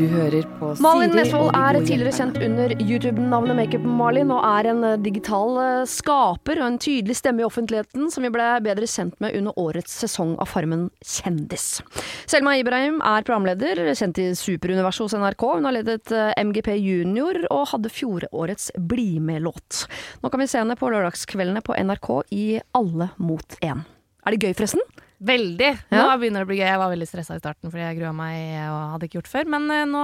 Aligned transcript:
Du 0.00 0.06
hører 0.08 0.46
på 0.56 0.70
Malin 0.80 1.12
Nesvold 1.12 1.50
er 1.52 1.76
tidligere 1.84 2.14
kjent 2.16 2.36
under 2.40 2.72
YouTube-navnet 2.80 3.56
Makeup-Malin 3.58 4.30
og 4.32 4.46
er 4.48 4.68
en 4.70 4.86
eh, 4.86 4.94
digital 5.04 5.58
eh, 5.60 5.82
skaper 5.90 6.62
og 6.62 6.68
en 6.70 6.78
tydelig 6.80 7.18
stemme 7.18 7.42
i 7.42 7.44
offentligheten 7.44 8.06
som 8.08 8.24
vi 8.24 8.30
ble 8.32 8.46
bedre 8.64 8.88
kjent 8.88 9.18
med 9.20 9.36
under 9.36 9.58
årets 9.60 9.98
sesong 10.00 10.32
av 10.40 10.48
Farmen 10.48 10.86
kjendis. 11.04 11.82
Selma 12.24 12.54
Ibrahim 12.62 13.02
er 13.04 13.26
programleder, 13.28 13.82
kjent 13.92 14.22
i 14.24 14.30
superuniverset 14.40 15.04
hos 15.04 15.18
NRK. 15.20 15.46
Hun 15.58 15.68
har 15.68 15.76
ledet 15.76 16.14
eh, 16.16 16.32
MGP 16.48 16.72
Junior 16.78 17.42
og 17.50 17.68
hadde 17.74 17.92
fjorårets 17.92 18.70
Bli 18.80 19.18
med-låt. 19.20 19.84
Nå 20.24 20.32
kan 20.32 20.40
vi 20.40 20.48
se 20.48 20.62
henne 20.62 20.80
på 20.80 20.88
lørdagskveldene 20.94 21.60
på 21.66 21.76
NRK 21.76 22.10
i 22.32 22.46
Alle 22.80 23.12
mot 23.20 23.60
én. 23.60 23.84
Er 24.24 24.32
det 24.32 24.40
gøy, 24.48 24.56
forresten? 24.56 24.80
Veldig. 25.20 25.70
Nå 25.92 25.98
Ja. 26.00 26.16
begynner 26.16 26.40
det 26.40 26.46
å 26.46 26.48
bli 26.48 26.56
gøy. 26.56 26.64
Jeg 26.70 26.78
var 26.80 26.90
veldig 26.94 27.06
stressa 27.08 27.34
i 27.36 27.40
starten 27.42 27.68
fordi 27.70 27.82
jeg 27.84 27.98
grua 27.98 28.12
meg 28.16 28.36
og 28.70 28.78
hadde 28.94 29.04
ikke 29.08 29.18
gjort 29.20 29.28
før, 29.28 29.44
men 29.52 29.66
eh, 29.70 29.82
nå 29.84 30.00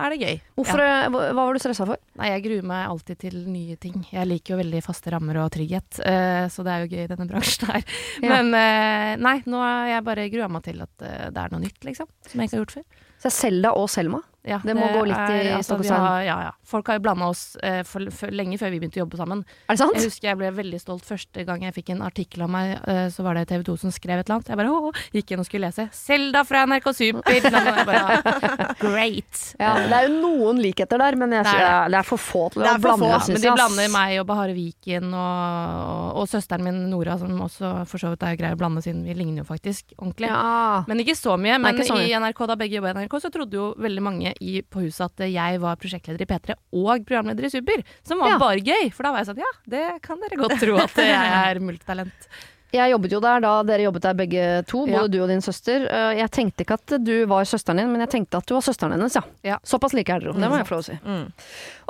er 0.00 0.14
det 0.14 0.20
gøy. 0.22 0.40
Hvorfor, 0.56 0.80
Ja. 0.80 1.02
eh, 1.04 1.08
hva 1.12 1.34
var 1.36 1.52
du 1.52 1.58
stressa 1.60 1.84
for? 1.86 1.98
Nei, 2.16 2.30
jeg 2.32 2.44
gruer 2.46 2.64
meg 2.64 2.88
alltid 2.88 3.18
til 3.18 3.36
nye 3.46 3.76
ting. 3.76 4.06
Jeg 4.10 4.26
liker 4.26 4.54
jo 4.56 4.60
veldig 4.62 4.82
faste 4.82 5.12
rammer 5.12 5.36
og 5.44 5.50
trygghet, 5.52 6.00
eh, 6.00 6.48
så 6.48 6.64
det 6.64 6.72
er 6.72 6.86
jo 6.86 6.92
gøy 6.96 7.04
i 7.04 7.10
denne 7.12 7.28
bransjen 7.32 7.68
her. 7.68 7.84
Ja. 8.22 8.28
Men 8.40 8.54
eh, 8.54 9.16
nei, 9.20 9.42
nå 9.44 9.60
har 9.60 9.86
jeg 9.92 10.04
bare 10.08 10.30
grua 10.32 10.48
meg 10.48 10.62
til 10.64 10.80
at 10.80 11.02
eh, 11.02 11.28
det 11.30 11.44
er 11.44 11.52
noe 11.52 11.60
nytt, 11.60 11.80
liksom. 11.84 12.08
Som 12.26 12.40
jeg 12.40 12.48
ikke 12.48 12.56
har 12.56 12.64
gjort 12.64 12.76
før. 12.80 12.86
Så 13.20 13.28
det 13.28 13.32
er 13.34 13.38
Selda 13.40 13.74
og 13.76 13.90
Selma. 13.92 14.22
Ja, 14.44 14.58
Det 14.60 14.74
må 14.76 14.84
gå 14.92 15.06
litt 15.08 15.16
i 15.16 15.78
vi 15.80 15.88
har- 15.88 16.22
Ja, 16.24 16.36
ja. 16.42 16.50
Folk 16.64 16.86
har 16.88 16.98
jo 16.98 17.00
blanda 17.00 17.28
oss 17.28 17.56
eh, 17.62 17.82
for, 17.82 18.04
for, 18.10 18.28
lenge 18.28 18.58
før 18.60 18.70
vi 18.70 18.80
begynte 18.80 19.00
å 19.00 19.04
jobbe 19.06 19.16
sammen. 19.16 19.44
Er 19.68 19.72
det 19.72 19.78
sant? 19.78 19.94
Jeg 19.96 20.04
husker 20.04 20.28
jeg 20.28 20.36
ble 20.36 20.50
veldig 20.52 20.80
stolt 20.80 21.04
første 21.04 21.44
gang 21.46 21.62
jeg 21.62 21.74
fikk 21.74 21.90
en 21.94 22.02
artikkel 22.02 22.44
om 22.44 22.50
meg. 22.52 22.78
eh, 22.86 23.08
så 23.08 23.24
var 23.24 23.34
det 23.34 23.48
TV 23.48 23.62
2 23.64 23.76
som 23.78 23.90
skrev 23.90 24.20
et 24.20 24.28
eller 24.28 24.40
annet. 24.40 24.48
Jeg 24.52 24.56
bare 24.60 24.68
åh, 24.68 24.92
gikk 25.14 25.30
inn 25.32 25.40
og 25.40 25.46
skulle 25.48 25.68
lese. 25.68 25.88
'Selda 25.92 26.44
fra 26.44 26.66
NRK 26.66 26.92
Super'. 26.92 27.84
Bare, 27.84 28.74
Great. 28.80 29.54
Ja, 29.58 29.74
det 29.88 29.92
er 29.96 30.08
jo 30.08 30.20
noen 30.20 30.60
likheter 30.60 30.98
der, 31.00 31.16
men 31.16 31.32
jeg, 31.32 31.44
Det 31.44 31.54
er 31.54 31.84
det. 31.84 31.92
det 31.92 31.98
er 32.00 32.08
for 32.08 32.18
få 32.20 32.44
til 32.52 32.62
å 32.62 32.64
blande, 32.64 32.82
få, 32.84 33.32
men 33.32 33.40
de 33.40 33.52
blander 33.54 33.88
meg 33.92 34.20
og 34.20 34.26
Bahare 34.26 34.54
Viken 34.56 35.08
og, 35.14 35.24
og, 35.24 36.22
og 36.22 36.28
søsteren 36.28 36.64
min 36.66 36.90
Nora, 36.90 37.16
som 37.20 37.32
også 37.40 37.72
for 37.88 38.02
så 38.02 38.12
vidt 38.12 38.22
er 38.28 38.36
grei 38.40 38.52
å 38.54 38.58
blande 38.60 38.82
siden 38.84 39.04
vi 39.06 39.14
ligner 39.16 39.42
jo 39.44 39.48
faktisk 39.48 39.94
ordentlig. 39.98 40.28
Ja. 40.28 40.84
Men 40.88 41.00
ikke 41.00 41.16
så 41.16 41.38
mye. 41.40 41.58
Men 41.58 41.80
i 41.80 42.12
NRK, 42.12 42.46
da 42.50 42.56
begge 42.60 42.78
jobba 42.78 42.92
i 42.92 42.98
NRK, 43.04 43.18
så 43.24 43.32
trodde 43.32 43.56
jo 43.58 43.70
veldig 43.80 44.04
mange 44.04 44.33
i, 44.40 44.62
på 44.62 44.82
huset 44.86 45.04
at 45.10 45.26
jeg 45.30 45.60
var 45.62 45.76
prosjektleder 45.76 46.22
i 46.24 46.30
P3 46.30 46.56
og 46.72 47.04
programleder 47.06 47.44
i 47.46 47.52
Super. 47.52 47.84
Som 48.06 48.18
var 48.24 48.30
Ja. 48.34 48.38
bare 48.38 48.58
gøy. 48.64 48.90
For 48.92 49.02
da 49.06 49.12
var 49.12 49.22
jeg 49.24 49.28
sånn 49.34 49.44
ja, 49.44 49.52
det 49.68 49.84
kan 50.02 50.18
dere 50.20 50.36
godt 50.40 50.58
tro 50.60 50.76
at 50.82 50.96
jeg 50.96 51.30
er 51.44 51.60
multitalent. 51.60 52.28
Jeg 52.74 52.90
jobbet 52.90 53.12
jo 53.14 53.20
der 53.22 53.38
da 53.38 53.50
dere 53.62 53.84
jobbet 53.86 54.02
der 54.02 54.14
begge 54.18 54.44
to, 54.66 54.80
både 54.88 55.04
Ja. 55.04 55.06
du 55.06 55.20
og 55.22 55.28
din 55.30 55.38
søster. 55.40 55.84
Eh, 55.86 56.16
Jeg 56.18 56.30
tenkte 56.34 56.64
ikke 56.64 56.74
at 56.74 56.94
du 57.06 57.12
var 57.30 57.44
søsteren 57.46 57.78
din, 57.78 57.92
men 57.92 58.00
jeg 58.02 58.10
tenkte 58.16 58.40
at 58.40 58.46
du 58.50 58.54
var 58.56 58.62
søsteren 58.66 58.90
hennes, 58.96 59.14
ja. 59.14 59.22
Ja. 59.44 59.58
Såpass 59.62 59.94
like 59.94 60.10
er 60.10 60.18
dere 60.18 60.32
det 60.34 60.50
må 60.50 60.58
jeg 60.58 60.66
få 60.66 60.74
lov 60.74 60.82
å 60.82 60.88
si. 60.88 60.96
Mm. 61.06 61.28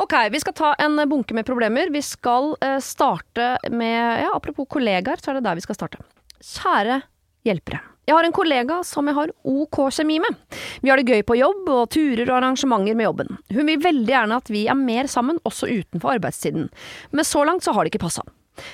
Ok, 0.04 0.12
vi 0.30 0.38
skal 0.44 0.52
ta 0.52 0.74
en 0.84 1.00
bunke 1.08 1.32
med 1.32 1.46
problemer. 1.48 1.88
Vi 1.90 2.02
skal 2.04 2.52
eh, 2.60 2.76
starte 2.84 3.56
med, 3.72 4.20
ja, 4.26 4.28
apropos 4.36 4.68
kollegaer, 4.68 5.16
så 5.24 5.30
er 5.32 5.40
det 5.40 5.44
der 5.48 5.54
vi 5.56 5.64
skal 5.64 5.74
starte. 5.80 6.04
Kjære 6.44 7.00
hjelpere. 7.48 7.80
Jeg 8.04 8.16
har 8.18 8.26
en 8.26 8.34
kollega 8.36 8.82
som 8.84 9.06
jeg 9.08 9.16
har 9.16 9.32
OK 9.48 9.78
kjemi 9.96 10.18
med. 10.20 10.36
Vi 10.84 10.90
har 10.92 11.00
det 11.00 11.08
gøy 11.08 11.22
på 11.24 11.38
jobb 11.38 11.70
og 11.72 11.86
turer 11.94 12.26
og 12.28 12.36
arrangementer 12.36 12.96
med 12.98 13.08
jobben. 13.08 13.30
Hun 13.54 13.70
vil 13.70 13.80
veldig 13.80 14.12
gjerne 14.12 14.40
at 14.42 14.50
vi 14.52 14.66
er 14.68 14.76
mer 14.76 15.08
sammen 15.10 15.40
også 15.48 15.70
utenfor 15.70 16.18
arbeidstiden, 16.18 16.68
men 17.12 17.28
så 17.28 17.46
langt 17.48 17.64
så 17.64 17.72
har 17.72 17.84
det 17.84 17.94
ikke 17.94 18.04
passa. 18.04 18.24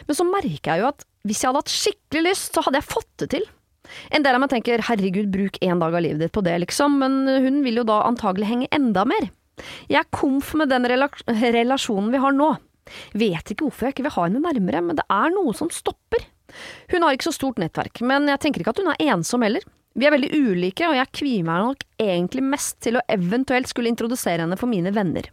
Men 0.08 0.18
så 0.18 0.26
merker 0.26 0.72
jeg 0.72 0.82
jo 0.82 0.90
at 0.90 1.06
hvis 1.28 1.42
jeg 1.42 1.50
hadde 1.50 1.62
hatt 1.62 1.72
skikkelig 1.72 2.22
lyst, 2.26 2.54
så 2.56 2.64
hadde 2.66 2.80
jeg 2.80 2.90
fått 2.90 3.10
det 3.22 3.30
til. 3.36 3.46
En 4.14 4.24
del 4.24 4.36
av 4.36 4.42
meg 4.42 4.50
tenker 4.52 4.82
herregud, 4.86 5.30
bruk 5.32 5.58
én 5.62 5.80
dag 5.82 5.94
av 5.94 6.02
livet 6.04 6.22
ditt 6.24 6.34
på 6.34 6.42
det, 6.46 6.56
liksom, 6.64 6.98
men 7.02 7.22
hun 7.26 7.62
vil 7.64 7.80
jo 7.82 7.86
da 7.86 8.02
antagelig 8.08 8.50
henge 8.50 8.70
enda 8.74 9.06
mer. 9.08 9.30
Jeg 9.90 10.00
er 10.00 10.12
komf 10.14 10.54
med 10.56 10.70
den 10.72 10.88
relasjonen 10.88 12.10
vi 12.14 12.22
har 12.22 12.34
nå. 12.34 12.54
Vet 13.14 13.52
ikke 13.52 13.66
hvorfor 13.66 13.88
jeg 13.88 13.96
ikke 13.96 14.06
vil 14.08 14.16
ha 14.16 14.26
henne 14.26 14.42
nærmere, 14.44 14.84
men 14.84 14.98
det 14.98 15.06
er 15.10 15.34
noe 15.34 15.54
som 15.56 15.70
stopper. 15.74 16.24
Hun 16.90 17.04
har 17.06 17.14
ikke 17.14 17.28
så 17.28 17.36
stort 17.36 17.60
nettverk, 17.62 18.02
men 18.06 18.26
jeg 18.30 18.42
tenker 18.42 18.62
ikke 18.64 18.74
at 18.74 18.82
hun 18.82 18.90
er 18.92 19.04
ensom 19.14 19.44
heller. 19.46 19.66
Vi 19.98 20.06
er 20.06 20.14
veldig 20.14 20.30
ulike, 20.34 20.86
og 20.86 20.96
jeg 20.96 21.12
kvier 21.18 21.46
meg 21.46 21.64
nok 21.66 21.84
egentlig 22.00 22.44
mest 22.46 22.78
til 22.84 22.98
å 22.98 23.04
eventuelt 23.10 23.70
skulle 23.70 23.90
introdusere 23.90 24.44
henne 24.44 24.58
for 24.58 24.70
mine 24.70 24.92
venner. 24.94 25.26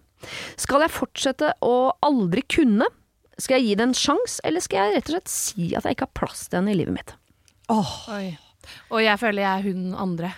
Skal 0.58 0.82
jeg 0.86 0.96
fortsette 0.96 1.52
å 1.66 1.76
aldri 2.06 2.42
kunne? 2.50 2.88
Skal 3.38 3.60
jeg 3.60 3.68
gi 3.68 3.78
det 3.78 3.86
en 3.86 3.98
sjanse, 3.98 4.42
eller 4.48 4.66
skal 4.66 4.80
jeg 4.82 4.98
rett 4.98 5.12
og 5.12 5.16
slett 5.18 5.34
si 5.34 5.70
at 5.78 5.86
jeg 5.86 5.98
ikke 5.98 6.08
har 6.08 6.18
plass 6.18 6.48
til 6.48 6.60
henne 6.60 6.74
i 6.74 6.80
livet 6.80 6.98
mitt? 6.98 7.14
Åh. 7.74 7.96
Oi. 8.16 8.28
Og 8.92 9.02
jeg 9.04 9.20
føler 9.22 9.44
jeg 9.44 9.52
er 9.62 9.66
hun 9.72 9.96
andre. 10.08 10.32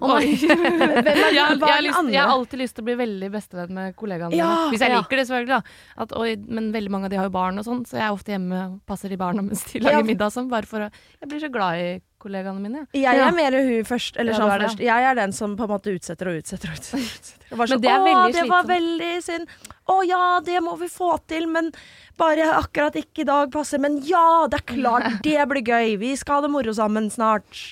Oh. 0.00 0.16
Jeg, 1.36 2.16
har 2.16 2.30
alltid 2.32 2.62
lyst 2.62 2.78
til 2.78 2.84
å 2.84 2.86
bli 2.86 2.94
veldig 2.96 3.28
bestevenn 3.34 3.74
med 3.76 3.96
kollegaene 3.98 4.36
Ja, 4.36 4.48
mine. 4.48 4.70
Hvis 4.72 4.84
jeg 4.86 4.94
ja. 4.94 5.00
liker 5.02 5.20
det, 5.20 5.26
selvfølgelig. 5.28 5.58
da. 5.58 6.02
At, 6.04 6.14
og, 6.16 6.46
men 6.48 6.70
veldig 6.72 6.92
mange 6.94 7.10
av 7.10 7.12
de 7.12 7.20
har 7.20 7.28
jo 7.28 7.34
barn 7.36 7.60
og 7.60 7.66
sånn, 7.66 7.82
så 7.88 7.98
jeg 7.98 8.06
er 8.06 8.16
ofte 8.16 8.32
hjemme 8.32 8.62
og 8.70 8.78
passer 8.88 9.12
de 9.12 9.18
barna 9.20 9.44
mens 9.44 9.66
de 9.68 9.82
Ja. 9.84 10.00
middag. 10.00 10.32
Sånn, 10.32 10.48
bare 10.52 10.68
for 10.68 10.86
å 10.86 10.90
Jeg 11.20 11.28
blir 11.28 11.44
så 11.44 11.52
glad 11.52 11.82
i 11.82 11.90
kollegaene 12.26 12.60
mine. 12.62 12.82
jeg. 12.92 13.02
Jeg 13.06 13.22
er 13.26 13.34
mer 13.38 13.56
hun 13.56 13.86
først. 13.88 14.18
Eller 14.20 14.34
Ja, 14.34 14.38
sånn 14.42 14.52
det, 14.52 14.66
først. 14.68 14.84
Jeg 14.86 15.08
er 15.10 15.14
den 15.22 15.32
som 15.32 15.56
på 15.56 15.64
en 15.68 15.72
måte 15.72 15.94
utsetter 15.94 16.28
og 16.32 16.40
utsetter 16.42 16.72
og 16.74 16.80
utsetter. 16.80 16.98
og 16.98 17.10
utsetter. 17.16 17.56
Men 17.56 17.70
sånn, 17.72 17.84
det 17.86 17.90
er 17.94 18.06
Å, 18.06 18.32
det 18.34 18.46
var 18.50 18.64
veldig 18.70 19.12
synd. 19.24 19.54
Å 19.86 20.00
ja, 20.06 20.22
det 20.44 20.60
må 20.66 20.76
vi 20.80 20.88
få 20.90 21.12
til, 21.30 21.46
men 21.46 21.70
bare 22.18 22.48
akkurat 22.58 22.96
ikke 22.98 23.22
i 23.22 23.28
dag 23.28 23.52
passer. 23.54 23.78
Men 23.78 24.00
ja, 24.04 24.46
det 24.50 24.60
er 24.62 24.66
klart, 24.74 25.22
det 25.26 25.38
blir 25.52 25.62
gøy. 25.62 25.96
Vi 26.02 26.16
skal 26.18 26.40
ha 26.40 26.46
det 26.48 26.50
moro 26.50 26.74
sammen 26.74 27.08
snart. 27.14 27.62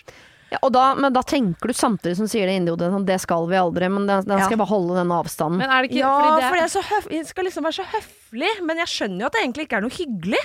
Ja, 0.52 0.58
og 0.62 0.70
da, 0.76 0.94
men 0.94 1.10
da 1.16 1.22
tenker 1.26 1.66
du 1.66 1.74
samtidig 1.74 2.14
som 2.20 2.28
sier 2.30 2.46
det 2.46 2.54
inni 2.60 2.70
hodet, 2.70 2.92
sånn, 2.92 3.06
det 3.08 3.16
skal 3.24 3.48
vi 3.50 3.56
aldri, 3.58 3.88
men 3.90 4.04
da, 4.06 4.20
da 4.22 4.36
skal 4.36 4.44
Ja. 4.44 4.50
jeg 4.52 4.58
bare 4.60 4.70
holde 4.70 4.94
den 5.00 5.10
avstanden. 5.16 5.58
Men 5.58 5.72
er 5.72 5.82
det 5.82 5.90
ikke 5.90 5.98
Ja, 6.04 6.12
fordi 6.20 6.36
det 6.44 6.50
for 6.52 6.58
jeg, 6.60 6.70
så 6.70 6.82
høf 6.92 7.08
jeg 7.10 7.26
skal 7.26 7.44
liksom 7.48 7.64
være 7.66 7.78
så 7.80 7.86
høflig, 7.90 8.50
men 8.62 8.76
jeg 8.84 8.92
skjønner 8.92 9.24
jo 9.24 9.26
at 9.26 9.34
det 9.34 9.42
egentlig 9.42 9.64
ikke 9.66 9.76
er 9.80 9.84
noe 9.88 9.96
hyggelig. 9.96 10.42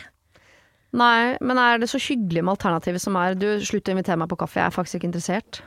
Nei, 0.97 1.35
men 1.45 1.59
er 1.61 1.81
det 1.81 1.89
så 1.91 2.00
hyggelig 2.01 2.41
med 2.41 2.55
alternativet 2.55 3.03
som 3.03 3.17
er 3.19 3.35
du, 3.38 3.51
slutt 3.61 3.89
å 3.89 3.94
invitere 3.94 4.17
meg 4.22 4.31
på 4.31 4.39
kaffe, 4.41 4.57
jeg 4.57 4.72
er 4.72 4.73
faktisk 4.73 5.00
ikke 5.00 5.11
interessert. 5.11 5.61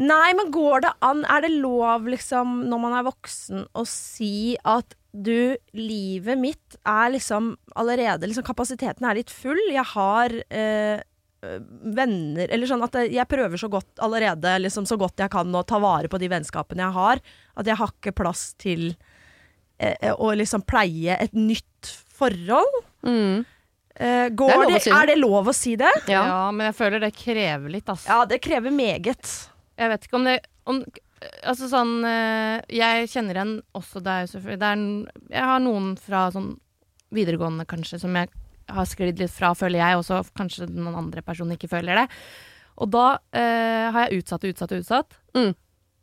Nei, 0.00 0.30
men 0.36 0.48
går 0.54 0.86
det 0.86 0.94
an? 1.04 1.26
Er 1.28 1.44
det 1.44 1.52
lov, 1.58 2.08
liksom, 2.08 2.62
når 2.70 2.80
man 2.80 2.96
er 2.96 3.04
voksen, 3.04 3.66
å 3.76 3.84
si 3.88 4.56
at 4.64 4.96
du, 5.10 5.56
livet 5.74 6.38
mitt 6.38 6.76
er 6.86 7.10
liksom 7.10 7.52
allerede 7.76 8.28
liksom, 8.28 8.46
Kapasiteten 8.46 9.08
er 9.08 9.18
litt 9.18 9.32
full. 9.34 9.58
Jeg 9.74 9.84
har 9.92 10.32
eh, 10.54 11.02
venner 11.98 12.52
Eller 12.52 12.68
sånn 12.70 12.84
at 12.86 12.94
jeg 13.10 13.26
prøver 13.28 13.58
så 13.58 13.68
godt 13.72 14.02
allerede, 14.06 14.54
liksom 14.62 14.86
så 14.86 14.98
godt 15.00 15.20
jeg 15.20 15.32
kan, 15.32 15.50
å 15.50 15.66
ta 15.66 15.80
vare 15.82 16.08
på 16.08 16.20
de 16.22 16.30
vennskapene 16.30 16.86
jeg 16.86 16.96
har. 16.96 17.22
At 17.58 17.68
jeg 17.68 17.80
har 17.80 17.92
ikke 17.92 18.16
plass 18.22 18.52
til 18.60 18.92
eh, 19.82 20.12
å 20.14 20.32
liksom 20.38 20.64
pleie 20.68 21.18
et 21.18 21.34
nytt 21.36 21.90
forhold. 22.20 22.84
Mm. 23.04 23.42
Går 24.00 24.50
Det 24.50 24.56
er 24.56 24.70
det, 24.70 24.80
si 24.80 24.90
det. 24.90 24.96
er 24.96 25.10
det 25.10 25.16
lov 25.20 25.50
å 25.50 25.54
si 25.56 25.74
det? 25.76 25.90
Ja. 26.08 26.22
ja, 26.24 26.42
men 26.56 26.70
jeg 26.70 26.76
føler 26.78 27.02
det 27.04 27.10
krever 27.18 27.72
litt, 27.72 27.88
ass. 27.92 28.06
Ja, 28.08 28.22
det 28.28 28.40
krever 28.40 28.72
meget. 28.72 29.32
Jeg 29.76 29.92
vet 29.92 30.06
ikke 30.06 30.20
om 30.20 30.28
det 30.28 30.38
om, 30.70 30.82
Altså 31.44 31.68
sånn 31.68 31.98
uh, 32.04 32.60
Jeg 32.72 33.08
kjenner 33.12 33.36
igjen 33.36 33.56
også 33.76 34.02
deg, 34.04 34.28
selvfølgelig. 34.30 34.68
Er, 34.70 35.24
jeg 35.34 35.48
har 35.52 35.64
noen 35.64 35.90
fra 36.00 36.26
sånn 36.32 36.54
videregående, 37.12 37.66
kanskje, 37.68 37.98
som 38.00 38.14
jeg 38.16 38.30
har 38.70 38.86
sklidd 38.86 39.18
litt 39.18 39.34
fra, 39.34 39.50
føler 39.58 39.82
jeg, 39.82 39.98
også. 39.98 40.22
kanskje 40.38 40.68
noen 40.70 40.94
andre 40.94 41.24
personer 41.26 41.58
ikke 41.58 41.72
føler 41.72 41.98
det. 41.98 42.06
Og 42.80 42.92
da 42.94 43.06
uh, 43.18 43.86
har 43.92 44.06
jeg 44.06 44.22
utsatt 44.22 44.46
og 44.46 44.54
utsatt 44.54 44.72
og 44.72 44.84
utsatt. 44.84 45.18
Mm. 45.36 45.52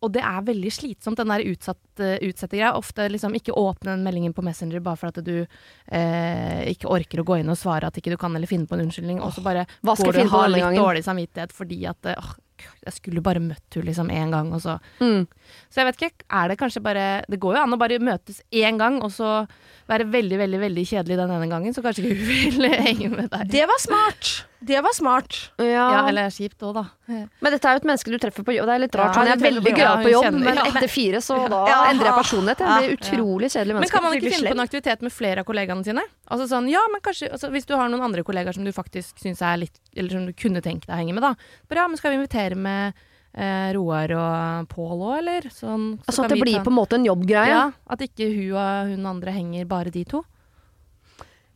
Og 0.05 0.11
det 0.13 0.21
er 0.21 0.43
veldig 0.45 0.71
slitsomt, 0.71 1.17
den 1.17 1.31
der 1.33 1.45
utsatt, 1.49 1.81
uh, 1.99 2.15
utsette-greia. 2.21 2.75
Ofte 2.77 3.07
liksom 3.09 3.33
ikke 3.39 3.55
åpne 3.57 3.95
den 3.95 4.03
meldingen 4.05 4.35
på 4.37 4.45
Messenger 4.45 4.83
bare 4.85 4.99
for 5.01 5.09
at 5.09 5.21
du 5.25 5.35
uh, 5.41 6.59
ikke 6.69 6.91
orker 6.93 7.23
å 7.23 7.27
gå 7.27 7.39
inn 7.41 7.49
og 7.49 7.57
svare 7.59 7.89
at 7.89 7.97
ikke 7.97 8.13
du 8.13 8.19
kan, 8.21 8.35
eller 8.37 8.49
finne 8.49 8.69
på 8.69 8.77
en 8.77 8.85
unnskyldning. 8.85 9.21
Og 9.25 9.33
så 9.33 9.45
bare 9.45 9.65
Hva 9.81 9.95
skal 9.97 10.11
går 10.11 10.19
du 10.21 10.35
har 10.35 10.51
litt 10.53 10.65
gangen? 10.67 10.83
dårlig 10.83 11.05
samvittighet 11.07 11.55
fordi 11.55 11.79
at 11.89 12.11
uh, 12.13 12.35
jeg 12.57 12.93
skulle 12.95 13.21
bare 13.21 13.41
møtt 13.43 13.75
henne 13.77 13.85
liksom 13.89 14.07
én 14.13 14.31
gang, 14.33 14.53
og 14.53 14.61
så 14.63 14.77
Mm. 14.99 15.27
Så 15.69 15.81
jeg 15.81 15.85
vet 15.85 16.01
ikke, 16.01 16.25
er 16.33 16.47
det 16.49 16.57
kanskje 16.57 16.81
bare 16.81 17.23
Det 17.29 17.39
går 17.39 17.55
jo 17.55 17.61
an 17.61 17.73
å 17.73 17.77
bare 17.77 17.99
møtes 17.99 18.41
én 18.51 18.77
gang, 18.79 19.01
og 19.03 19.11
så 19.13 19.47
være 19.87 20.05
veldig, 20.11 20.37
veldig 20.41 20.59
veldig 20.59 20.83
kjedelig 20.89 21.15
den 21.17 21.31
ene 21.31 21.47
gangen, 21.47 21.73
så 21.73 21.81
kanskje 21.85 22.03
ikke 22.03 22.17
hun 22.19 22.59
vil 22.61 22.75
henge 22.83 23.09
med 23.13 23.29
deg. 23.31 23.49
Det 23.53 23.63
var 23.69 23.79
smart. 23.79 24.31
Det 24.67 24.79
var 24.83 24.91
smart. 24.97 25.35
Ja. 25.61 25.85
Ja, 25.93 25.99
eller 26.09 26.31
kjipt 26.33 26.63
òg, 26.65 26.73
da. 26.75 26.83
Men 27.07 27.53
dette 27.53 27.69
er 27.69 27.77
jo 27.77 27.81
et 27.83 27.87
menneske 27.87 28.11
du 28.11 28.17
treffer 28.19 28.43
på 28.43 28.55
jobb. 28.55 28.65
Det 28.67 28.73
er 28.75 28.81
litt 28.83 28.95
rart. 28.97 29.15
Ja, 29.15 29.21
hun 29.23 29.31
er 29.35 29.41
veldig 29.45 29.63
på- 29.63 29.75
gøyal 29.77 30.01
på 30.03 30.11
jobb, 30.11 30.25
kjenner- 30.25 30.45
men 30.49 30.61
etter 30.65 30.89
fire 30.91 31.21
så 31.23 31.37
da 31.49 31.59
Ja. 31.69 31.77
endrer 31.91 32.09
jeg 32.09 32.17
personlighet. 32.17 32.63
Jeg 32.65 32.83
blir 32.83 32.97
utrolig 32.97 33.49
kjedelig 33.53 33.73
menneske. 33.77 33.85
Men 33.85 33.93
kan 33.95 34.03
man 34.03 34.17
ikke 34.17 34.33
finne 34.33 34.49
på 34.51 34.57
en 34.57 34.65
aktivitet 34.67 35.01
med 35.07 35.13
flere 35.13 35.39
av 35.39 35.45
kollegaene 35.45 35.85
sine? 35.85 36.03
Altså 36.31 36.47
sånn, 36.51 36.69
ja, 36.71 36.81
men 36.91 36.99
kanskje 37.05 37.31
altså, 37.31 37.51
Hvis 37.53 37.65
du 37.69 37.75
har 37.77 37.87
noen 37.87 38.01
andre 38.03 38.23
kollegaer 38.27 38.53
som 38.57 38.65
du 38.65 38.71
faktisk 38.73 39.21
syns 39.23 39.41
er 39.41 39.57
litt 39.61 39.77
Eller 39.95 40.09
som 40.09 40.25
du 40.25 40.33
kunne 40.33 40.59
tenkt 40.61 40.87
deg 40.89 40.95
å 40.95 40.99
henge 40.99 41.13
med, 41.13 41.21
da. 41.23 41.35
Bra, 41.69 41.87
men 41.87 41.95
skal 41.97 42.11
vi 42.11 42.17
invitere 42.19 42.57
med 42.57 42.93
eh, 43.37 43.69
Roar 43.77 44.11
og 44.17 44.67
Pål 44.73 44.97
òg, 44.97 45.17
eller? 45.21 45.41
Sånn, 45.53 45.99
så 46.01 46.09
Altså 46.09 46.23
at 46.25 46.33
det 46.33 46.41
blir 46.41 46.57
ta- 46.57 46.63
på 46.65 46.73
en 46.73 46.79
måte 46.81 46.97
en 46.97 47.05
jobbgreie. 47.05 47.53
Ja, 47.53 47.67
at 47.89 47.99
ikke 48.01 48.27
hun 48.33 48.57
og 48.57 48.89
hun 48.95 49.05
andre 49.13 49.31
henger 49.37 49.67
bare 49.69 49.91
de 49.93 50.03
to. 50.03 50.23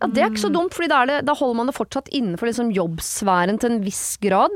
Ja, 0.02 0.08
Det 0.10 0.18
er 0.24 0.30
ikke 0.32 0.42
så 0.42 0.50
dumt, 0.52 0.74
for 0.74 0.88
da, 0.90 1.22
da 1.22 1.34
holder 1.38 1.56
man 1.60 1.68
det 1.70 1.76
fortsatt 1.78 2.08
innenfor 2.10 2.50
liksom 2.50 2.72
jobbsfæren 2.74 3.60
til 3.62 3.70
en 3.76 3.84
viss 3.86 4.18
grad. 4.18 4.50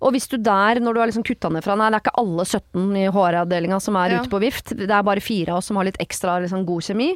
Og 0.00 0.12
hvis 0.14 0.24
du 0.32 0.38
der, 0.40 0.80
når 0.80 0.94
du 0.96 1.00
har 1.02 1.10
liksom 1.10 1.26
kutta 1.26 1.50
ned 1.52 1.62
fra 1.66 1.76
Nei, 1.76 1.90
det 1.92 1.98
er 1.98 2.04
ikke 2.06 2.16
alle 2.22 2.46
17 2.48 2.96
i 2.96 3.04
HR-avdelinga 3.12 3.78
som 3.84 3.94
er 4.00 4.14
Ja. 4.14 4.22
ute 4.22 4.30
på 4.32 4.40
vift, 4.40 4.72
det 4.74 4.88
er 4.88 5.02
bare 5.04 5.20
fire 5.20 5.52
av 5.52 5.58
oss 5.58 5.66
som 5.68 5.76
har 5.76 5.84
litt 5.84 5.98
ekstra 6.00 6.40
liksom, 6.40 6.64
god 6.64 6.80
kjemi. 6.80 7.10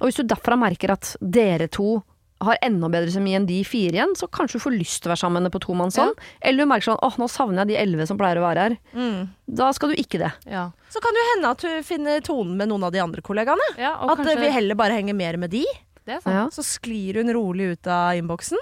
Og 0.00 0.10
hvis 0.10 0.16
du 0.20 0.24
derfra 0.28 0.58
merker 0.60 0.92
at 0.92 1.16
dere 1.24 1.68
to 1.72 2.02
har 2.46 2.58
enda 2.66 2.88
bedre 2.92 3.12
kjemi 3.14 3.34
enn 3.38 3.46
de 3.48 3.60
fire 3.66 3.96
igjen, 3.98 4.14
så 4.18 4.28
kanskje 4.30 4.58
du 4.58 4.64
får 4.64 4.74
lyst 4.76 5.02
til 5.02 5.10
å 5.10 5.14
være 5.14 5.22
sammen 5.22 5.46
med 5.46 5.54
på 5.54 5.60
tomannshånd. 5.64 6.18
Eller 6.40 6.64
du 6.64 6.70
merker 6.70 6.90
sånn 6.90 7.00
åh, 7.06 7.16
nå 7.20 7.28
savner 7.30 7.62
jeg 7.62 7.72
de 7.72 7.78
elleve 7.82 8.06
som 8.10 8.18
pleier 8.20 8.40
å 8.40 8.44
være 8.44 8.66
her. 8.66 8.76
Mm. 8.96 9.30
Da 9.62 9.70
skal 9.76 9.92
du 9.92 10.00
ikke 10.02 10.20
det. 10.22 10.32
Ja. 10.50 10.66
Så 10.92 11.02
kan 11.04 11.14
det 11.14 11.22
jo 11.22 11.30
hende 11.34 11.54
at 11.54 11.64
du 11.64 11.86
finner 11.86 12.26
tonen 12.26 12.58
med 12.58 12.70
noen 12.72 12.88
av 12.88 12.92
de 12.94 13.02
andre 13.04 13.24
kollegaene. 13.24 13.72
ja 13.80 13.94
At 13.96 14.18
kanskje, 14.20 14.38
vi 14.42 14.52
heller 14.54 14.78
bare 14.78 14.98
henger 14.98 15.16
mer 15.18 15.40
med 15.40 15.54
de. 15.54 15.64
det 16.08 16.20
sant. 16.22 16.34
Ja. 16.34 16.46
Så 16.52 16.64
sklir 16.66 17.20
hun 17.22 17.32
rolig 17.34 17.72
ut 17.76 17.86
av 17.90 18.18
innboksen. 18.18 18.60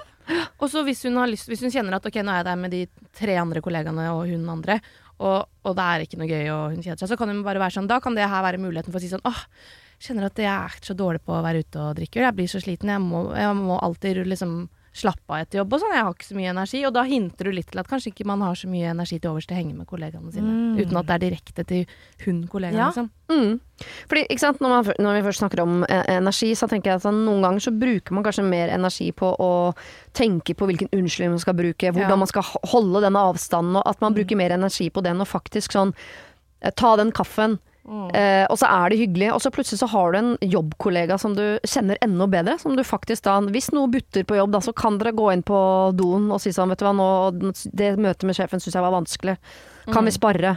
Og 0.61 0.67
så 0.71 0.83
hvis 0.85 1.03
hun, 1.07 1.17
har 1.19 1.27
lyst, 1.27 1.49
hvis 1.49 1.63
hun 1.65 1.73
kjenner 1.73 1.97
at 1.97 2.05
ok, 2.07 2.21
nå 2.23 2.31
er 2.31 2.41
jeg 2.43 2.49
der 2.51 2.59
med 2.59 2.71
de 2.71 2.85
tre 3.17 3.35
andre 3.41 3.61
kollegaene 3.63 4.11
og 4.13 4.27
hun 4.29 4.45
andre, 4.53 4.77
og, 5.21 5.45
og 5.65 5.77
det 5.77 5.85
er 5.85 6.03
ikke 6.05 6.17
noe 6.21 6.29
gøy 6.29 6.47
og 6.49 6.75
hun 6.75 6.81
kjeder 6.81 7.01
seg, 7.01 7.11
så 7.11 7.17
kan 7.19 7.29
hun 7.29 7.43
bare 7.45 7.61
være 7.61 7.75
sånn 7.75 7.89
Da 7.89 7.99
kan 8.01 8.15
det 8.17 8.25
her 8.29 8.41
være 8.45 8.61
muligheten 8.61 8.93
for 8.93 8.97
å 8.97 9.03
si 9.03 9.11
sånn 9.11 9.25
åh, 9.27 9.41
kjenner 10.01 10.27
at 10.31 10.41
jeg 10.41 10.51
er 10.51 10.77
så 10.81 10.97
dårlig 10.97 11.21
på 11.25 11.37
å 11.37 11.43
være 11.45 11.63
ute 11.63 11.79
og 11.79 11.95
drikke 12.01 12.19
øl. 12.21 12.27
Jeg 12.29 12.37
blir 12.41 12.51
så 12.51 12.61
sliten. 12.63 12.89
Jeg 12.89 13.01
må, 13.05 13.27
jeg 13.37 13.55
må 13.57 13.79
alltid 13.81 14.23
liksom 14.27 14.61
slappe 14.91 15.31
av 15.31 15.45
etter 15.45 15.61
jobb 15.61 15.71
og 15.71 15.79
sånn. 15.79 15.93
Jeg 15.95 16.03
har 16.03 16.15
ikke 16.17 16.25
så 16.27 16.35
mye 16.35 16.49
energi. 16.51 16.79
Og 16.83 16.91
da 16.97 17.03
hinter 17.07 17.47
du 17.47 17.51
litt 17.55 17.69
til 17.71 17.79
at 17.79 17.87
kanskje 17.87 18.09
ikke 18.11 18.25
man 18.27 18.41
har 18.43 18.57
så 18.59 18.67
mye 18.67 18.89
energi 18.91 19.21
til 19.23 19.29
overs 19.31 19.45
til 19.47 19.55
å 19.55 19.59
henge 19.61 19.75
med 19.77 19.87
kollegaene 19.87 20.33
sine. 20.35 20.51
Mm. 20.51 20.73
Uten 20.81 20.99
at 20.99 21.07
det 21.07 21.15
er 21.15 21.21
direkte 21.29 21.63
til 21.69 21.85
hun 22.25 22.41
kollegaen, 22.51 22.75
Ja. 22.81 22.89
liksom. 22.91 23.07
Mm. 23.31 23.53
Fordi, 24.11 24.25
ikke 24.27 24.43
sant, 24.43 24.59
når, 24.59 24.73
man, 24.73 24.91
når 24.99 25.15
vi 25.15 25.23
først 25.29 25.39
snakker 25.45 25.61
om 25.63 25.77
eh, 25.87 26.03
energi, 26.17 26.51
så 26.59 26.67
tenker 26.67 26.91
jeg 26.91 26.99
at 26.99 27.05
sånn, 27.05 27.21
noen 27.23 27.41
ganger 27.47 27.63
så 27.63 27.71
bruker 27.71 28.17
man 28.17 28.27
kanskje 28.27 28.43
mer 28.51 28.73
energi 28.75 29.07
på 29.15 29.31
å 29.31 29.49
tenke 30.11 30.57
på 30.59 30.67
hvilken 30.67 30.91
unnskyldning 30.91 31.37
man 31.37 31.45
skal 31.45 31.55
bruke, 31.61 31.93
hvordan 31.95 32.17
Ja. 32.17 32.19
man 32.19 32.27
skal 32.33 32.43
holde 32.73 33.05
denne 33.07 33.23
avstanden, 33.31 33.79
og 33.79 33.87
at 33.87 34.01
man 34.03 34.13
bruker 34.17 34.35
mer 34.35 34.51
energi 34.51 34.89
på 34.91 35.01
den 35.07 35.23
og 35.23 35.27
faktisk 35.31 35.71
sånn 35.71 35.95
eh, 36.61 36.71
ta 36.75 36.97
den 36.99 37.15
kaffen, 37.15 37.61
eh, 37.89 38.43
og 38.45 38.59
så 38.61 38.67
er 38.69 38.91
det 38.91 38.99
hyggelig, 38.99 39.29
og 39.33 39.41
så 39.43 39.51
plutselig 39.53 39.81
så 39.81 39.89
har 39.91 40.11
du 40.13 40.19
en 40.19 40.33
jobbkollega 40.41 41.17
som 41.21 41.33
du 41.37 41.43
kjenner 41.67 41.99
enda 42.05 42.27
bedre, 42.29 42.57
som 42.61 42.75
du 42.77 42.83
faktisk 42.85 43.25
da, 43.25 43.39
hvis 43.53 43.71
noe 43.75 43.89
butter 43.91 44.27
på 44.27 44.37
jobb, 44.37 44.53
da, 44.53 44.61
så 44.63 44.73
kan 44.77 44.99
dere 45.01 45.15
gå 45.17 45.31
inn 45.33 45.45
på 45.45 45.61
doen 45.97 46.29
og 46.31 46.43
si 46.43 46.53
sånn, 46.55 46.71
vet 46.71 46.83
du 46.83 46.87
hva, 46.87 46.93
nå, 46.97 47.09
det 47.73 47.95
møtet 47.97 48.27
med 48.29 48.37
sjefen 48.37 48.61
syns 48.61 48.77
jeg 48.77 48.85
var 48.85 48.95
vanskelig, 48.95 49.37
kan 49.91 50.07
vi 50.07 50.13
sparre? 50.15 50.55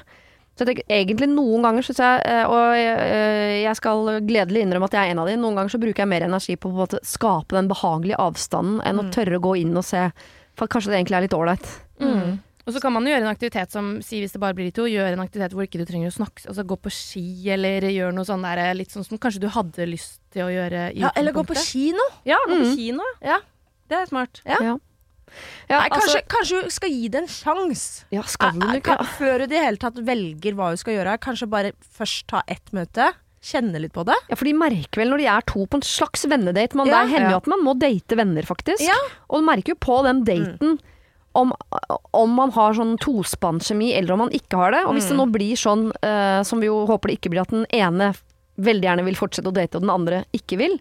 Så 0.55 0.63
jeg 0.63 0.69
tenker, 0.71 0.87
egentlig 0.95 1.27
noen 1.33 1.65
ganger 1.67 1.83
synes 1.83 1.99
jeg, 1.99 2.19
eh, 2.31 2.45
og 2.47 2.77
jeg, 2.79 3.65
eh, 3.67 3.75
skal 3.75 4.07
gledelig 4.23 4.63
innrømme 4.63 4.87
at 4.87 4.95
jeg 4.95 5.09
er 5.09 5.15
en 5.15 5.25
av 5.25 5.27
de, 5.27 5.35
noen 5.41 5.59
ganger 5.59 5.75
så 5.75 5.81
bruker 5.83 6.05
jeg 6.05 6.13
mer 6.13 6.27
energi 6.29 6.55
på 6.61 6.71
å 6.71 6.87
skape 7.03 7.57
den 7.57 7.71
behagelige 7.73 8.21
avstanden 8.23 8.79
enn 8.87 9.03
å 9.03 9.09
tørre 9.15 9.41
å 9.41 9.43
gå 9.49 9.57
inn 9.65 9.75
og 9.75 9.87
se, 9.89 10.07
for 10.55 10.71
kanskje 10.71 10.93
det 10.93 11.01
egentlig 11.01 11.19
er 11.19 11.27
litt 11.27 11.35
ålreit. 11.35 11.73
Mm. 11.99 12.39
Og 12.67 12.73
så 12.73 12.81
kan 12.81 12.93
man 12.95 13.05
jo 13.05 13.11
gjøre 13.13 13.27
en 13.27 13.35
aktivitet 13.35 13.71
som, 13.71 14.01
si 14.01 14.23
hvis 14.23 14.33
det 14.33 14.41
bare 14.41 14.55
blir 14.57 14.71
de 14.71 14.73
to, 14.73 14.87
gjøre 14.89 15.13
en 15.13 15.21
aktivitet 15.21 15.53
hvor 15.53 15.67
ikke 15.67 15.83
du 15.83 15.85
trenger 15.85 16.09
å 16.09 16.15
snakke, 16.17 16.47
altså 16.49 16.65
gå 16.65 16.77
på 16.81 16.91
ski 16.91 17.25
eller 17.53 17.85
gjøre 17.93 18.15
noe 18.17 18.25
sånn 18.25 18.41
der, 18.47 18.73
litt 18.75 18.89
sånn 18.95 19.05
som 19.05 19.19
kanskje 19.21 19.41
du 19.45 19.49
hadde 19.53 19.85
lyst 19.91 20.21
til 20.33 20.47
å 20.47 20.49
gjøre 20.55 20.87
i 20.97 21.01
Ja, 21.05 21.11
eller 21.15 21.33
gå 21.37 21.45
på 21.45 21.55
kino. 21.61 22.01
Ja, 22.25 22.39
gå 22.49 22.57
på 22.57 22.65
Mm. 22.71 22.77
kino. 22.77 23.03
Ja. 23.21 23.39
Det 23.89 23.99
er 23.99 24.07
smart. 24.07 24.41
Ja. 24.47 24.57
Ja. 24.63 24.77
Ja, 25.69 25.81
Nei, 25.81 25.89
kanskje, 25.91 26.21
altså, 26.21 26.29
kanskje 26.31 26.63
du 26.65 26.71
skal 26.71 26.91
gi 26.91 27.09
det 27.09 27.21
en 27.23 27.27
sjanse. 27.29 28.05
ja, 28.13 28.23
skal 28.23 28.53
du 28.53 28.67
ikke? 28.67 28.83
kan- 28.97 29.05
Før 29.19 29.39
du 29.39 29.45
i 29.45 29.47
det 29.53 29.61
hele 29.65 29.77
tatt 29.77 29.95
velger 29.97 30.55
hva 30.55 30.71
du 30.71 30.77
skal 30.77 30.95
gjøre. 30.95 31.19
Kanskje 31.19 31.49
bare 31.51 31.73
først 31.83 32.27
ta 32.29 32.43
ett 32.49 32.71
møte. 32.73 33.13
Kjenne 33.43 33.79
litt 33.81 33.93
på 33.93 34.05
det. 34.07 34.15
Ja, 34.31 34.37
for 34.37 34.45
de 34.47 34.53
merker 34.55 35.03
vel 35.03 35.11
når 35.11 35.19
de 35.19 35.27
er 35.27 35.41
to 35.43 35.67
på 35.67 35.75
en 35.75 35.83
slags 35.83 36.25
vennedate, 36.25 36.75
Man, 36.75 36.87
Ja. 36.87 37.03
det 37.05 37.11
hender 37.13 37.29
jo 37.29 37.35
Ja. 37.35 37.37
at 37.37 37.47
man 37.47 37.61
må 37.61 37.79
date 37.79 38.17
venner, 38.17 38.43
faktisk. 38.43 38.81
Ja. 38.81 38.95
Og 39.29 39.41
du 39.43 39.47
merker 39.47 39.69
jo 39.69 39.75
på 39.75 40.03
den 40.05 40.25
daten 40.25 40.79
om, 41.35 41.53
om 42.15 42.37
man 42.39 42.53
har 42.55 42.77
sånn 42.79 42.97
tospannkjemi 43.03 43.93
eller 43.99 44.15
om 44.15 44.25
man 44.27 44.35
ikke 44.35 44.59
har 44.61 44.75
det. 44.75 44.85
Og 44.89 44.95
hvis 44.97 45.11
det 45.11 45.19
nå 45.19 45.27
blir 45.35 45.59
sånn, 45.59 45.89
uh, 46.05 46.43
som 46.47 46.63
vi 46.63 46.71
jo 46.71 46.85
håper 46.89 47.11
det 47.11 47.19
ikke 47.19 47.35
blir, 47.35 47.43
at 47.43 47.55
den 47.55 47.67
ene 47.75 48.13
veldig 48.63 48.87
gjerne 48.87 49.07
vil 49.09 49.19
fortsette 49.19 49.51
å 49.51 49.55
date, 49.55 49.77
og 49.77 49.83
den 49.83 49.95
andre 49.95 50.23
ikke 50.37 50.61
vil. 50.61 50.79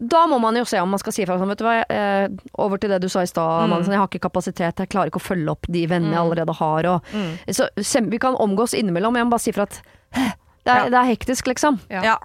Da 0.00 0.22
må 0.30 0.38
man 0.40 0.56
jo 0.56 0.64
se 0.64 0.80
om 0.80 0.88
man 0.88 1.00
skal 1.02 1.12
si 1.12 1.26
fra 1.28 1.36
sånn, 1.36 1.50
vet 1.52 1.60
du 1.60 1.66
hva, 1.66 1.74
jeg, 1.82 2.38
over 2.64 2.80
til 2.80 2.92
det 2.94 3.02
du 3.04 3.10
sa 3.12 3.26
i 3.26 3.28
stad, 3.28 3.68
mm. 3.68 3.74
sånn, 3.82 3.92
jeg 3.92 4.00
har 4.00 4.08
ikke 4.08 4.24
kapasitet, 4.24 4.80
jeg 4.80 4.88
klarer 4.88 5.12
ikke 5.12 5.20
å 5.20 5.26
følge 5.26 5.52
opp 5.52 5.68
de 5.68 5.84
vennene 5.90 6.16
jeg 6.16 6.22
allerede 6.22 6.54
har, 6.56 6.88
og 6.88 7.52
så 7.52 7.68
vi 8.08 8.20
kan 8.22 8.38
omgås 8.40 8.72
innimellom, 8.78 9.18
jeg 9.20 9.28
må 9.28 9.34
bare 9.34 9.44
si 9.44 9.52
fra 9.52 9.68
at 9.68 9.82
det 10.16 10.72
er, 10.72 10.78
Ja. 10.86 10.88
det 10.88 10.98
er 11.02 11.10
hektisk, 11.10 11.52
liksom. 11.52 11.76
Ja. 11.92 12.00
Ja. 12.04 12.16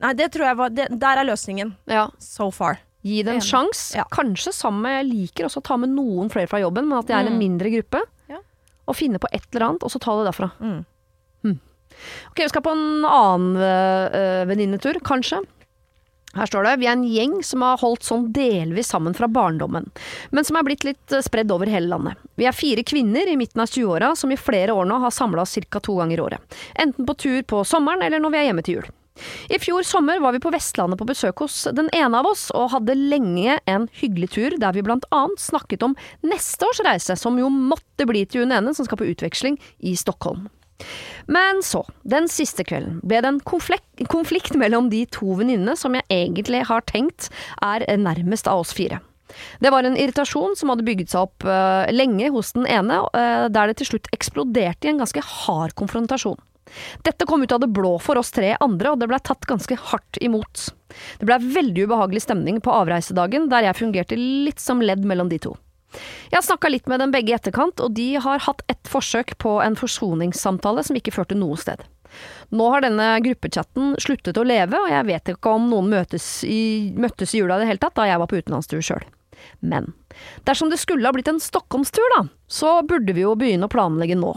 Nei, 0.00 0.12
det 0.16 0.30
tror 0.32 0.48
jeg 0.48 0.56
var 0.56 0.72
det, 0.76 0.88
Der 1.00 1.20
er 1.20 1.24
løsningen. 1.24 1.74
Ja. 1.88 2.08
So 2.20 2.50
far. 2.50 2.80
Gi 3.06 3.22
det 3.22 3.36
en 3.36 3.44
sjanse. 3.44 3.96
Ja. 4.00 4.04
Kanskje 4.10 4.50
sammen 4.56 4.82
med 4.82 4.96
Jeg 4.98 5.08
liker 5.12 5.46
også 5.46 5.62
å 5.62 5.66
ta 5.68 5.78
med 5.78 5.92
noen 5.94 6.30
flere 6.32 6.50
fra 6.50 6.58
jobben, 6.62 6.88
men 6.90 6.98
at 6.98 7.08
det 7.10 7.14
er 7.14 7.30
en 7.30 7.38
mindre 7.38 7.70
gruppe. 7.76 8.02
Ja. 8.32 8.40
Og 8.90 8.98
finne 8.98 9.22
på 9.22 9.30
et 9.30 9.46
eller 9.52 9.70
annet, 9.70 9.86
og 9.86 9.92
så 9.94 10.02
ta 10.02 10.16
det 10.18 10.28
derfra. 10.30 10.50
Mm. 10.58 10.84
Ok, 12.30 12.42
vi 12.42 12.48
skal 12.48 12.64
på 12.64 12.72
en 12.76 13.04
annen 13.08 13.56
øh, 13.56 14.42
venninnetur, 14.50 14.98
kanskje. 15.04 15.40
Her 16.36 16.50
står 16.50 16.66
det 16.66 16.74
vi 16.82 16.88
er 16.88 16.96
en 16.98 17.06
gjeng 17.08 17.38
som 17.46 17.62
har 17.64 17.80
holdt 17.80 18.04
sånn 18.04 18.26
delvis 18.36 18.90
sammen 18.92 19.14
fra 19.16 19.28
barndommen, 19.32 19.88
men 20.36 20.44
som 20.44 20.58
er 20.58 20.66
blitt 20.66 20.84
litt 20.84 21.14
eh, 21.14 21.24
spredd 21.24 21.52
over 21.54 21.70
hele 21.70 21.88
landet. 21.88 22.20
Vi 22.36 22.48
er 22.48 22.56
fire 22.56 22.84
kvinner 22.86 23.30
i 23.30 23.38
midten 23.40 23.62
av 23.64 23.70
20-åra 23.72 24.12
som 24.20 24.32
i 24.32 24.36
flere 24.40 24.76
år 24.76 24.88
nå 24.90 25.00
har 25.00 25.14
samla 25.14 25.46
oss 25.46 25.56
ca. 25.70 25.80
to 25.80 25.96
ganger 25.96 26.18
i 26.18 26.26
året. 26.26 26.60
Enten 26.74 27.08
på 27.08 27.16
tur 27.16 27.40
på 27.42 27.64
sommeren 27.64 28.04
eller 28.04 28.20
når 28.20 28.34
vi 28.34 28.42
er 28.42 28.48
hjemme 28.50 28.66
til 28.66 28.80
jul. 28.80 28.90
I 29.48 29.58
fjor 29.62 29.86
sommer 29.86 30.20
var 30.20 30.34
vi 30.36 30.42
på 30.42 30.52
Vestlandet 30.54 31.00
på 31.00 31.08
besøk 31.08 31.40
hos 31.44 31.62
den 31.76 31.88
ene 31.96 32.20
av 32.20 32.28
oss, 32.30 32.48
og 32.56 32.72
hadde 32.74 32.98
lenge 32.98 33.58
en 33.64 33.88
hyggelig 34.00 34.32
tur 34.36 34.58
der 34.60 34.76
vi 34.76 34.84
blant 34.86 35.06
annet 35.14 35.42
snakket 35.42 35.86
om 35.86 35.96
neste 36.26 36.68
års 36.68 36.82
reise, 36.86 37.16
som 37.18 37.38
jo 37.40 37.50
måtte 37.52 38.08
bli 38.08 38.26
til 38.28 38.44
hun 38.44 38.54
ene 38.56 38.74
som 38.76 38.88
skal 38.88 39.00
på 39.00 39.08
utveksling 39.12 39.58
i 39.80 39.96
Stockholm. 39.98 40.48
Men 41.32 41.62
så, 41.64 41.82
den 42.04 42.28
siste 42.28 42.64
kvelden, 42.66 43.00
ble 43.06 43.22
det 43.24 43.30
en 43.30 43.42
konflikt, 43.48 43.88
konflikt 44.12 44.56
mellom 44.60 44.90
de 44.92 45.06
to 45.12 45.38
venninnene 45.38 45.76
som 45.78 45.96
jeg 45.96 46.04
egentlig 46.12 46.66
har 46.68 46.84
tenkt 46.88 47.30
er 47.64 47.86
nærmest 47.96 48.50
av 48.50 48.64
oss 48.64 48.74
fire. 48.76 49.00
Det 49.60 49.72
var 49.74 49.84
en 49.84 49.96
irritasjon 49.98 50.54
som 50.58 50.70
hadde 50.70 50.86
bygget 50.86 51.10
seg 51.12 51.26
opp 51.26 51.46
uh, 51.48 51.88
lenge 51.90 52.28
hos 52.34 52.52
den 52.54 52.68
ene, 52.70 53.00
uh, 53.10 53.46
der 53.50 53.72
det 53.72 53.80
til 53.80 53.90
slutt 53.94 54.10
eksploderte 54.14 54.86
i 54.86 54.92
en 54.92 55.02
ganske 55.02 55.24
hard 55.24 55.74
konfrontasjon. 55.78 56.38
Dette 57.06 57.26
kom 57.28 57.44
ut 57.44 57.52
av 57.52 57.62
det 57.62 57.70
blå 57.72 57.96
for 58.02 58.18
oss 58.20 58.32
tre 58.34 58.54
andre, 58.60 58.92
og 58.92 59.00
det 59.00 59.08
blei 59.10 59.20
tatt 59.22 59.46
ganske 59.48 59.78
hardt 59.90 60.18
imot. 60.24 60.68
Det 61.20 61.28
blei 61.28 61.38
veldig 61.42 61.86
ubehagelig 61.86 62.26
stemning 62.26 62.60
på 62.64 62.74
avreisedagen, 62.74 63.48
der 63.52 63.68
jeg 63.68 63.80
fungerte 63.80 64.18
litt 64.18 64.62
som 64.62 64.82
ledd 64.82 65.06
mellom 65.06 65.30
de 65.32 65.40
to. 65.46 65.54
Jeg 66.32 66.44
snakka 66.44 66.68
litt 66.68 66.88
med 66.90 67.00
dem 67.00 67.12
begge 67.14 67.32
i 67.32 67.36
etterkant, 67.36 67.80
og 67.80 67.94
de 67.96 68.16
har 68.20 68.42
hatt 68.44 68.64
et 68.72 68.90
forsøk 68.90 69.36
på 69.42 69.58
en 69.64 69.78
forsoningssamtale 69.78 70.84
som 70.84 70.98
ikke 70.98 71.14
førte 71.14 71.38
noe 71.38 71.56
sted. 71.60 71.84
Nå 72.54 72.66
har 72.72 72.84
denne 72.84 73.08
gruppechatten 73.24 73.94
sluttet 74.02 74.38
å 74.38 74.46
leve, 74.46 74.78
og 74.78 74.90
jeg 74.90 75.08
vet 75.08 75.32
ikke 75.32 75.54
om 75.56 75.68
noen 75.70 75.90
møtes 75.92 76.26
i, 76.46 76.92
møttes 76.96 77.34
i 77.34 77.42
jula 77.42 77.58
i 77.58 77.64
det 77.64 77.70
hele 77.70 77.82
tatt, 77.82 77.96
da 77.98 78.08
jeg 78.08 78.20
var 78.22 78.30
på 78.30 78.40
utenlandstur 78.40 78.84
sjøl. 78.84 79.06
Men 79.60 79.92
dersom 80.48 80.70
det 80.72 80.80
skulle 80.80 81.06
ha 81.06 81.14
blitt 81.14 81.30
en 81.30 81.42
Stockholmstur, 81.42 82.06
da, 82.16 82.26
så 82.48 82.78
burde 82.88 83.14
vi 83.16 83.24
jo 83.26 83.34
begynne 83.38 83.68
å 83.68 83.72
planlegge 83.72 84.18
nå. 84.18 84.32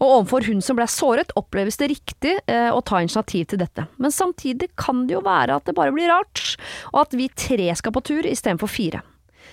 Og 0.00 0.08
overfor 0.08 0.48
hun 0.48 0.62
som 0.64 0.78
ble 0.78 0.86
såret, 0.90 1.32
oppleves 1.38 1.78
det 1.80 1.92
riktig 1.94 2.36
eh, 2.46 2.68
å 2.72 2.82
ta 2.84 3.00
initiativ 3.02 3.50
til 3.52 3.62
dette. 3.62 3.86
Men 4.02 4.14
samtidig 4.14 4.72
kan 4.80 5.06
det 5.08 5.16
jo 5.16 5.24
være 5.24 5.56
at 5.58 5.68
det 5.68 5.76
bare 5.78 5.94
blir 5.94 6.12
rart, 6.12 6.54
og 6.92 7.06
at 7.06 7.16
vi 7.16 7.30
tre 7.32 7.72
skal 7.78 7.94
på 7.94 8.04
tur 8.12 8.28
istedenfor 8.28 8.70
fire. 8.70 9.02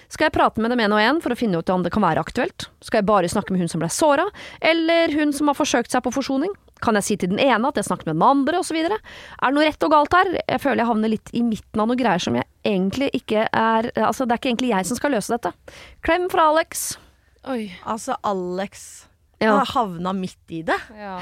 Skal 0.09 0.25
jeg 0.25 0.33
prate 0.33 0.61
med 0.61 0.71
dem 0.73 0.81
en 0.81 0.93
og 0.95 1.01
en 1.03 1.19
for 1.21 1.33
å 1.33 1.37
finne 1.37 1.59
ut 1.61 1.69
om 1.69 1.83
det 1.85 1.91
kan 1.93 2.01
være 2.01 2.21
aktuelt? 2.23 2.65
Skal 2.81 3.01
jeg 3.01 3.07
bare 3.09 3.29
snakke 3.29 3.53
med 3.53 3.61
hun 3.61 3.69
som 3.69 3.81
ble 3.81 3.91
såra, 3.93 4.25
eller 4.57 5.13
hun 5.13 5.33
som 5.35 5.51
har 5.51 5.57
forsøkt 5.57 5.93
seg 5.93 6.01
på 6.05 6.13
forsoning? 6.15 6.55
Kan 6.81 6.97
jeg 6.97 7.05
si 7.05 7.17
til 7.19 7.29
den 7.33 7.41
ene 7.43 7.69
at 7.69 7.77
jeg 7.77 7.85
snakket 7.85 8.09
med 8.09 8.17
den 8.17 8.25
andre, 8.25 8.61
osv.? 8.63 8.79
Er 8.79 8.95
det 8.95 9.51
noe 9.53 9.67
rett 9.67 9.85
og 9.85 9.93
galt 9.93 10.15
her? 10.17 10.31
Jeg 10.39 10.63
føler 10.63 10.81
jeg 10.81 10.89
havner 10.89 11.13
litt 11.13 11.29
i 11.37 11.43
midten 11.45 11.83
av 11.83 11.91
noe 11.91 11.99
greier 11.99 12.23
som 12.23 12.39
jeg 12.39 12.47
egentlig 12.65 13.11
ikke 13.19 13.45
er 13.51 13.91
Altså, 13.99 14.25
det 14.25 14.33
er 14.33 14.41
ikke 14.41 14.51
egentlig 14.53 14.73
jeg 14.73 14.89
som 14.89 14.97
skal 14.97 15.13
løse 15.13 15.35
dette. 15.35 15.53
Klem 16.05 16.25
fra 16.31 16.49
Alex. 16.55 16.89
Oi. 17.49 17.69
Altså, 17.85 18.17
Alex 18.25 19.08
Ja. 19.45 19.55
har 19.61 19.71
havna 19.73 20.13
midt 20.15 20.53
i 20.55 20.61
det. 20.67 20.77
Ja. 20.97 21.17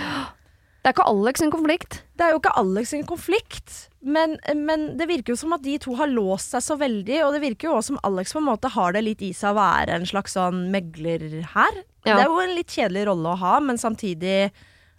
Det 0.81 0.93
er 0.93 0.95
ikke 0.95 1.09
Alex 1.09 1.41
sin 1.41 1.51
konflikt. 1.51 1.97
Det 2.15 2.24
er 2.24 2.31
jo 2.31 2.39
ikke 2.39 2.53
Alex 2.55 2.93
sin 2.93 3.03
konflikt, 3.05 3.74
men, 4.00 4.38
men 4.55 4.86
det 4.97 5.09
virker 5.09 5.33
jo 5.33 5.39
som 5.41 5.51
at 5.57 5.65
de 5.65 5.74
to 5.83 5.97
har 6.00 6.07
låst 6.07 6.53
seg 6.55 6.63
så 6.63 6.77
veldig, 6.79 7.17
og 7.25 7.36
det 7.36 7.41
virker 7.43 7.67
jo 7.67 7.74
også 7.75 7.91
som 7.91 8.00
Alex 8.07 8.31
på 8.31 8.39
en 8.39 8.47
måte 8.47 8.71
har 8.71 8.95
det 8.95 9.03
litt 9.03 9.25
i 9.25 9.33
seg 9.36 9.51
å 9.51 9.57
være 9.59 9.97
en 9.97 10.07
slags 10.07 10.38
sånn 10.38 10.69
megler 10.71 11.25
her. 11.53 11.81
Ja. 12.07 12.15
Det 12.15 12.21
er 12.24 12.31
jo 12.31 12.39
en 12.39 12.55
litt 12.55 12.71
kjedelig 12.71 13.03
rolle 13.09 13.33
å 13.33 13.39
ha, 13.43 13.59
men 13.63 13.79
samtidig 13.81 14.39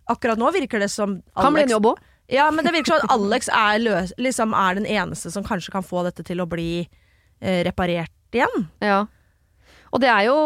Akkurat 0.08 0.40
nå 0.40 0.48
virker 0.54 0.80
det 0.80 0.88
som 0.88 1.18
Kan 1.36 1.52
bli 1.52 1.66
en 1.66 1.74
jobb 1.74 1.90
òg. 1.90 1.98
Ja, 2.32 2.46
men 2.52 2.64
det 2.64 2.72
virker 2.72 2.94
som 2.94 3.02
at 3.04 3.12
Alex 3.12 3.48
er, 3.52 3.78
løs, 3.80 4.12
liksom 4.20 4.54
er 4.56 4.78
den 4.78 4.86
eneste 4.88 5.32
som 5.32 5.44
kanskje 5.44 5.72
kan 5.72 5.84
få 5.84 6.00
dette 6.06 6.24
til 6.24 6.40
å 6.40 6.46
bli 6.48 6.82
eh, 7.40 7.60
reparert 7.64 8.36
igjen. 8.36 8.66
Ja. 8.84 9.02
Og 9.92 10.02
det 10.02 10.10
er 10.12 10.26
jo 10.28 10.36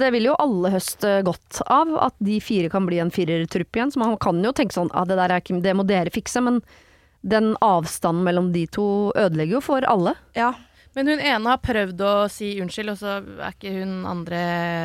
Det 0.00 0.10
vil 0.12 0.28
jo 0.28 0.36
alle 0.40 0.74
høste 0.74 1.16
godt 1.24 1.62
av, 1.72 1.94
at 2.10 2.16
de 2.24 2.40
fire 2.44 2.68
kan 2.72 2.86
bli 2.88 3.00
en 3.00 3.12
firertrupp 3.14 3.76
igjen. 3.76 3.92
Så 3.94 4.02
man 4.02 4.16
kan 4.20 4.42
jo 4.44 4.52
tenke 4.52 4.76
sånn 4.76 4.92
ah, 4.92 5.06
det 5.08 5.16
der 5.20 5.32
er 5.32 5.42
ikke 5.42 5.62
Det 5.64 5.76
må 5.76 5.86
dere 5.88 6.12
fikse, 6.14 6.42
men 6.44 6.60
den 7.24 7.54
avstanden 7.64 8.24
mellom 8.26 8.50
de 8.52 8.66
to 8.68 8.86
ødelegger 9.16 9.56
jo 9.56 9.60
for 9.64 9.86
alle. 9.88 10.12
Ja. 10.36 10.52
Men 10.94 11.08
hun 11.08 11.22
ene 11.24 11.50
har 11.50 11.62
prøvd 11.64 12.02
å 12.04 12.12
si 12.30 12.50
unnskyld, 12.62 12.92
og 12.92 12.98
så 13.00 13.14
er 13.24 13.54
ikke 13.54 13.72
hun 13.80 14.04
andre 14.06 14.42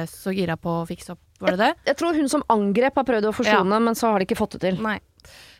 så 0.10 0.32
gira 0.34 0.56
på 0.58 0.80
å 0.80 0.86
fikse 0.88 1.14
opp. 1.14 1.22
Var 1.44 1.56
det 1.56 1.60
det? 1.62 1.74
Jeg 1.92 2.00
tror 2.00 2.16
hun 2.18 2.32
som 2.32 2.46
angrep 2.52 2.98
har 3.00 3.06
prøvd 3.08 3.28
å 3.30 3.34
forsone, 3.36 3.82
men 3.84 3.96
så 3.96 4.14
har 4.14 4.20
de 4.20 4.28
ikke 4.28 4.40
fått 4.40 4.56
det 4.58 4.64
til. 4.64 4.80
Nei. 4.84 4.98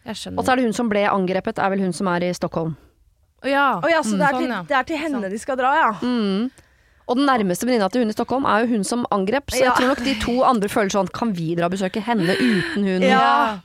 Jeg 0.08 0.32
Og 0.34 0.42
så 0.42 0.54
er 0.54 0.60
det 0.60 0.66
hun 0.70 0.76
som 0.76 0.90
ble 0.90 1.04
angrepet, 1.12 1.60
er 1.60 1.76
vel 1.76 1.84
hun 1.84 1.94
som 1.96 2.08
er 2.12 2.26
i 2.30 2.32
Stockholm. 2.34 2.74
Å 3.44 3.48
ja. 3.48 3.68
Oh, 3.84 3.88
ja, 3.92 4.02
så 4.04 4.18
det 4.20 4.26
er, 4.26 4.36
Sånn, 4.36 4.48
til, 4.48 4.52
ja. 4.56 4.64
det 4.68 4.76
er 4.80 4.88
til 4.88 5.00
henne 5.00 5.30
de 5.32 5.40
skal 5.40 5.60
dra, 5.60 5.76
ja. 5.78 5.92
Mm. 6.02 6.50
Og 7.10 7.18
den 7.18 7.26
nærmeste 7.26 7.66
venninna 7.66 7.88
til 7.90 8.04
hun 8.04 8.12
i 8.12 8.16
Stockholm 8.16 8.46
er 8.46 8.64
jo 8.64 8.76
hun 8.76 8.84
som 8.86 9.06
angrep, 9.16 9.50
så 9.50 9.64
Ja. 9.64 9.72
jeg 9.72 9.80
tror 9.80 9.90
nok 9.94 10.04
de 10.06 10.14
to 10.22 10.36
andre 10.46 10.70
føler 10.70 10.94
sånn 10.94 11.10
Kan 11.12 11.34
vi 11.34 11.56
dra 11.58 11.66
og 11.66 11.74
besøke 11.74 12.04
henne 12.06 12.36
uten 12.38 12.86
hun? 12.86 13.02
Ja. 13.02 13.60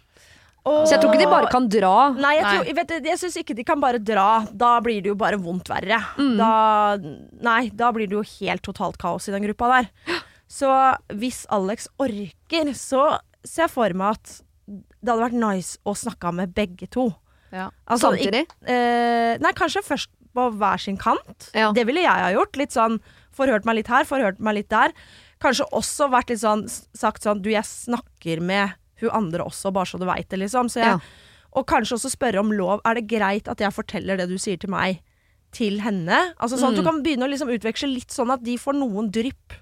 Så 0.64 0.94
jeg 0.94 1.00
tror 1.02 1.12
ikke 1.12 1.20
de 1.20 1.28
bare 1.28 1.50
kan 1.52 1.66
dra. 1.68 1.90
Nei, 2.16 2.38
jeg, 2.38 2.44
tror, 2.48 2.68
vet 2.78 2.92
jeg 3.04 3.18
syns 3.20 3.34
ikke 3.36 3.54
de 3.58 3.64
kan 3.68 3.80
bare 3.82 3.98
dra. 4.00 4.46
Da 4.48 4.78
blir 4.80 5.02
det 5.04 5.10
jo 5.12 5.16
bare 5.20 5.36
vondt 5.36 5.68
verre. 5.68 5.98
Mm. 6.16 6.38
Da, 6.40 6.52
nei, 7.44 7.68
da 7.68 7.90
blir 7.92 8.08
det 8.08 8.16
jo 8.16 8.22
helt 8.40 8.64
totalt 8.64 8.96
kaos 8.96 9.28
i 9.28 9.34
den 9.34 9.44
gruppa 9.44 9.68
der. 9.74 9.90
Så 10.48 10.70
hvis 11.12 11.42
Alex 11.52 11.90
orker, 12.00 12.72
så 12.72 13.18
ser 13.44 13.66
jeg 13.66 13.74
for 13.74 13.92
meg 13.92 14.16
at 14.16 14.38
det 14.64 15.12
hadde 15.12 15.26
vært 15.26 15.36
nice 15.36 15.76
å 15.84 15.92
snakke 15.92 16.32
med 16.32 16.54
begge 16.56 16.88
to. 16.88 17.10
Ja. 17.52 17.68
Altså, 17.84 18.14
Samtidig. 18.14 18.46
Ikke, 18.48 18.72
eh, 18.72 19.36
nei, 19.44 19.52
kanskje 19.52 19.84
først 19.84 20.08
på 20.34 20.48
hver 20.56 20.80
sin 20.80 20.96
kant. 20.96 21.50
Ja. 21.52 21.72
Det 21.76 21.84
ville 21.86 22.00
jeg 22.02 22.08
ha 22.24 22.32
gjort. 22.32 22.56
Litt 22.56 22.72
sånn 22.74 22.96
forhørt 23.37 23.64
meg 23.69 23.76
litt 23.81 23.88
her, 23.93 24.05
forhørt 24.09 24.41
meg 24.41 24.55
litt 24.61 24.69
der. 24.73 24.93
Kanskje 25.43 25.67
også 25.73 26.09
vært 26.12 26.31
litt 26.31 26.41
sånn 26.41 26.64
sagt 26.97 27.23
sånn 27.26 27.43
Du, 27.43 27.50
jeg 27.50 27.64
snakker 27.64 28.41
med 28.41 28.75
hun 29.03 29.11
andre 29.11 29.45
også, 29.45 29.73
bare 29.75 29.87
så 29.91 29.99
du 29.99 30.07
veit 30.07 30.29
det, 30.31 30.38
liksom. 30.38 30.69
Så 30.71 30.81
jeg, 30.81 30.87
Ja. 30.87 30.99
Og 31.55 31.67
kanskje 31.71 31.95
også 31.95 32.11
spørre 32.11 32.41
om 32.41 32.50
lov. 32.50 32.81
Er 32.85 32.95
det 32.95 33.07
greit 33.07 33.47
at 33.49 33.59
jeg 33.62 33.71
forteller 33.71 34.17
det 34.19 34.29
du 34.29 34.37
sier 34.38 34.57
til 34.59 34.71
meg, 34.71 35.00
til 35.53 35.79
henne? 35.85 36.35
Altså 36.43 36.57
sånn 36.59 36.73
at 36.73 36.79
Mm. 36.79 36.83
Du 36.83 36.83
kan 36.83 37.03
begynne 37.03 37.26
å 37.26 37.31
liksom 37.31 37.49
utveksle 37.53 37.93
litt 37.95 38.11
sånn 38.11 38.33
at 38.33 38.43
de 38.43 38.57
får 38.59 38.75
noen 38.75 39.11
drypp 39.12 39.53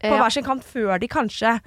på 0.00 0.06
Ja. 0.14 0.18
hver 0.22 0.30
sin 0.32 0.44
kant 0.44 0.62
før 0.62 1.00
de 1.00 1.08
kanskje 1.08 1.60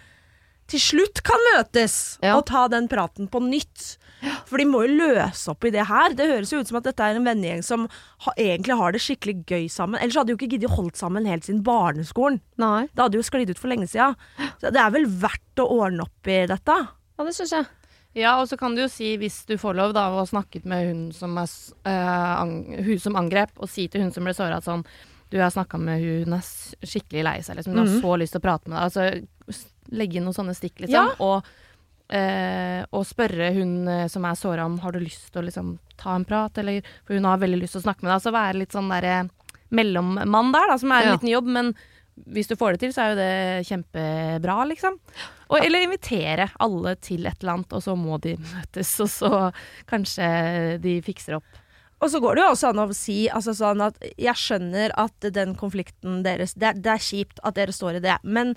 til 0.68 0.80
slutt 0.80 1.22
kan 1.24 1.38
møtes 1.54 2.18
Ja. 2.24 2.38
og 2.38 2.46
ta 2.46 2.68
den 2.70 2.88
praten 2.88 3.28
på 3.30 3.42
nytt. 3.44 3.98
For 4.48 4.58
de 4.62 4.66
må 4.70 4.84
jo 4.86 4.96
løse 5.02 5.52
opp 5.52 5.66
i 5.68 5.72
det 5.74 5.86
her. 5.90 6.14
Det 6.16 6.28
høres 6.30 6.52
jo 6.54 6.60
ut 6.64 6.70
som 6.70 6.78
at 6.80 6.86
dette 6.88 7.04
er 7.04 7.18
en 7.20 7.26
vennegjeng 7.28 7.64
som 7.66 7.86
ha, 8.26 8.34
egentlig 8.40 8.78
har 8.80 8.92
det 8.96 9.02
skikkelig 9.04 9.36
gøy 9.50 9.66
sammen. 9.74 10.00
Ellers 10.00 10.16
hadde 10.16 10.32
de 10.32 10.36
jo 10.36 10.40
ikke 10.40 10.52
giddet 10.56 10.72
holdt 10.78 10.96
sammen 11.00 11.26
helt 11.28 11.44
siden 11.48 11.64
barneskolen. 11.66 12.40
Nei. 12.62 12.88
Det 12.94 13.04
hadde 13.04 13.20
jo 13.20 13.26
sklidd 13.28 13.52
ut 13.52 13.60
for 13.60 13.68
lenge 13.74 13.88
siden. 13.92 14.16
Så 14.62 14.72
det 14.72 14.80
er 14.80 14.94
vel 14.96 15.08
verdt 15.08 15.64
å 15.64 15.68
ordne 15.82 16.06
opp 16.08 16.32
i 16.32 16.40
dette. 16.48 16.78
Ja, 17.18 17.26
det 17.28 17.36
syns 17.36 17.52
jeg. 17.58 17.68
Ja, 18.16 18.36
og 18.40 18.48
så 18.48 18.56
kan 18.62 18.76
du 18.78 18.84
jo 18.84 18.88
si, 18.94 19.16
hvis 19.18 19.42
du 19.50 19.56
får 19.58 19.74
lov, 19.76 19.94
da, 19.98 20.06
og 20.14 20.20
har 20.22 20.30
snakket 20.30 20.68
med 20.70 20.86
hun 20.88 21.00
som, 21.18 21.34
er, 21.42 21.50
eh, 21.90 22.34
ang 22.44 22.52
hun 22.86 23.00
som 23.02 23.16
angrep, 23.18 23.56
og 23.58 23.68
si 23.74 23.88
til 23.90 24.04
hun 24.06 24.12
som 24.14 24.24
ble 24.24 24.36
såra 24.38 24.60
at 24.62 24.68
sånn 24.70 24.86
Du 25.34 25.40
jeg 25.40 25.48
har 25.48 25.50
snakka 25.56 25.80
med 25.82 25.98
hun, 26.00 26.26
hun 26.28 26.34
er 26.38 26.44
skikkelig 26.86 27.24
lei 27.26 27.40
seg, 27.42 27.56
liksom. 27.58 27.74
Hun 27.74 27.80
har 27.88 27.88
Mhm. 27.90 28.02
så 28.04 28.18
lyst 28.22 28.32
til 28.36 28.40
å 28.40 28.44
prate 28.46 28.68
med 28.70 28.78
deg. 28.78 28.84
Altså 28.86 29.64
legge 29.92 30.16
inn 30.20 30.26
noen 30.28 30.36
sånne 30.38 30.54
stikk, 30.54 30.78
liksom. 30.84 30.94
Ja. 30.94 31.16
Og, 31.20 31.44
eh, 32.14 32.82
og 32.94 33.06
spørre 33.10 33.50
hun 33.58 33.88
eh, 33.90 34.06
som 34.12 34.26
er 34.30 34.38
såra 34.40 34.66
om 34.70 34.78
har 34.84 34.94
du 34.96 35.02
lyst 35.02 35.32
til 35.34 35.42
å 35.42 35.48
liksom 35.48 35.74
ta 36.00 36.14
en 36.18 36.26
prat, 36.28 36.58
eller 36.62 36.82
For 37.08 37.18
hun 37.18 37.26
har 37.30 37.42
veldig 37.42 37.62
lyst 37.64 37.76
til 37.78 37.82
å 37.84 37.88
snakke 37.88 38.06
med 38.06 38.14
deg. 38.14 38.22
Så 38.26 38.34
være 38.36 38.60
litt 38.62 38.76
sånn 38.76 38.92
derre 38.94 39.24
mellommann 39.74 40.52
der, 40.54 40.70
da, 40.74 40.78
som 40.78 40.92
er 40.94 41.02
en 41.04 41.08
Ja. 41.10 41.18
liten 41.18 41.32
jobb, 41.34 41.48
men 41.50 41.74
hvis 42.30 42.48
du 42.48 42.56
får 42.56 42.76
det 42.76 42.80
til, 42.84 42.92
så 42.94 43.02
er 43.02 43.10
jo 43.10 43.18
det 43.18 43.66
kjempebra, 43.66 44.58
liksom. 44.70 45.00
Og, 45.50 45.58
eller 45.66 45.82
invitere 45.88 46.52
alle 46.62 46.94
til 47.02 47.26
et 47.26 47.42
eller 47.42 47.56
annet, 47.56 47.74
og 47.74 47.82
så 47.82 47.96
må 47.98 48.20
de 48.22 48.36
møtes, 48.54 48.92
og 49.02 49.10
så 49.10 49.32
kanskje 49.90 50.78
de 50.84 51.00
fikser 51.06 51.40
opp. 51.40 51.60
Og 52.04 52.12
så 52.12 52.20
går 52.20 52.36
det 52.36 52.44
jo 52.44 52.52
også 52.52 52.70
an 52.74 52.82
å 52.84 52.88
si 52.94 53.18
altså 53.32 53.54
sånn 53.56 53.82
at 53.86 53.98
jeg 54.20 54.36
skjønner 54.36 54.92
at 55.00 55.26
den 55.34 55.54
konflikten 55.56 56.18
deres 56.26 56.52
det, 56.60 56.74
det 56.84 56.92
er 56.92 57.00
kjipt 57.00 57.40
at 57.48 57.56
dere 57.56 57.72
står 57.72 57.96
i 58.02 58.04
det, 58.04 58.18
men 58.28 58.54